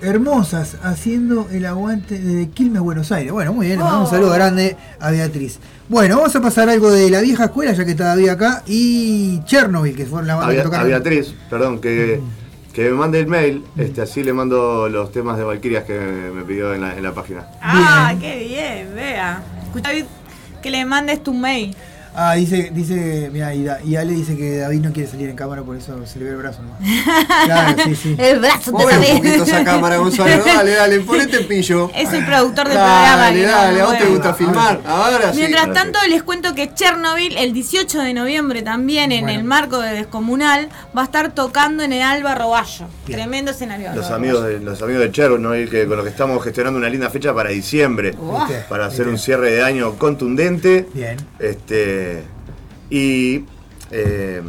Hermosas 0.00 0.76
haciendo 0.84 1.48
el 1.50 1.66
aguante 1.66 2.18
de 2.20 2.48
Quilmes, 2.50 2.80
Buenos 2.82 3.10
Aires. 3.10 3.32
Bueno, 3.32 3.52
muy 3.52 3.66
bien, 3.66 3.80
un 3.82 3.88
Oh. 3.88 4.06
saludo 4.06 4.30
grande 4.30 4.76
a 5.00 5.10
Beatriz. 5.10 5.58
Bueno, 5.88 6.16
vamos 6.18 6.36
a 6.36 6.40
pasar 6.40 6.68
algo 6.68 6.90
de 6.92 7.10
la 7.10 7.20
vieja 7.20 7.46
escuela, 7.46 7.72
ya 7.72 7.84
que 7.84 7.92
está 7.92 8.04
David 8.04 8.28
acá, 8.28 8.62
y 8.66 9.40
Chernobyl, 9.44 9.96
que 9.96 10.06
fue 10.06 10.22
la 10.24 10.36
banda 10.36 10.54
que 10.54 10.60
A, 10.60 10.64
tocaron. 10.64 10.86
Beatriz, 10.88 11.34
perdón, 11.50 11.80
que, 11.80 12.20
que 12.78 12.84
me 12.84 12.96
mande 12.96 13.18
el 13.18 13.26
mail, 13.26 13.64
este, 13.76 14.02
así 14.02 14.22
le 14.22 14.32
mando 14.32 14.88
los 14.88 15.10
temas 15.10 15.36
de 15.36 15.42
Valkyrias 15.42 15.82
que 15.82 15.98
me, 15.98 16.44
pidió 16.44 16.72
en 16.72 16.82
la, 16.82 16.96
en 16.96 17.02
la 17.02 17.12
página. 17.12 17.44
Ah, 17.60 18.14
qué 18.20 18.38
bien, 18.38 18.94
vea. 18.94 19.42
Escucha, 19.64 19.88
David, 19.88 20.04
que 20.62 20.70
le 20.70 20.84
mandes 20.84 21.20
tu 21.24 21.34
mail. 21.34 21.74
Ah, 22.20 22.34
dice, 22.34 22.72
dice, 22.74 23.30
mira, 23.32 23.54
y, 23.54 23.94
Ale 23.94 24.12
dice 24.12 24.36
que 24.36 24.58
David 24.58 24.80
no 24.80 24.92
quiere 24.92 25.08
salir 25.08 25.30
en 25.30 25.36
cámara, 25.36 25.62
por 25.62 25.76
eso 25.76 26.04
se 26.04 26.18
le 26.18 26.24
ve 26.24 26.32
el 26.32 26.36
brazo 26.38 26.62
nomás. 26.62 26.80
Claro, 27.44 27.76
sí, 27.84 27.94
sí. 27.94 28.16
El 28.18 28.40
brazo 28.40 28.72
Mueve 28.72 29.12
un 29.12 29.16
poquito 29.18 29.44
esa 29.44 29.62
cámara, 29.62 29.98
Gonzalo. 29.98 30.44
Dale, 30.44 30.74
dale, 30.74 31.00
ponete 31.00 31.38
pillo. 31.44 31.92
Es 31.94 32.12
el 32.12 32.26
productor 32.26 32.66
del 32.66 32.76
programa. 32.76 33.16
Dale, 33.16 33.42
dale, 33.42 33.80
a 33.80 33.84
vos 33.84 33.98
te 33.98 34.06
gusta 34.06 34.34
filmar. 34.34 34.80
Ahora 34.84 35.32
sí. 35.32 35.38
Mientras 35.38 35.72
tanto, 35.72 36.00
les 36.08 36.24
cuento 36.24 36.56
que 36.56 36.74
Chernobyl, 36.74 37.36
el 37.38 37.52
18 37.52 38.00
de 38.00 38.14
noviembre 38.14 38.62
también, 38.62 39.12
en 39.12 39.28
el 39.28 39.44
marco 39.44 39.78
de 39.78 39.92
Descomunal, 39.92 40.70
va 40.96 41.02
a 41.02 41.04
estar 41.04 41.32
tocando 41.32 41.84
en 41.84 41.92
el 41.92 42.02
Alba 42.02 42.34
Roballo. 42.34 42.86
Bien. 43.06 43.20
Tremendo 43.20 43.52
escenario. 43.52 43.94
Los 43.94 44.10
amigos 44.10 44.44
de, 44.44 44.58
los 44.58 44.82
amigos 44.82 45.02
de 45.02 45.12
Chernobyl, 45.12 45.70
que 45.70 45.86
con 45.86 45.96
los 45.96 46.04
que 46.04 46.10
estamos 46.10 46.42
gestionando 46.42 46.80
una 46.80 46.88
linda 46.88 47.10
fecha 47.10 47.32
para 47.32 47.50
diciembre, 47.50 48.16
Uah. 48.18 48.48
para 48.68 48.86
hacer 48.86 49.06
un 49.06 49.18
cierre 49.18 49.52
de 49.52 49.62
año 49.62 49.94
contundente. 49.94 50.88
Bien. 50.92 51.16
Este, 51.38 52.07
y, 52.90 53.44
eh, 53.90 54.42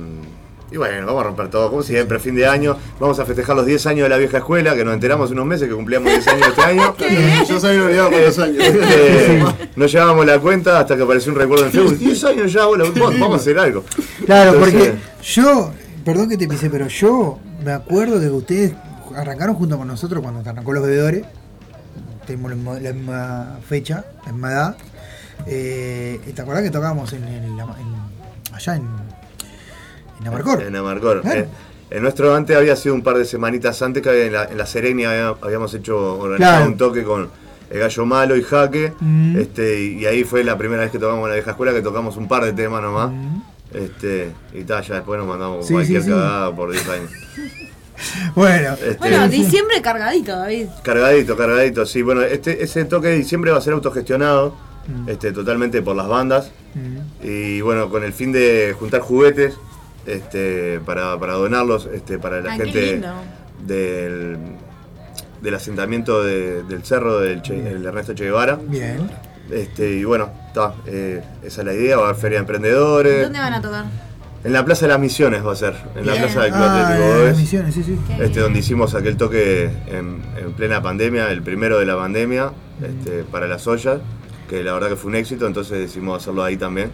y 0.72 0.78
bueno, 0.78 1.08
vamos 1.08 1.22
a 1.22 1.24
romper 1.26 1.50
todo, 1.50 1.70
como 1.70 1.82
siempre, 1.82 2.20
fin 2.20 2.36
de 2.36 2.46
año. 2.46 2.78
Vamos 3.00 3.20
a 3.20 3.26
festejar 3.26 3.56
los 3.56 3.66
10 3.66 3.88
años 3.88 4.04
de 4.04 4.10
la 4.10 4.18
vieja 4.18 4.38
escuela, 4.38 4.76
que 4.76 4.86
nos 4.86 4.94
enteramos 4.94 5.26
hace 5.26 5.34
unos 5.34 5.48
meses 5.48 5.68
que 5.68 5.74
cumplíamos 5.74 6.12
10 6.12 6.28
años 6.28 6.48
este 6.50 6.62
año. 6.62 6.96
Yo 7.50 7.60
sabía 7.60 7.84
olvidado 7.84 8.10
cuántos 8.12 8.40
años. 8.40 8.64
Este, 8.64 9.44
no 9.76 9.86
llevábamos 9.88 10.26
la 10.26 10.40
cuenta 10.40 10.80
hasta 10.80 10.96
que 10.96 11.04
apareció 11.04 11.32
un 11.32 11.40
recuerdo 11.40 11.66
en 11.66 11.72
Facebook. 11.72 11.98
10 11.98 12.24
años 12.26 12.54
ya, 12.54 12.66
bueno, 12.68 12.86
vamos 12.96 13.34
a 13.34 13.36
hacer 13.36 13.58
algo. 13.58 13.84
Claro, 14.26 14.54
Entonces, 14.54 14.76
porque 14.76 15.24
yo, 15.24 15.72
perdón 16.06 16.30
que 16.30 16.38
te 16.38 16.48
pisé, 16.48 16.70
pero 16.70 16.88
yo 16.88 17.40
me 17.64 17.72
acuerdo 17.72 18.20
de 18.20 18.28
que 18.28 18.34
ustedes 18.34 18.74
arrancaron 19.16 19.56
junto 19.56 19.78
con 19.78 19.88
nosotros 19.88 20.22
cuando 20.22 20.48
arrancó 20.48 20.72
los 20.72 20.84
bebedores. 20.84 21.26
Tenemos 22.28 22.52
la 22.80 22.94
misma 22.94 23.60
fecha, 23.68 24.06
la 24.26 24.32
misma 24.32 24.52
edad. 24.52 24.78
Eh, 25.48 26.20
¿y 26.28 26.32
¿Te 26.32 26.42
acordás 26.42 26.64
que 26.64 26.70
tocábamos 26.72 27.12
en, 27.14 27.24
el- 27.24 27.44
en- 27.46 27.60
allá 28.54 28.76
en, 28.76 28.88
en 30.22 30.28
Amarcor? 30.28 30.62
En 30.62 30.76
Amarcor. 30.76 31.22
Claro. 31.22 31.40
Eh, 31.42 31.48
el 31.92 32.02
nuestro 32.04 32.36
antes 32.36 32.56
había 32.56 32.76
sido 32.76 32.94
un 32.96 33.02
par 33.02 33.18
de 33.18 33.26
semanitas 33.26 33.82
antes 33.82 34.04
que 34.04 34.10
había- 34.10 34.26
en 34.26 34.34
la, 34.34 34.44
en 34.46 34.58
la 34.58 34.66
Serenia 34.66 35.10
había- 35.12 35.36
habíamos 35.42 35.74
hecho 35.74 36.20
organizado 36.20 36.56
Claro. 36.58 36.72
un 36.72 36.78
toque 36.78 37.04
con 37.04 37.30
el 37.70 37.80
gallo 37.80 38.06
malo 38.06 38.36
y 38.36 38.44
jaque. 38.44 38.94
Mm. 39.00 39.38
Este, 39.38 39.80
y, 39.82 40.00
y 40.00 40.06
ahí 40.06 40.24
fue 40.24 40.44
la 40.44 40.58
primera 40.58 40.82
vez 40.84 40.92
que 40.92 41.00
tocamos 41.00 41.24
en 41.24 41.30
la 41.30 41.36
vieja 41.36 41.52
escuela, 41.52 41.74
que 41.74 41.82
tocamos 41.82 42.16
un 42.18 42.28
par 42.28 42.44
de 42.46 42.54
temas 42.54 42.82
nomás. 42.82 43.12
Este, 43.74 44.32
y 44.54 44.64
tal, 44.64 44.84
ya 44.84 44.96
después 44.96 45.20
nos 45.20 45.28
mandamos 45.28 45.66
Mm. 45.66 45.68
Sí, 45.68 45.74
cualquier 45.74 46.02
sí, 46.02 46.08
sí. 46.08 46.14
cagada 46.14 46.56
por 46.56 46.72
10 46.72 46.90
años. 46.90 47.12
Bueno, 48.34 48.76
Este, 48.76 48.96
Bueno, 48.98 49.28
diciembre 49.28 49.82
cargadito, 49.82 50.32
David. 50.32 50.68
Cargadito, 50.84 51.36
cargadito, 51.36 51.86
sí. 51.86 52.02
Bueno, 52.02 52.22
este, 52.22 52.64
ese 52.64 52.86
toque 52.86 53.10
de 53.10 53.16
diciembre 53.18 53.52
va 53.52 53.58
a 53.58 53.62
ser 53.62 53.74
autogestionado, 53.74 54.56
este, 55.08 55.32
totalmente 55.32 55.82
por 55.82 55.96
las 55.96 56.08
bandas. 56.08 56.52
Y 57.24 57.62
bueno, 57.62 57.90
con 57.90 58.04
el 58.04 58.14
fin 58.14 58.32
de 58.32 58.76
juntar 58.78 59.02
juguetes 59.02 59.56
este, 60.06 60.80
para, 60.86 61.20
para 61.20 61.34
donarlos 61.34 61.88
este, 61.94 62.18
para 62.20 62.42
la 62.42 62.54
Ah, 62.54 62.56
gente 62.56 63.02
del, 63.66 64.38
del 65.42 65.54
asentamiento 65.56 66.24
de- 66.24 66.64
del 66.64 66.84
cerro 66.84 67.20
del 67.20 67.42
Che- 67.42 67.72
el 67.72 67.86
Ernesto 67.86 68.14
Che 68.14 68.24
Guevara. 68.26 68.60
Bien. 68.68 69.10
Este, 69.52 69.90
y 69.92 70.04
bueno, 70.04 70.30
está, 70.48 70.74
eh, 70.86 71.22
esa 71.44 71.62
es 71.62 71.66
la 71.66 71.74
idea, 71.74 71.98
va 71.98 72.04
a 72.04 72.10
haber 72.10 72.22
feria 72.22 72.38
de 72.38 72.42
emprendedores. 72.42 73.24
¿Dónde 73.24 73.40
van 73.40 73.54
a 73.54 73.62
tocar? 73.62 73.86
En 74.44 74.54
la 74.54 74.64
Plaza 74.64 74.86
de 74.86 74.94
las 74.94 75.00
Misiones 75.02 75.46
va 75.46 75.52
a 75.52 75.56
ser, 75.56 75.74
en 75.98 76.06
la. 76.06 76.14
Plaza 76.14 76.42
del 76.44 76.52
Club 76.54 76.64
Ah, 76.64 76.88
Atlético 76.88 77.26
las 77.26 77.38
misiones, 77.38 77.74
sí, 77.76 77.84
sí. 77.84 77.98
Este, 78.20 78.40
donde 78.40 78.60
hicimos 78.60 78.96
aquel 78.96 79.18
toque 79.18 79.66
en, 79.88 80.22
en 80.38 80.54
plena 80.56 80.82
pandemia, 80.82 81.30
el 81.32 81.42
primero 81.42 81.78
de 81.78 81.86
la 81.86 81.98
pandemia, 81.98 82.52
este, 82.82 83.24
para 83.24 83.48
las 83.48 83.68
ollas, 83.68 84.00
que 84.50 84.64
la 84.64 84.74
verdad 84.74 84.90
que 84.90 84.96
fue 84.96 85.10
un 85.10 85.16
éxito, 85.16 85.46
entonces 85.48 85.78
decidimos 85.80 86.22
hacerlo 86.22 86.44
ahí 86.44 86.58
también, 86.58 86.92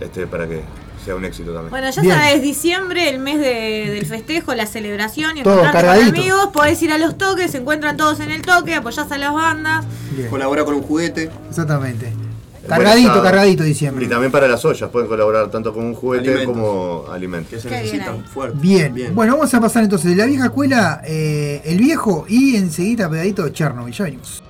este, 0.00 0.26
para 0.26 0.46
que 0.46 0.60
sea 1.04 1.14
un 1.16 1.24
éxito 1.24 1.52
también. 1.52 1.70
Bueno, 1.70 1.88
ya 1.90 2.02
Bien. 2.02 2.14
sabes, 2.16 2.42
diciembre, 2.42 3.08
el 3.08 3.18
mes 3.18 3.38
de- 3.40 3.90
del 3.94 4.04
festejo, 4.06 4.54
la 4.54 4.66
celebración 4.66 5.36
y 5.38 5.40
encontrarte 5.40 5.86
con 5.86 6.08
amigos, 6.18 6.48
podés 6.52 6.82
ir 6.82 6.92
a 6.92 6.98
los 6.98 7.16
toques, 7.16 7.50
se 7.50 7.58
encuentran 7.58 7.96
todos 7.96 8.20
en 8.20 8.30
el 8.30 8.42
toque, 8.42 8.74
apoyás 8.74 9.10
a 9.10 9.16
las 9.18 9.32
bandas. 9.32 9.86
Bien. 10.14 10.28
Colabora 10.28 10.64
con 10.64 10.74
un 10.74 10.82
juguete. 10.82 11.30
Exactamente. 11.48 12.12
Cargadito, 12.68 13.22
cargadito 13.22 13.62
diciembre. 13.64 14.04
Y 14.04 14.08
también 14.08 14.30
para 14.30 14.46
las 14.46 14.62
ollas, 14.66 14.90
pueden 14.90 15.08
colaborar 15.08 15.50
tanto 15.50 15.72
con 15.72 15.86
un 15.86 15.94
juguete 15.94 16.28
Alimentos. 16.34 16.54
como 16.54 17.06
alimentos. 17.10 17.50
Que 17.52 17.60
se 17.60 17.68
bien 17.70 17.80
necesitan 17.82 18.24
fuerte. 18.26 18.58
Bien. 18.60 19.14
Bueno, 19.14 19.32
vamos 19.38 19.54
a 19.54 19.60
pasar 19.60 19.84
entonces 19.84 20.10
de 20.10 20.16
la 20.16 20.26
vieja 20.26 20.44
escuela, 20.46 21.00
eh, 21.06 21.62
el 21.64 21.78
viejo 21.78 22.26
y 22.28 22.56
enseguida 22.56 23.08
pegadito 23.08 23.48
Chernobyl. 23.48 23.94
Ya 23.94 24.04
venimos. 24.04 24.42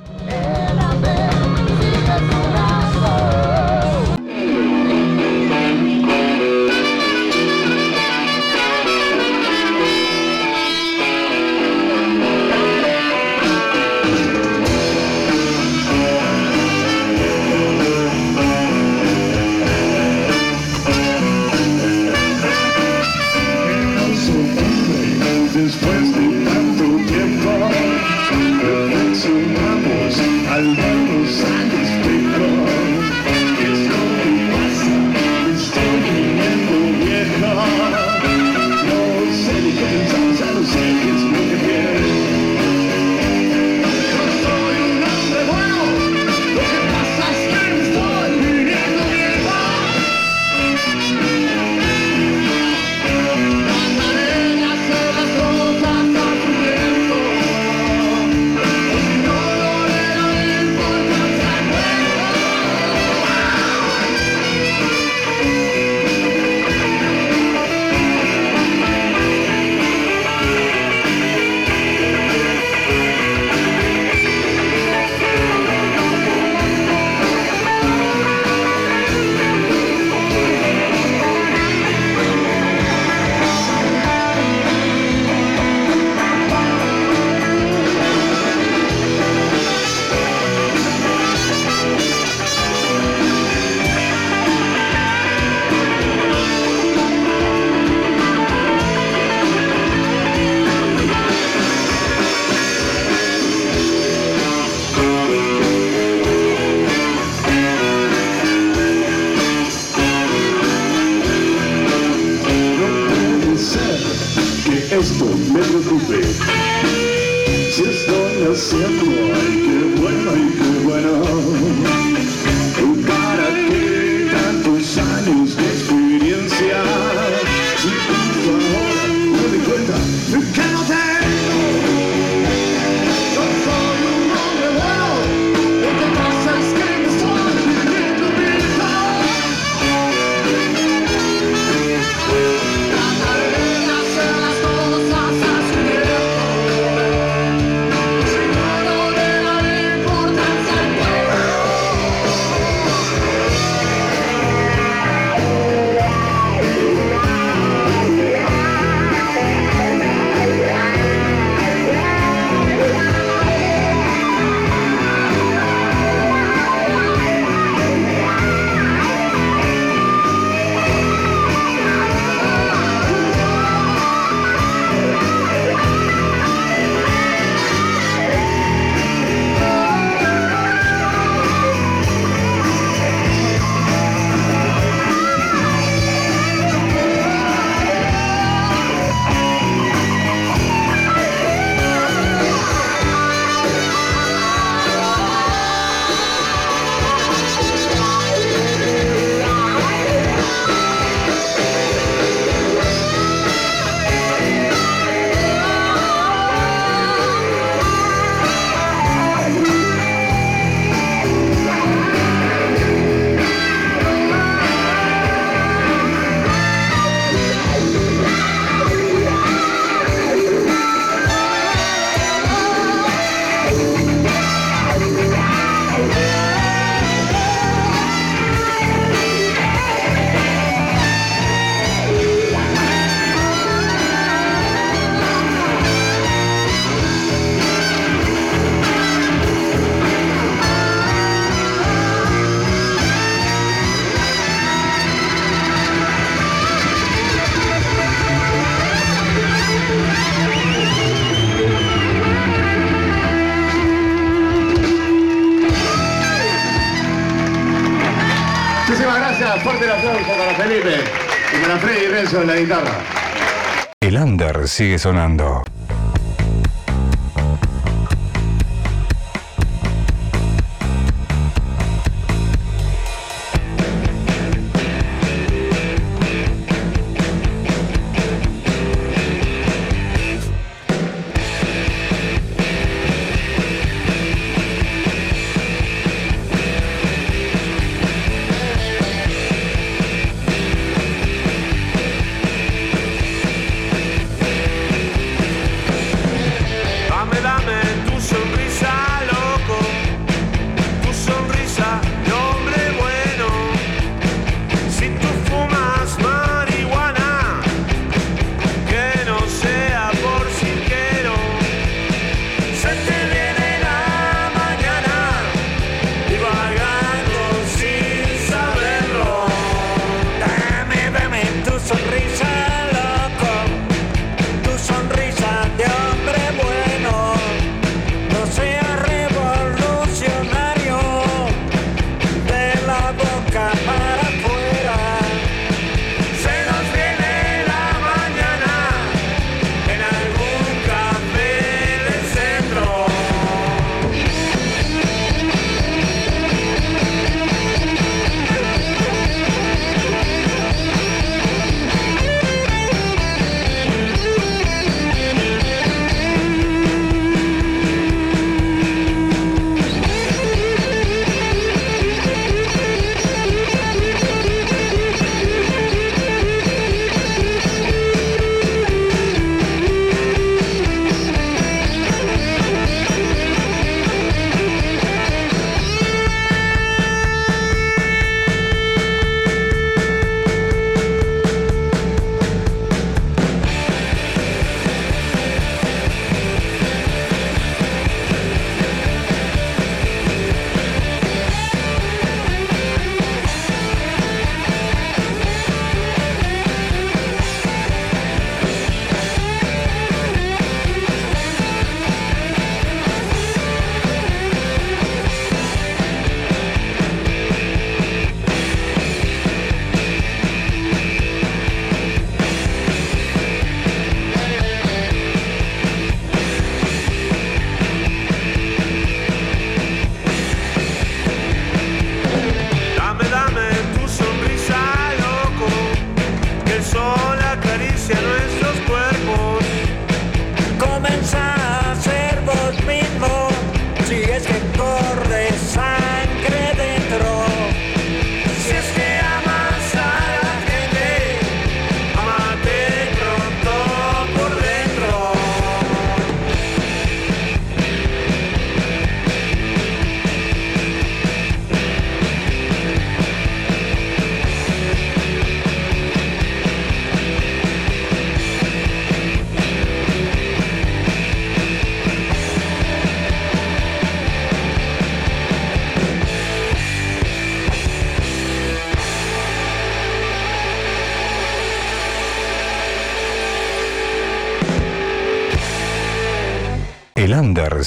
El 264.01 264.17
under 264.17 264.69
sigue 264.69 264.99
sonando. 264.99 265.58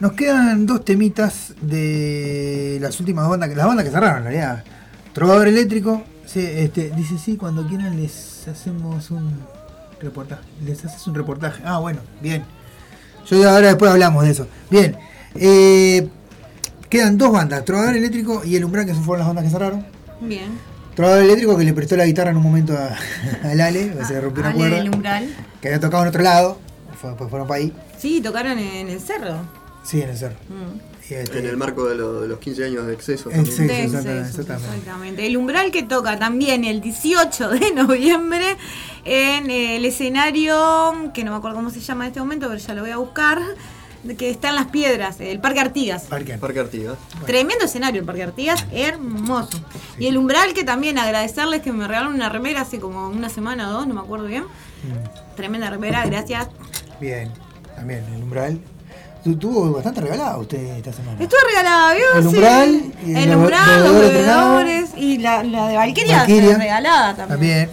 nos 0.00 0.12
quedan 0.12 0.66
dos 0.66 0.84
temitas 0.84 1.54
de 1.60 2.78
las 2.80 2.98
últimas 3.00 3.28
bandas, 3.28 3.48
las 3.54 3.66
bandas 3.66 3.84
que 3.84 3.90
cerraron 3.90 4.18
en 4.18 4.24
realidad. 4.24 4.64
Trovador 5.12 5.48
Eléctrico, 5.48 6.02
sí, 6.26 6.40
este, 6.44 6.90
dice 6.96 7.18
sí, 7.18 7.36
cuando 7.36 7.66
quieran 7.66 8.00
les 8.00 8.46
hacemos 8.48 9.10
un 9.10 9.38
reportaje. 10.00 10.42
Les 10.64 10.84
haces 10.84 11.06
un 11.06 11.14
reportaje. 11.14 11.62
Ah, 11.64 11.78
bueno, 11.78 12.00
bien. 12.20 12.44
Yo 13.28 13.48
ahora 13.48 13.68
después 13.68 13.90
hablamos 13.90 14.24
de 14.24 14.30
eso. 14.30 14.46
Bien. 14.70 14.96
eh, 15.34 16.08
quedan 16.88 17.18
dos 17.18 17.30
bandas, 17.32 17.64
Trovador 17.64 17.96
Eléctrico 17.96 18.42
y 18.44 18.56
El 18.56 18.64
Umbral, 18.64 18.86
que 18.86 18.94
fueron 18.94 19.18
las 19.18 19.26
bandas 19.28 19.44
que 19.44 19.50
cerraron. 19.50 19.86
Bien. 20.22 20.48
Trovador 20.96 21.22
Eléctrico 21.24 21.56
que 21.56 21.64
le 21.64 21.72
prestó 21.74 21.96
la 21.96 22.06
guitarra 22.06 22.30
en 22.30 22.36
un 22.38 22.42
momento 22.42 22.72
a, 22.76 22.96
al 23.48 23.60
Ale, 23.60 23.92
que 23.96 24.04
se 24.04 24.14
le 24.14 24.20
rompió 24.22 24.42
una 24.42 24.52
cuerda. 24.54 24.76
del 24.76 24.88
umbral. 24.90 25.28
Que 25.60 25.68
había 25.68 25.80
tocado 25.80 26.02
en 26.04 26.08
otro 26.08 26.22
lado, 26.22 26.58
fue- 27.00 27.14
pues 27.16 27.28
fueron 27.30 27.46
para 27.46 27.60
ahí. 27.60 27.72
Sí, 27.98 28.20
tocaron 28.22 28.58
en 28.58 28.88
el 28.88 29.00
cerro. 29.00 29.34
Sí, 29.82 30.00
en 30.02 30.10
el 30.10 30.16
cerro. 30.16 30.36
Mm. 30.48 31.10
Y 31.10 31.14
este- 31.14 31.38
En 31.40 31.46
el 31.46 31.56
marco 31.56 31.86
de, 31.86 31.96
lo- 31.96 32.20
de 32.20 32.28
los 32.28 32.38
15 32.38 32.64
años 32.64 32.86
de 32.86 32.92
exceso. 32.94 33.30
Exceso. 33.30 33.62
De 33.62 33.82
exactamente, 33.84 34.28
exactamente. 34.28 34.68
exactamente. 34.68 35.26
El 35.26 35.36
umbral 35.36 35.70
que 35.72 35.82
toca 35.82 36.18
también 36.18 36.64
el 36.64 36.80
18 36.80 37.48
de 37.48 37.70
noviembre 37.74 38.56
en 39.04 39.50
el 39.50 39.84
escenario, 39.84 41.10
que 41.14 41.24
no 41.24 41.32
me 41.32 41.38
acuerdo 41.38 41.56
cómo 41.56 41.70
se 41.70 41.80
llama 41.80 42.04
en 42.04 42.08
este 42.08 42.20
momento, 42.20 42.46
pero 42.48 42.58
ya 42.60 42.74
lo 42.74 42.82
voy 42.82 42.90
a 42.90 42.98
buscar, 42.98 43.40
que 44.16 44.30
está 44.30 44.50
en 44.50 44.54
las 44.54 44.66
piedras, 44.68 45.20
el 45.20 45.40
Parque 45.40 45.60
Artigas. 45.60 46.04
Parque. 46.04 46.38
Parque 46.38 46.60
Artigas. 46.60 46.96
Tremendo 47.26 47.64
escenario 47.64 48.00
el 48.00 48.06
Parque 48.06 48.22
Artigas, 48.22 48.64
hermoso. 48.72 49.58
Y 49.98 50.06
el 50.06 50.16
umbral 50.16 50.52
que 50.54 50.62
también 50.64 50.96
agradecerles 50.98 51.60
que 51.62 51.72
me 51.72 51.86
regalaron 51.88 52.14
una 52.14 52.28
remera 52.28 52.60
hace 52.62 52.78
como 52.78 53.08
una 53.08 53.28
semana 53.28 53.68
o 53.68 53.72
dos, 53.72 53.86
no 53.88 53.94
me 53.94 54.00
acuerdo 54.00 54.26
bien. 54.26 54.44
Mm. 54.44 55.34
Tremenda 55.36 55.68
remera, 55.70 56.06
gracias. 56.06 56.48
Bien, 57.00 57.30
también 57.74 58.04
el 58.14 58.22
umbral. 58.22 58.60
Tu- 59.24 59.36
Tuvo 59.36 59.72
bastante 59.72 60.00
regalado 60.00 60.40
usted 60.40 60.58
esta 60.76 60.92
semana. 60.92 61.22
Estuve 61.22 61.40
regalada, 61.48 61.94
¿vio? 61.94 62.04
El 62.16 62.22
Sí. 62.22 62.28
umbral 62.28 62.92
y 63.06 63.14
el 63.14 63.28
los 63.28 63.36
umbral, 63.38 63.84
los 63.84 64.00
bebedores 64.00 64.90
y 64.96 65.18
la, 65.18 65.42
la 65.42 65.68
de 65.68 65.76
Valkyria, 65.76 66.16
Valkyria. 66.18 66.56
regalada 66.58 67.14
también. 67.16 67.28
También. 67.28 67.70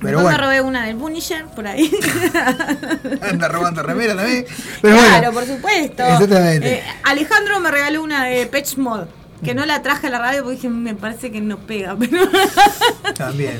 Pero 0.00 0.10
Después 0.10 0.16
me 0.16 0.22
bueno, 0.22 0.38
robé 0.38 0.60
una 0.60 0.86
del 0.86 0.96
Punisher 0.96 1.44
por 1.46 1.66
ahí. 1.66 1.90
anda 3.22 3.48
robando 3.48 3.82
remera 3.82 4.14
también. 4.14 4.46
Pero 4.82 4.94
claro, 4.96 5.10
bueno, 5.10 5.32
por 5.32 5.44
supuesto. 5.46 6.04
Exactamente. 6.04 6.74
Eh, 6.74 6.82
Alejandro 7.02 7.58
me 7.58 7.70
regaló 7.72 8.02
una 8.02 8.24
de 8.26 8.46
Patch 8.46 8.76
Mod. 8.76 9.06
Que 9.42 9.54
no 9.54 9.64
la 9.66 9.82
traje 9.82 10.08
a 10.08 10.10
la 10.10 10.18
radio 10.18 10.42
porque 10.42 10.56
dije, 10.56 10.68
me 10.68 10.94
parece 10.94 11.30
que 11.32 11.40
no 11.40 11.58
pega. 11.58 11.96
Pero 11.98 12.28
también. 13.16 13.58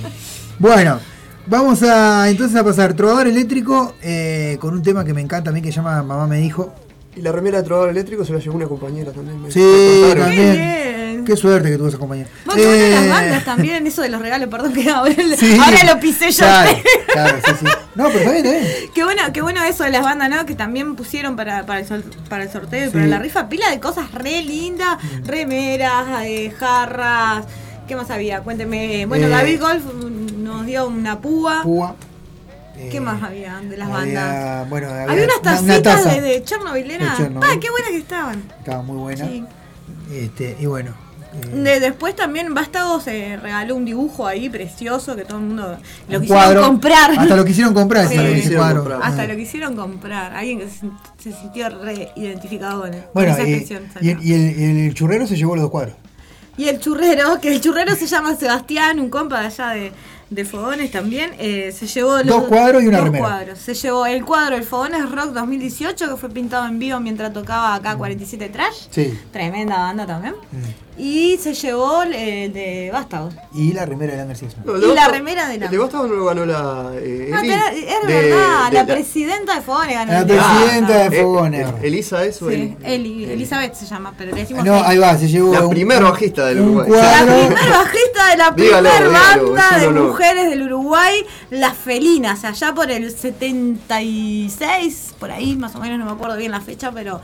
Bueno, 0.58 1.00
vamos 1.48 1.82
a 1.82 2.28
entonces 2.28 2.56
a 2.56 2.64
pasar 2.64 2.94
Trovador 2.94 3.26
Eléctrico 3.28 3.94
eh, 4.02 4.56
con 4.60 4.74
un 4.74 4.82
tema 4.82 5.04
que 5.04 5.14
me 5.14 5.20
encanta 5.20 5.50
a 5.50 5.52
mí 5.52 5.60
que 5.62 5.68
se 5.70 5.76
llama 5.76 6.02
Mamá 6.02 6.26
me 6.26 6.38
dijo. 6.38 6.74
Y 7.16 7.20
la 7.22 7.32
remera 7.32 7.58
de 7.58 7.64
trovador 7.64 7.90
eléctrico 7.90 8.24
se 8.24 8.32
la 8.32 8.38
llevó 8.38 8.54
una 8.56 8.66
compañera 8.68 9.10
también. 9.10 9.42
me- 9.42 9.50
Sí, 9.50 9.60
también. 10.16 10.52
bien. 10.52 11.24
Qué 11.24 11.36
suerte 11.36 11.68
que 11.68 11.76
tuvo 11.76 11.88
esa 11.88 11.98
qué 11.98 12.04
bueno 12.06 12.26
Eh, 12.56 12.90
las 12.94 13.08
bandas 13.08 13.44
también, 13.44 13.86
eso 13.86 14.02
de 14.02 14.08
los 14.08 14.20
regalos, 14.22 14.48
perdón 14.48 14.72
que 14.72 14.88
ahora, 14.88 15.14
sí. 15.36 15.58
ahora 15.62 15.82
lo 15.94 15.98
pisé 16.00 16.30
yo. 16.30 16.38
Claro, 16.38 16.70
claro, 17.12 17.38
sí, 17.44 17.52
sí. 17.58 17.66
No, 17.96 18.04
pero 18.06 18.18
está 18.20 18.30
bien, 18.30 18.46
está 18.46 18.58
bien. 18.60 18.90
Qué 18.94 19.04
bueno, 19.04 19.22
qué 19.32 19.42
bueno 19.42 19.64
eso 19.64 19.82
de 19.82 19.90
las 19.90 20.02
bandas, 20.02 20.30
¿no? 20.30 20.46
Que 20.46 20.54
también 20.54 20.94
pusieron 20.94 21.34
para, 21.34 21.66
para, 21.66 21.80
el, 21.80 21.86
sol- 21.88 22.04
para 22.28 22.44
el 22.44 22.50
sorteo 22.52 22.82
y 22.84 22.86
Sí. 22.86 22.92
para 22.92 23.06
la 23.08 23.18
rifa 23.18 23.48
pila 23.48 23.68
de 23.70 23.80
cosas 23.80 24.12
re 24.12 24.42
lindas, 24.42 24.98
remeras, 25.24 26.06
eh, 26.24 26.52
jarras. 26.56 27.46
¿Qué 27.88 27.96
más 27.96 28.10
había? 28.10 28.40
Cuénteme. 28.42 29.06
Bueno, 29.06 29.26
Eh, 29.26 29.30
David 29.30 29.60
Golf 29.60 29.82
mm, 29.84 30.17
nos 30.48 30.66
dio 30.66 30.86
una 30.88 31.20
púa. 31.20 31.62
Púa. 31.62 31.94
¿Qué 32.90 32.98
Eh, 32.98 33.00
más 33.00 33.20
había 33.22 33.56
de 33.60 33.76
las 33.76 33.90
había- 33.90 34.24
bandas? 34.24 34.68
Bueno, 34.70 34.88
había, 34.88 35.02
Había 35.04 35.24
unas 35.24 35.36
una- 35.40 35.42
tacitas 35.42 35.62
una 35.64 35.82
taza. 35.82 36.14
de, 36.14 36.20
de 36.20 36.44
Chernobyl. 36.44 36.92
Ah, 37.00 37.56
qué 37.60 37.70
buenas 37.70 37.90
que 37.90 37.96
estaban. 37.98 38.42
Estaba 38.58 38.82
muy 38.82 38.96
buena. 38.98 39.26
Sí. 39.26 39.44
Este, 40.12 40.56
y 40.60 40.66
bueno. 40.66 40.92
eh, 41.34 41.46
De- 41.56 41.80
después 41.80 42.14
también 42.16 42.54
Vástago 42.54 43.00
se 43.00 43.36
regaló 43.36 43.74
un 43.74 43.84
dibujo 43.84 44.26
ahí 44.26 44.48
precioso 44.48 45.16
que 45.16 45.24
todo 45.24 45.38
el 45.38 45.44
mundo 45.44 45.62
lo 46.08 46.16
un 46.18 46.22
quisieron 46.22 46.26
cuadro. 46.28 46.62
comprar. 46.62 47.10
Hasta 47.18 47.36
lo 47.36 47.44
quisieron 47.44 47.74
comprar 47.74 48.06
Sí. 48.08 48.14
ese- 48.14 48.24
ese 48.32 48.40
Quisieron 48.42 48.74
comprar. 48.76 49.00
Hasta 49.02 49.22
Ah. 49.22 49.26
lo 49.26 49.36
quisieron 49.36 49.76
comprar. 49.76 50.32
Alguien 50.36 50.58
que 50.60 50.68
se, 50.68 50.86
se 51.18 51.32
sintió 51.38 51.68
re 51.70 52.12
identificado 52.16 52.82
con, 52.82 52.92
Bueno, 53.12 53.32
esa 53.32 53.42
y, 53.42 53.54
el, 53.54 54.22
y 54.22 54.32
el- 54.34 54.58
y 54.60 54.86
el 54.86 54.94
churrero 54.94 55.26
se 55.26 55.36
llevó 55.36 55.54
los 55.56 55.62
dos 55.62 55.70
cuadros. 55.72 55.96
Y 56.56 56.68
el 56.68 56.78
churrero, 56.80 57.40
que 57.40 57.52
el 57.54 57.60
churrero 57.60 57.94
se 57.94 58.06
llama 58.06 58.34
Sebastián, 58.34 58.98
un 58.98 59.10
compa 59.10 59.40
de 59.40 59.46
allá 59.46 59.68
de, 59.70 59.92
de 60.30 60.44
Fogones 60.44 60.90
también, 60.90 61.32
eh, 61.38 61.72
se 61.76 61.86
llevó 61.86 62.16
los 62.18 62.26
Dos 62.26 62.44
cuadros 62.44 62.82
y 62.82 62.86
una 62.86 62.98
dos 62.98 63.06
remera. 63.06 63.24
cuadros. 63.26 63.58
Se 63.58 63.74
llevó 63.74 64.04
el 64.06 64.24
cuadro 64.24 64.56
El 64.56 64.64
Fogones 64.64 65.10
Rock 65.10 65.28
2018, 65.32 66.08
que 66.10 66.16
fue 66.16 66.28
pintado 66.28 66.66
en 66.66 66.78
vivo 66.78 67.00
mientras 67.00 67.32
tocaba 67.32 67.74
acá 67.74 67.96
47 67.96 68.48
Trash. 68.50 68.88
Sí. 68.90 69.18
Tremenda 69.32 69.78
banda 69.78 70.06
también. 70.06 70.34
Mm. 70.52 70.88
Y 71.00 71.38
se 71.40 71.54
llevó 71.54 72.02
el 72.02 72.52
de 72.52 72.90
Vástago. 72.92 73.30
Y 73.54 73.72
la 73.72 73.86
remera 73.86 74.14
de 74.14 74.18
Langer. 74.18 74.48
No, 74.64 74.76
Y 74.78 74.94
la 74.96 75.06
remera 75.06 75.46
de 75.48 75.56
la- 75.58 75.64
El 75.66 75.70
de 75.70 75.78
Vástago 75.78 76.08
no 76.08 76.14
lo 76.14 76.24
ganó 76.24 76.44
la. 76.44 76.90
eh, 76.96 77.30
Eli, 77.38 77.52
es 77.52 78.06
de- 78.08 78.12
verdad, 78.30 78.66
de 78.68 78.74
la, 78.74 78.84
presidenta 78.86 79.54
de 79.54 79.60
Fogones 79.62 79.94
ganó 79.94 80.12
La 80.12 80.26
presidenta 80.26 81.08
de 81.08 81.22
Fogones. 81.22 81.68
Eh, 81.68 81.74
Elisa 81.84 82.24
es 82.24 82.42
o 82.42 82.48
Sí, 82.48 82.54
Eli? 82.54 82.76
Eli, 82.82 83.24
Elizabeth 83.30 83.74
se 83.74 83.86
llama, 83.86 84.12
pero 84.18 84.32
le 84.34 84.40
decimos 84.40 84.64
No, 84.64 84.74
ahí 84.82 84.98
va, 84.98 85.16
se 85.16 85.28
llevó. 85.28 85.52
La 85.54 85.60
un- 85.62 85.70
primer 85.70 86.02
bajista 86.02 86.46
del 86.46 86.60
Uruguay. 86.62 86.90
La 86.90 87.24
primer 87.24 87.70
bajista 87.70 88.26
de 88.30 88.36
la 88.36 88.50
Dígalo, 88.50 88.90
primer 88.90 89.08
dígalo, 89.08 89.52
banda 89.52 89.78
de 89.78 89.86
honor. 89.86 90.17
Mujeres 90.18 90.50
del 90.50 90.62
Uruguay, 90.62 91.14
Las 91.50 91.76
Felinas, 91.76 92.44
allá 92.44 92.74
por 92.74 92.90
el 92.90 93.10
76, 93.12 95.14
por 95.20 95.30
ahí 95.30 95.54
más 95.56 95.76
o 95.76 95.80
menos, 95.80 95.96
no 95.98 96.06
me 96.06 96.10
acuerdo 96.10 96.36
bien 96.36 96.50
la 96.50 96.60
fecha, 96.60 96.90
pero 96.90 97.20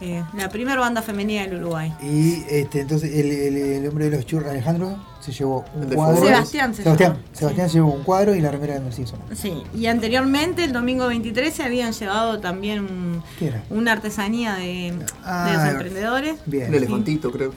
eh, 0.00 0.22
la 0.34 0.48
primera 0.48 0.80
banda 0.80 1.02
femenina 1.02 1.42
del 1.42 1.56
Uruguay. 1.60 1.92
Y 2.02 2.42
este, 2.48 2.80
entonces 2.80 3.12
el, 3.14 3.30
el- 3.30 3.56
el 3.56 3.88
hombre 3.88 4.08
de 4.08 4.16
los 4.16 4.24
churros, 4.24 4.48
Alejandro, 4.50 4.96
se 5.20 5.32
llevó 5.32 5.66
un 5.74 5.84
cuadro. 5.90 6.24
Sebastián 6.24 6.74
se 6.74 6.82
Sebastián, 6.82 7.12
llama. 7.12 7.24
Sebastián 7.34 7.68
se 7.68 7.74
llevó 7.74 7.92
un 7.92 8.04
cuadro 8.04 8.34
y 8.34 8.40
la 8.40 8.50
remera 8.50 8.80
de 8.80 8.90
Simpson. 8.92 9.18
Sí, 9.34 9.62
y 9.74 9.84
anteriormente, 9.86 10.64
el 10.64 10.72
domingo 10.72 11.06
23, 11.08 11.52
se 11.52 11.62
habían 11.62 11.92
llevado 11.92 12.40
también 12.40 12.80
un- 12.80 13.22
una 13.68 13.92
artesanía 13.92 14.54
de, 14.54 14.94
Ah, 15.24 15.50
de 15.50 15.56
los 15.58 15.68
emprendedores. 15.74 16.36
Bien. 16.46 16.68
Un 16.70 16.74
elefantito, 16.74 17.30
creo. 17.30 17.52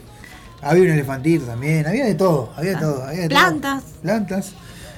Había 0.62 0.84
un 0.84 0.90
elefantito 0.92 1.46
también, 1.46 1.86
había 1.88 2.06
de 2.06 2.16
todo, 2.16 2.52
había 2.56 2.72
de 2.72 2.78
todo. 2.78 3.04
Había 3.04 3.22
de 3.24 3.30
todo. 3.30 3.40
Plantas. 4.02 4.54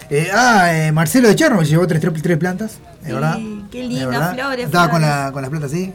Eh, 0.10 0.30
ah, 0.34 0.68
eh, 0.72 0.92
Marcelo 0.92 1.28
de 1.28 1.36
Cherno 1.36 1.62
llevó 1.64 1.88
tres, 1.88 2.00
tres, 2.02 2.14
tres 2.22 2.38
plantas, 2.38 2.74
de 3.02 3.08
Sí, 3.08 3.14
verdad. 3.14 3.38
qué 3.72 3.84
lindas 3.84 4.08
verdad. 4.10 4.34
flores, 4.34 4.66
Estaba 4.66 4.90
con, 4.90 5.02
la, 5.02 5.30
con 5.34 5.42
las 5.42 5.50
plantas 5.50 5.72
así. 5.72 5.94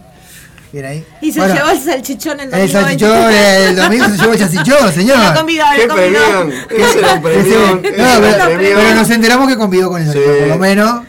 Bien 0.72 0.84
ahí. 0.84 1.04
Y 1.20 1.32
se 1.32 1.40
Bueno, 1.40 1.54
llevó 1.54 1.70
el 1.70 1.80
salchichón 1.80 2.38
el 2.40 2.50
domingo 2.50 2.64
El 2.64 2.70
salchichón, 2.72 3.10
23. 3.10 3.68
el 3.70 3.76
domingo 3.76 4.04
se 4.06 4.16
llevó 4.18 4.32
el 4.32 4.38
salchichón, 4.38 4.92
señor. 4.94 5.18
La 5.18 5.34
convidó, 5.34 5.64
¿Qué 5.74 5.86
la 5.86 5.94
convidó. 5.94 6.48
Ese 6.70 6.98
era 7.00 7.14
un 7.14 7.22
premión. 7.22 7.82
No, 7.82 8.20
pero, 8.20 8.44
premión. 8.44 8.72
pero 8.76 8.94
nos 8.94 9.10
enteramos 9.10 9.48
que 9.48 9.56
convidó 9.56 9.88
con 9.90 10.00
el 10.00 10.06
salchichón, 10.06 10.32
Sí. 10.34 10.40
por 10.40 10.48
lo 10.48 10.58
menos. 10.58 11.00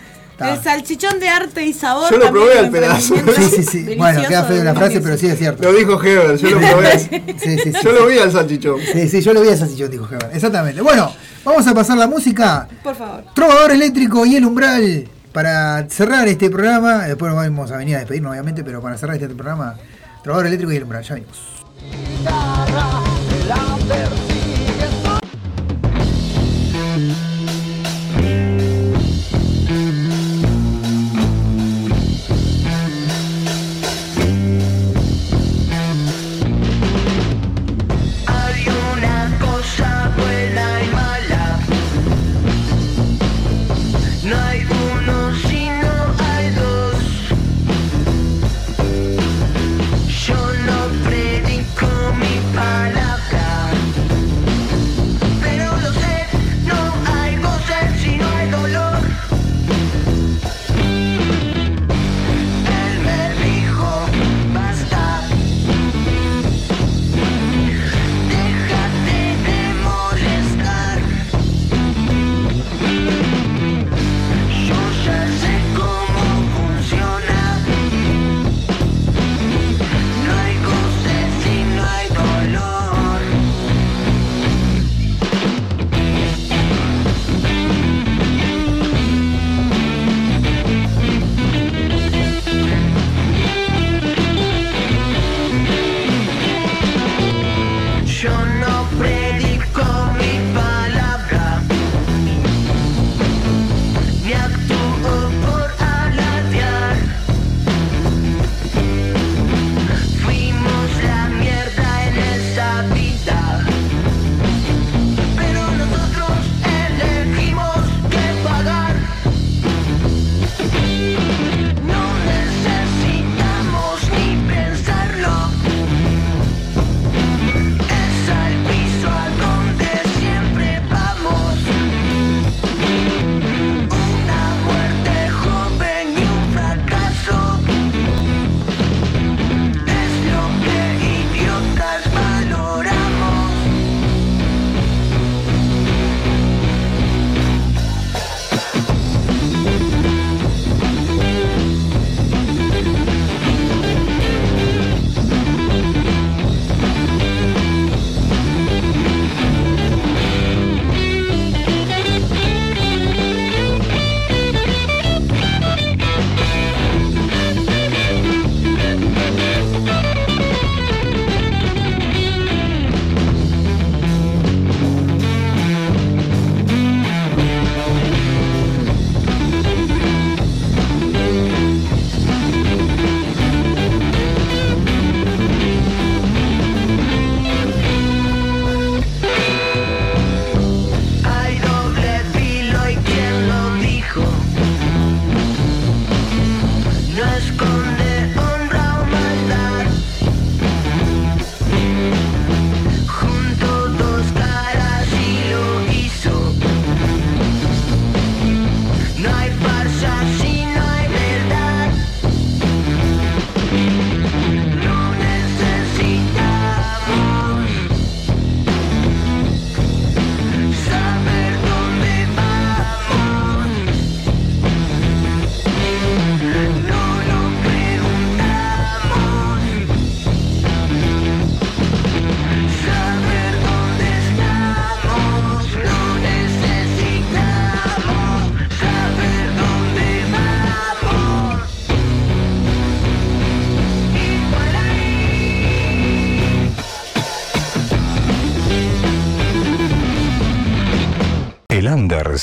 Está. 0.42 0.54
El 0.54 0.64
salchichón 0.64 1.20
de 1.20 1.30
arte 1.30 1.66
y 1.66 1.74
sabor. 1.74 2.10
Yo 2.12 2.18
lo 2.18 2.32
probé 2.32 2.60
al 2.60 2.70
pedazo. 2.70 3.16
Sí, 3.16 3.44
sí, 3.44 3.64
sí. 3.64 3.84
delicioso 3.84 3.98
Bueno, 3.98 4.28
queda 4.28 4.44
feo 4.46 4.64
la 4.64 4.74
de 4.74 4.80
frase, 4.80 5.02
pero 5.02 5.18
sí 5.18 5.28
es 5.28 5.38
cierto. 5.38 5.64
Lo 5.64 5.74
dijo 5.74 6.04
Heber, 6.04 6.38
yo 6.38 6.50
lo 6.50 6.60
probé. 6.60 7.00
Sí, 7.42 7.58
sí, 7.60 7.72
sí. 7.72 7.80
Yo 7.84 7.92
lo 7.92 8.08
vi 8.08 8.18
al 8.18 8.32
salchichón. 8.32 8.80
Sí, 8.82 9.08
sí, 9.08 9.22
yo 9.22 9.34
lo 9.34 9.42
vi 9.42 9.50
a 9.50 9.58
salchichón, 9.58 9.92
dijo 9.92 10.08
Heber. 10.10 10.30
Exactamente. 10.34 10.82
Bueno, 10.82 11.12
vamos 11.44 11.68
a 11.68 11.74
pasar 11.74 11.98
la 11.98 12.08
música. 12.08 12.68
Por 12.84 12.96
favor. 12.96 13.24
Trovador 13.34 13.72
eléctrico 13.72 14.26
y 14.26 14.36
el 14.36 14.46
umbral. 14.46 15.08
Para 15.32 15.90
cerrar 15.90 16.28
este 16.28 16.50
programa, 16.50 17.06
después 17.06 17.34
vamos 17.34 17.72
a 17.72 17.78
venir 17.78 17.96
a 17.96 18.00
despedirnos, 18.00 18.32
obviamente, 18.32 18.66
pero 18.66 18.82
para 18.82 18.98
cerrar 18.98 19.16
este 19.16 19.30
programa, 19.30 19.76
Trovador 20.24 20.48
eléctrico 20.48 20.74
y 20.74 20.76
el 20.76 20.84
umbral. 20.84 21.04
Ya 21.04 21.14
venimos. 21.16 23.01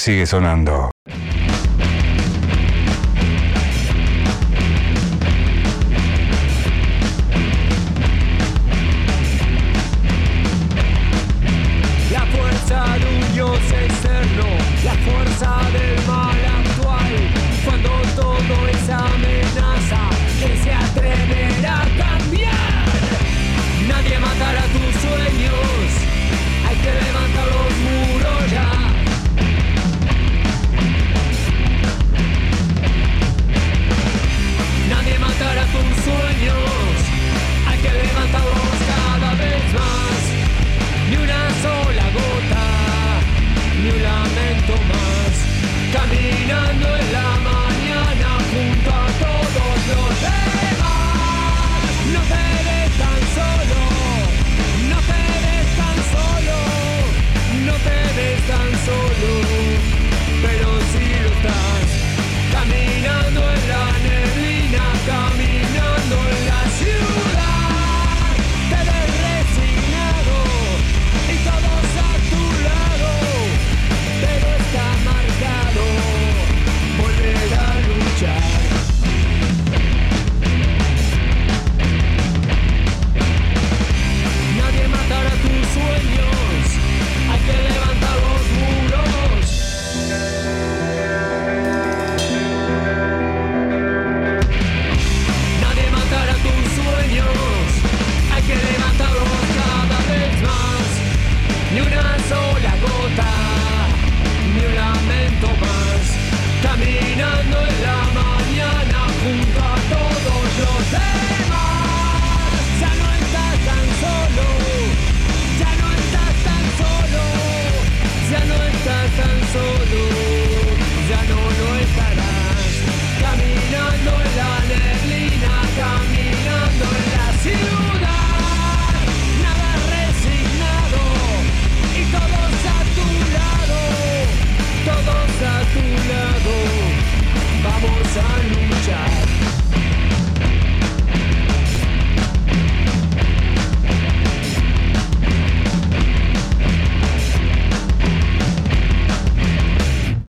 Sigue 0.08 0.24
sonando. 0.24 0.97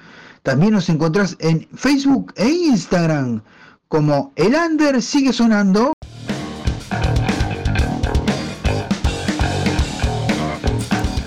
También 0.43 0.73
nos 0.73 0.89
encontrás 0.89 1.37
en 1.39 1.69
Facebook 1.73 2.33
e 2.35 2.49
Instagram 2.49 3.43
como 3.87 4.33
El 4.35 4.55
Under 4.55 5.01
sigue 5.01 5.31
sonando. 5.31 5.93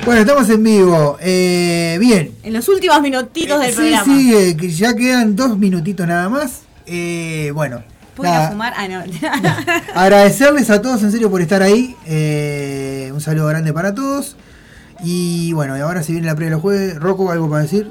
Bueno, 0.05 0.21
estamos 0.21 0.51
en 0.51 0.63
vivo. 0.63 1.17
Eh, 1.23 1.97
bien. 1.99 2.35
En 2.43 2.53
los 2.53 2.69
últimos 2.69 3.01
minutitos 3.01 3.59
del 3.59 3.71
sí, 3.71 3.77
programa. 3.77 4.05
sí, 4.05 4.35
eh, 4.35 4.55
que 4.55 4.69
ya 4.69 4.95
quedan 4.95 5.35
dos 5.35 5.57
minutitos 5.57 6.07
nada 6.07 6.29
más. 6.29 6.65
Eh, 6.85 7.51
bueno, 7.55 7.83
¿Puedo 8.15 8.31
ir 8.31 8.37
a 8.37 8.39
nada, 8.39 8.51
fumar? 8.51 8.75
Ah, 8.77 8.89
no. 8.89 9.03
agradecerles 9.95 10.71
a 10.71 10.81
todos 10.81 11.03
en 11.03 11.11
serio 11.13 11.31
por 11.31 11.41
estar 11.41 11.63
ahí. 11.63 11.97
Eh, 12.07 13.11
un 13.13 13.21
saludo 13.21 13.47
grande 13.47 13.73
para 13.73 13.95
todos. 13.95 14.37
Y 15.03 15.53
bueno, 15.53 15.77
y 15.77 15.81
ahora 15.81 16.03
se 16.03 16.13
viene 16.13 16.27
la 16.27 16.35
previa 16.35 16.51
de 16.51 16.57
los 16.57 16.63
jueves. 16.63 16.97
Rocco, 16.97 17.31
¿algo 17.31 17.51
para 17.51 17.63
decir? 17.63 17.91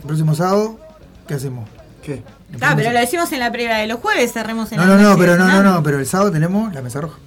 El 0.00 0.06
próximo 0.06 0.34
sábado, 0.34 0.78
¿qué 1.26 1.34
hacemos? 1.34 1.68
¿Qué? 2.02 2.22
Ah, 2.60 2.74
pero 2.76 2.92
lo 2.92 2.98
decimos 2.98 3.30
en 3.32 3.40
la 3.40 3.52
previa 3.52 3.76
de 3.76 3.86
los 3.86 4.00
jueves, 4.00 4.32
cerremos 4.32 4.70
en 4.72 4.78
No, 4.78 4.86
la 4.86 4.96
no, 4.96 5.10
no, 5.10 5.18
pero 5.18 5.36
no, 5.36 5.46
no, 5.46 5.62
no, 5.62 5.82
pero 5.82 5.98
el 5.98 6.06
sábado 6.06 6.30
tenemos 6.30 6.72
la 6.74 6.82
mesa 6.82 7.00
roja. 7.00 7.18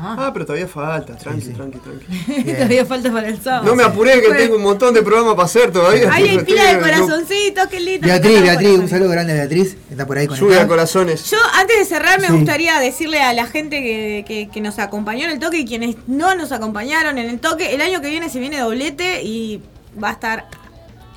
Ah, 0.00 0.30
pero 0.32 0.46
todavía 0.46 0.68
falta, 0.68 1.16
tranqui, 1.16 1.48
tranqui, 1.48 1.78
tranqui. 2.26 2.52
Todavía 2.54 2.86
falta 2.86 3.10
para 3.12 3.28
el 3.28 3.40
sábado. 3.42 3.64
No 3.66 3.74
me 3.74 3.82
apuré 3.82 4.20
que 4.20 4.28
Bueno. 4.28 4.36
tengo 4.42 4.56
un 4.56 4.62
montón 4.62 4.94
de 4.94 5.02
programas 5.02 5.34
para 5.34 5.46
hacer 5.46 5.72
todavía. 5.72 6.12
Ahí 6.12 6.28
hay 6.28 6.38
pila 6.38 6.64
de 6.72 6.78
corazoncitos, 6.80 7.66
qué 7.68 7.80
lindo. 7.80 8.06
Beatriz, 8.06 8.40
Beatriz, 8.42 8.78
un 8.78 8.88
saludo 8.88 9.08
grande 9.10 9.32
a 9.32 9.36
Beatriz, 9.36 9.74
que 9.88 9.94
está 9.94 10.06
por 10.06 10.16
ahí 10.18 10.26
con 10.26 10.38
Lluvia 10.38 10.60
de 10.60 10.66
corazones. 10.68 11.30
Yo, 11.30 11.38
antes 11.54 11.78
de 11.78 11.84
cerrar, 11.84 12.20
me 12.20 12.28
Sí. 12.28 12.32
gustaría 12.34 12.78
decirle 12.78 13.20
a 13.20 13.32
la 13.32 13.46
gente 13.46 13.80
que, 13.82 14.24
que- 14.26 14.48
que 14.52 14.60
nos 14.60 14.78
acompañó 14.78 15.24
en 15.24 15.30
el 15.32 15.38
toque 15.40 15.58
y 15.58 15.64
quienes 15.64 15.96
no 16.06 16.34
nos 16.36 16.52
acompañaron 16.52 17.18
en 17.18 17.28
el 17.28 17.40
toque, 17.40 17.74
el 17.74 17.80
año 17.80 18.00
que 18.00 18.08
viene 18.10 18.28
se 18.30 18.38
viene 18.38 18.60
doblete 18.60 19.22
y 19.24 19.60
va 20.02 20.10
a 20.10 20.12
estar 20.12 20.46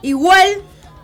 igual 0.01 0.47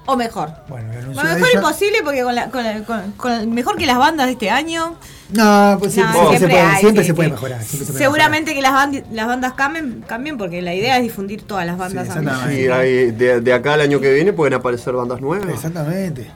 o 0.08 0.18
mejor. 0.18 0.50
Bueno, 0.68 0.88
lo 0.94 1.00
anunció 1.00 1.14
Bueno, 1.22 1.34
mejor 1.36 1.50
ella. 1.50 1.60
imposible 1.60 1.98
porque 2.04 2.24
con 2.24 2.34
la, 2.36 2.50
con 2.50 2.64
la- 2.64 2.84
con- 2.84 3.12
con- 3.14 3.54
mejor 3.54 3.78
que 3.78 3.86
las 3.86 3.98
bandas 3.98 4.26
de 4.26 4.32
este 4.34 4.50
año. 4.50 4.96
No, 5.30 5.76
pues 5.80 5.96
No, 5.98 6.04
siempre, 6.04 6.20
siempre 6.20 6.40
se 6.40 6.48
puede, 6.48 6.62
hay, 6.62 6.80
siempre 6.80 7.04
sí, 7.04 7.08
se 7.08 7.14
puede 7.14 7.28
sí. 7.30 7.34
mejorar. 7.34 7.62
siempre 7.64 7.86
se 7.86 7.92
puede 7.94 8.04
Seguramente 8.06 8.54
que 8.56 8.62
las, 8.62 8.72
bandi- 8.72 9.04
las 9.12 9.28
bandas 9.28 9.54
cambien, 9.54 10.04
cambien 10.08 10.38
porque 10.38 10.62
la 10.62 10.74
idea 10.74 10.98
es 10.98 11.04
difundir 11.04 11.44
todas 11.44 11.66
las 11.66 11.78
bandas. 11.78 12.08
Y 12.52 12.68
ahí, 12.70 13.12
de, 13.12 13.42
de 13.42 13.54
acá 13.54 13.74
al 13.74 13.82
año 13.82 14.00
que 14.00 14.14
viene 14.14 14.34
pueden 14.34 14.54
aparecer 14.54 14.94
bandas 14.94 15.20
nuevas. 15.22 15.50
Exactamente. 15.50 16.32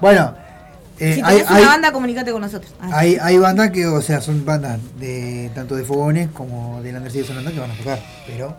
Bueno, 0.00 0.34
eh, 1.00 1.14
Si 1.16 1.22
tenés 1.22 1.50
hay, 1.50 1.60
una 1.62 1.68
banda, 1.70 1.92
comunícate 1.92 2.30
con 2.32 2.40
nosotros. 2.40 2.72
Hay, 2.80 3.18
hay 3.20 3.36
bandas 3.38 3.70
que, 3.72 3.86
o 3.86 4.00
sea, 4.00 4.20
son 4.20 4.44
bandas 4.44 4.78
de 5.00 5.50
tanto 5.54 5.74
de 5.74 5.84
fogones 5.84 6.28
como 6.32 6.80
de 6.82 6.92
Lander 6.92 7.10
sigue 7.10 7.24
sonando 7.24 7.50
que 7.52 7.58
van 7.58 7.70
a 7.72 7.74
tocar, 7.74 7.98
pero 8.28 8.56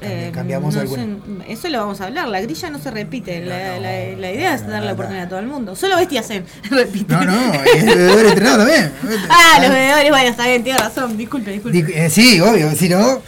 Eh, 0.00 0.30
cambiamos 0.32 0.74
no 0.74 0.80
alguna. 0.80 1.02
sé, 1.04 1.52
eso 1.52 1.68
lo 1.68 1.78
vamos 1.78 2.00
a 2.00 2.06
hablar. 2.06 2.28
La 2.28 2.40
grilla 2.40 2.70
no 2.70 2.78
se 2.78 2.90
repite. 2.90 3.44
La, 3.44 3.78
la- 3.78 4.16
la 4.16 4.32
idea 4.32 4.54
es 4.54 4.66
darle 4.66 4.86
la 4.86 4.92
oportunidad 4.94 5.26
a 5.26 5.28
todo 5.28 5.38
el 5.40 5.46
mundo. 5.46 5.76
Solo 5.76 5.96
Bestia 5.96 6.22
Zen 6.22 6.44
repite. 6.70 7.12
No, 7.12 7.24
no, 7.24 7.52
es 7.64 7.84
bebedor 7.84 8.26
entrenado 8.26 8.58
también. 8.58 8.92
Ah, 9.28 9.58
los 9.60 9.70
bebedores, 9.70 10.10
bueno, 10.10 10.28
está 10.30 10.46
bien, 10.46 10.64
tiene 10.64 10.78
razón. 10.78 11.16
Disculpe, 11.18 11.50
disculpe. 11.50 11.82
Di- 11.82 11.92
eh, 11.92 12.08
sí, 12.10 12.40
obvio, 12.40 12.70
si 12.74 12.88
no. 12.88 13.20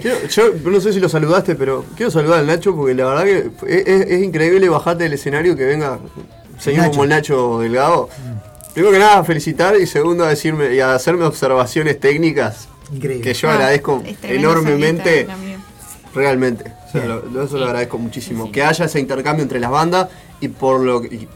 Quiero- 0.00 0.26
yo 0.28 0.52
no 0.70 0.80
sé 0.80 0.92
si 0.92 1.00
lo 1.00 1.08
saludaste, 1.08 1.54
pero 1.56 1.84
quiero 1.96 2.10
saludar 2.10 2.38
al 2.40 2.46
Nacho 2.46 2.74
porque 2.76 2.94
la 2.94 3.06
verdad 3.06 3.24
que 3.24 3.38
es, 3.66 3.86
es- 3.86 4.06
es 4.10 4.22
increíble 4.22 4.68
bajarte 4.68 5.04
del 5.04 5.14
escenario 5.14 5.56
que 5.56 5.64
venga 5.64 5.98
señor 6.58 6.82
Nacho. 6.82 6.90
como 6.92 7.04
el 7.04 7.10
Nacho 7.10 7.60
Delgado. 7.60 8.08
Primero 8.74 8.92
que 8.92 8.98
nada, 9.00 9.24
felicitar 9.24 9.76
y 9.80 9.86
segundo, 9.86 10.24
a 10.24 10.28
decirme 10.28 10.74
y 10.74 10.80
a 10.80 10.94
hacerme 10.94 11.24
observaciones 11.24 11.98
técnicas 12.00 12.68
Increíble. 12.92 13.22
que 13.22 13.34
yo 13.34 13.48
Ah, 13.48 13.54
agradezco 13.54 14.02
enormemente. 14.22 15.26
Realmente. 16.14 16.72
O 16.88 16.92
sea, 16.92 17.04
lo- 17.06 17.24
lo- 17.26 17.42
eso 17.44 17.58
lo 17.58 17.66
agradezco 17.66 17.98
muchísimo. 17.98 18.52
Que 18.52 18.62
haya 18.62 18.84
ese 18.84 19.00
intercambio 19.00 19.42
entre 19.42 19.58
las 19.60 19.70
bandas 19.70 20.08
y 20.40 20.48
por 20.48 20.80
lo 20.80 21.00
que. 21.02 21.08
y 21.14 21.28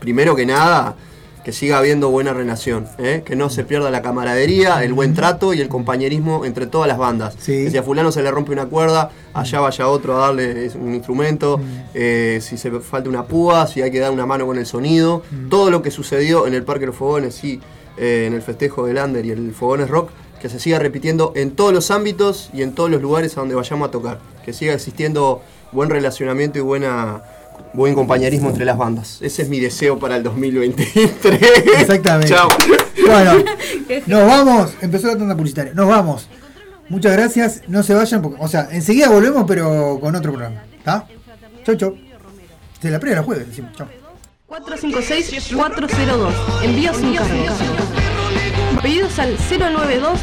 primero 0.00 0.34
que 0.36 0.44
nada, 0.46 0.96
que 1.44 1.52
siga 1.52 1.78
habiendo 1.78 2.10
buena 2.10 2.32
relación, 2.32 2.86
¿eh? 2.98 3.22
que 3.24 3.36
no 3.36 3.50
se 3.50 3.64
pierda 3.64 3.90
la 3.90 4.00
camaradería, 4.02 4.82
el 4.82 4.94
buen 4.94 5.14
trato 5.14 5.52
y 5.54 5.60
el 5.60 5.68
compañerismo 5.68 6.44
entre 6.46 6.66
todas 6.66 6.88
las 6.88 6.96
bandas. 6.98 7.36
Que 7.64 7.70
si 7.70 7.76
a 7.76 7.82
fulano 7.82 8.10
se 8.12 8.22
le 8.22 8.30
rompe 8.30 8.52
una 8.52 8.66
cuerda, 8.66 9.10
allá 9.34 9.60
vaya 9.60 9.88
otro 9.88 10.16
a 10.16 10.26
darle 10.26 10.70
un 10.80 10.94
instrumento, 10.94 11.60
eh, 11.92 12.38
si 12.42 12.56
se 12.56 12.70
falta 12.80 13.08
una 13.10 13.24
púa, 13.24 13.66
si 13.66 13.82
hay 13.82 13.90
que 13.90 14.00
dar 14.00 14.10
una 14.10 14.24
mano 14.26 14.46
con 14.46 14.56
el 14.58 14.66
sonido, 14.66 15.22
todo 15.50 15.70
lo 15.70 15.82
que 15.82 15.90
sucedió 15.90 16.46
en 16.46 16.54
el 16.54 16.64
Parque 16.64 16.80
de 16.80 16.86
los 16.86 16.96
Fogones 16.96 17.42
y 17.44 17.60
eh, 17.98 18.24
en 18.26 18.32
el 18.34 18.42
festejo 18.42 18.86
del 18.86 18.96
Under 18.98 19.24
y 19.24 19.30
el 19.30 19.52
Fogones 19.52 19.88
Rock, 19.90 20.10
que 20.44 20.50
se 20.50 20.60
siga 20.60 20.78
repitiendo 20.78 21.32
en 21.36 21.52
todos 21.52 21.72
los 21.72 21.90
ámbitos 21.90 22.50
y 22.52 22.60
en 22.60 22.74
todos 22.74 22.90
los 22.90 23.00
lugares 23.00 23.34
a 23.34 23.40
donde 23.40 23.54
vayamos 23.54 23.88
a 23.88 23.90
tocar, 23.90 24.18
que 24.44 24.52
siga 24.52 24.74
existiendo 24.74 25.40
buen 25.72 25.88
relacionamiento 25.88 26.58
y 26.58 26.60
buena 26.60 27.22
buen 27.72 27.94
compañerismo 27.94 28.50
entre 28.50 28.66
las 28.66 28.76
bandas. 28.76 29.22
Ese 29.22 29.40
es 29.40 29.48
mi 29.48 29.58
deseo 29.58 29.98
para 29.98 30.18
el 30.18 30.22
2023. 30.24 31.14
Exactamente. 31.80 32.28
Chao. 32.28 32.50
Bueno, 33.06 33.42
nos 34.06 34.26
vamos. 34.26 34.74
Empezó 34.82 35.06
la 35.06 35.16
tanda 35.16 35.34
publicitaria. 35.34 35.72
Nos 35.72 35.88
vamos. 35.88 36.28
Muchas 36.90 37.12
gracias. 37.12 37.62
No 37.66 37.82
se 37.82 37.94
vayan, 37.94 38.20
porque, 38.20 38.36
o 38.38 38.46
sea, 38.46 38.68
enseguida 38.70 39.08
volvemos, 39.08 39.44
pero 39.48 39.98
con 39.98 40.14
otro 40.14 40.30
programa. 40.30 40.62
¿Está? 40.76 41.06
Chau, 41.64 41.74
chau. 41.76 41.96
Se 42.82 42.90
la 42.90 43.00
previa 43.00 43.20
la 43.20 43.24
jueves, 43.24 43.48
decimos. 43.48 43.72
Chau. 43.78 43.86
456-402. 44.50 46.32
Envío 46.64 46.92
sin 46.92 47.14
cargo. 47.14 48.03
Pedidos 48.82 49.18
al 49.18 49.36
092. 49.36 50.18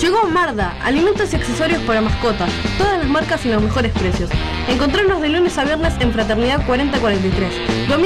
Llegó 0.00 0.24
Marda, 0.26 0.76
alimentos 0.84 1.32
y 1.32 1.36
accesorios 1.36 1.80
para 1.82 2.00
mascotas, 2.00 2.50
todas 2.78 2.98
las 2.98 3.08
marcas 3.08 3.44
y 3.46 3.48
los 3.48 3.62
mejores 3.62 3.92
precios. 3.92 4.30
Encontrarnos 4.68 5.20
de 5.20 5.28
lunes 5.30 5.56
a 5.58 5.64
viernes 5.64 5.94
en 6.00 6.12
Fraternidad 6.12 6.64
4043. 6.66 7.88
Domingo 7.88 8.04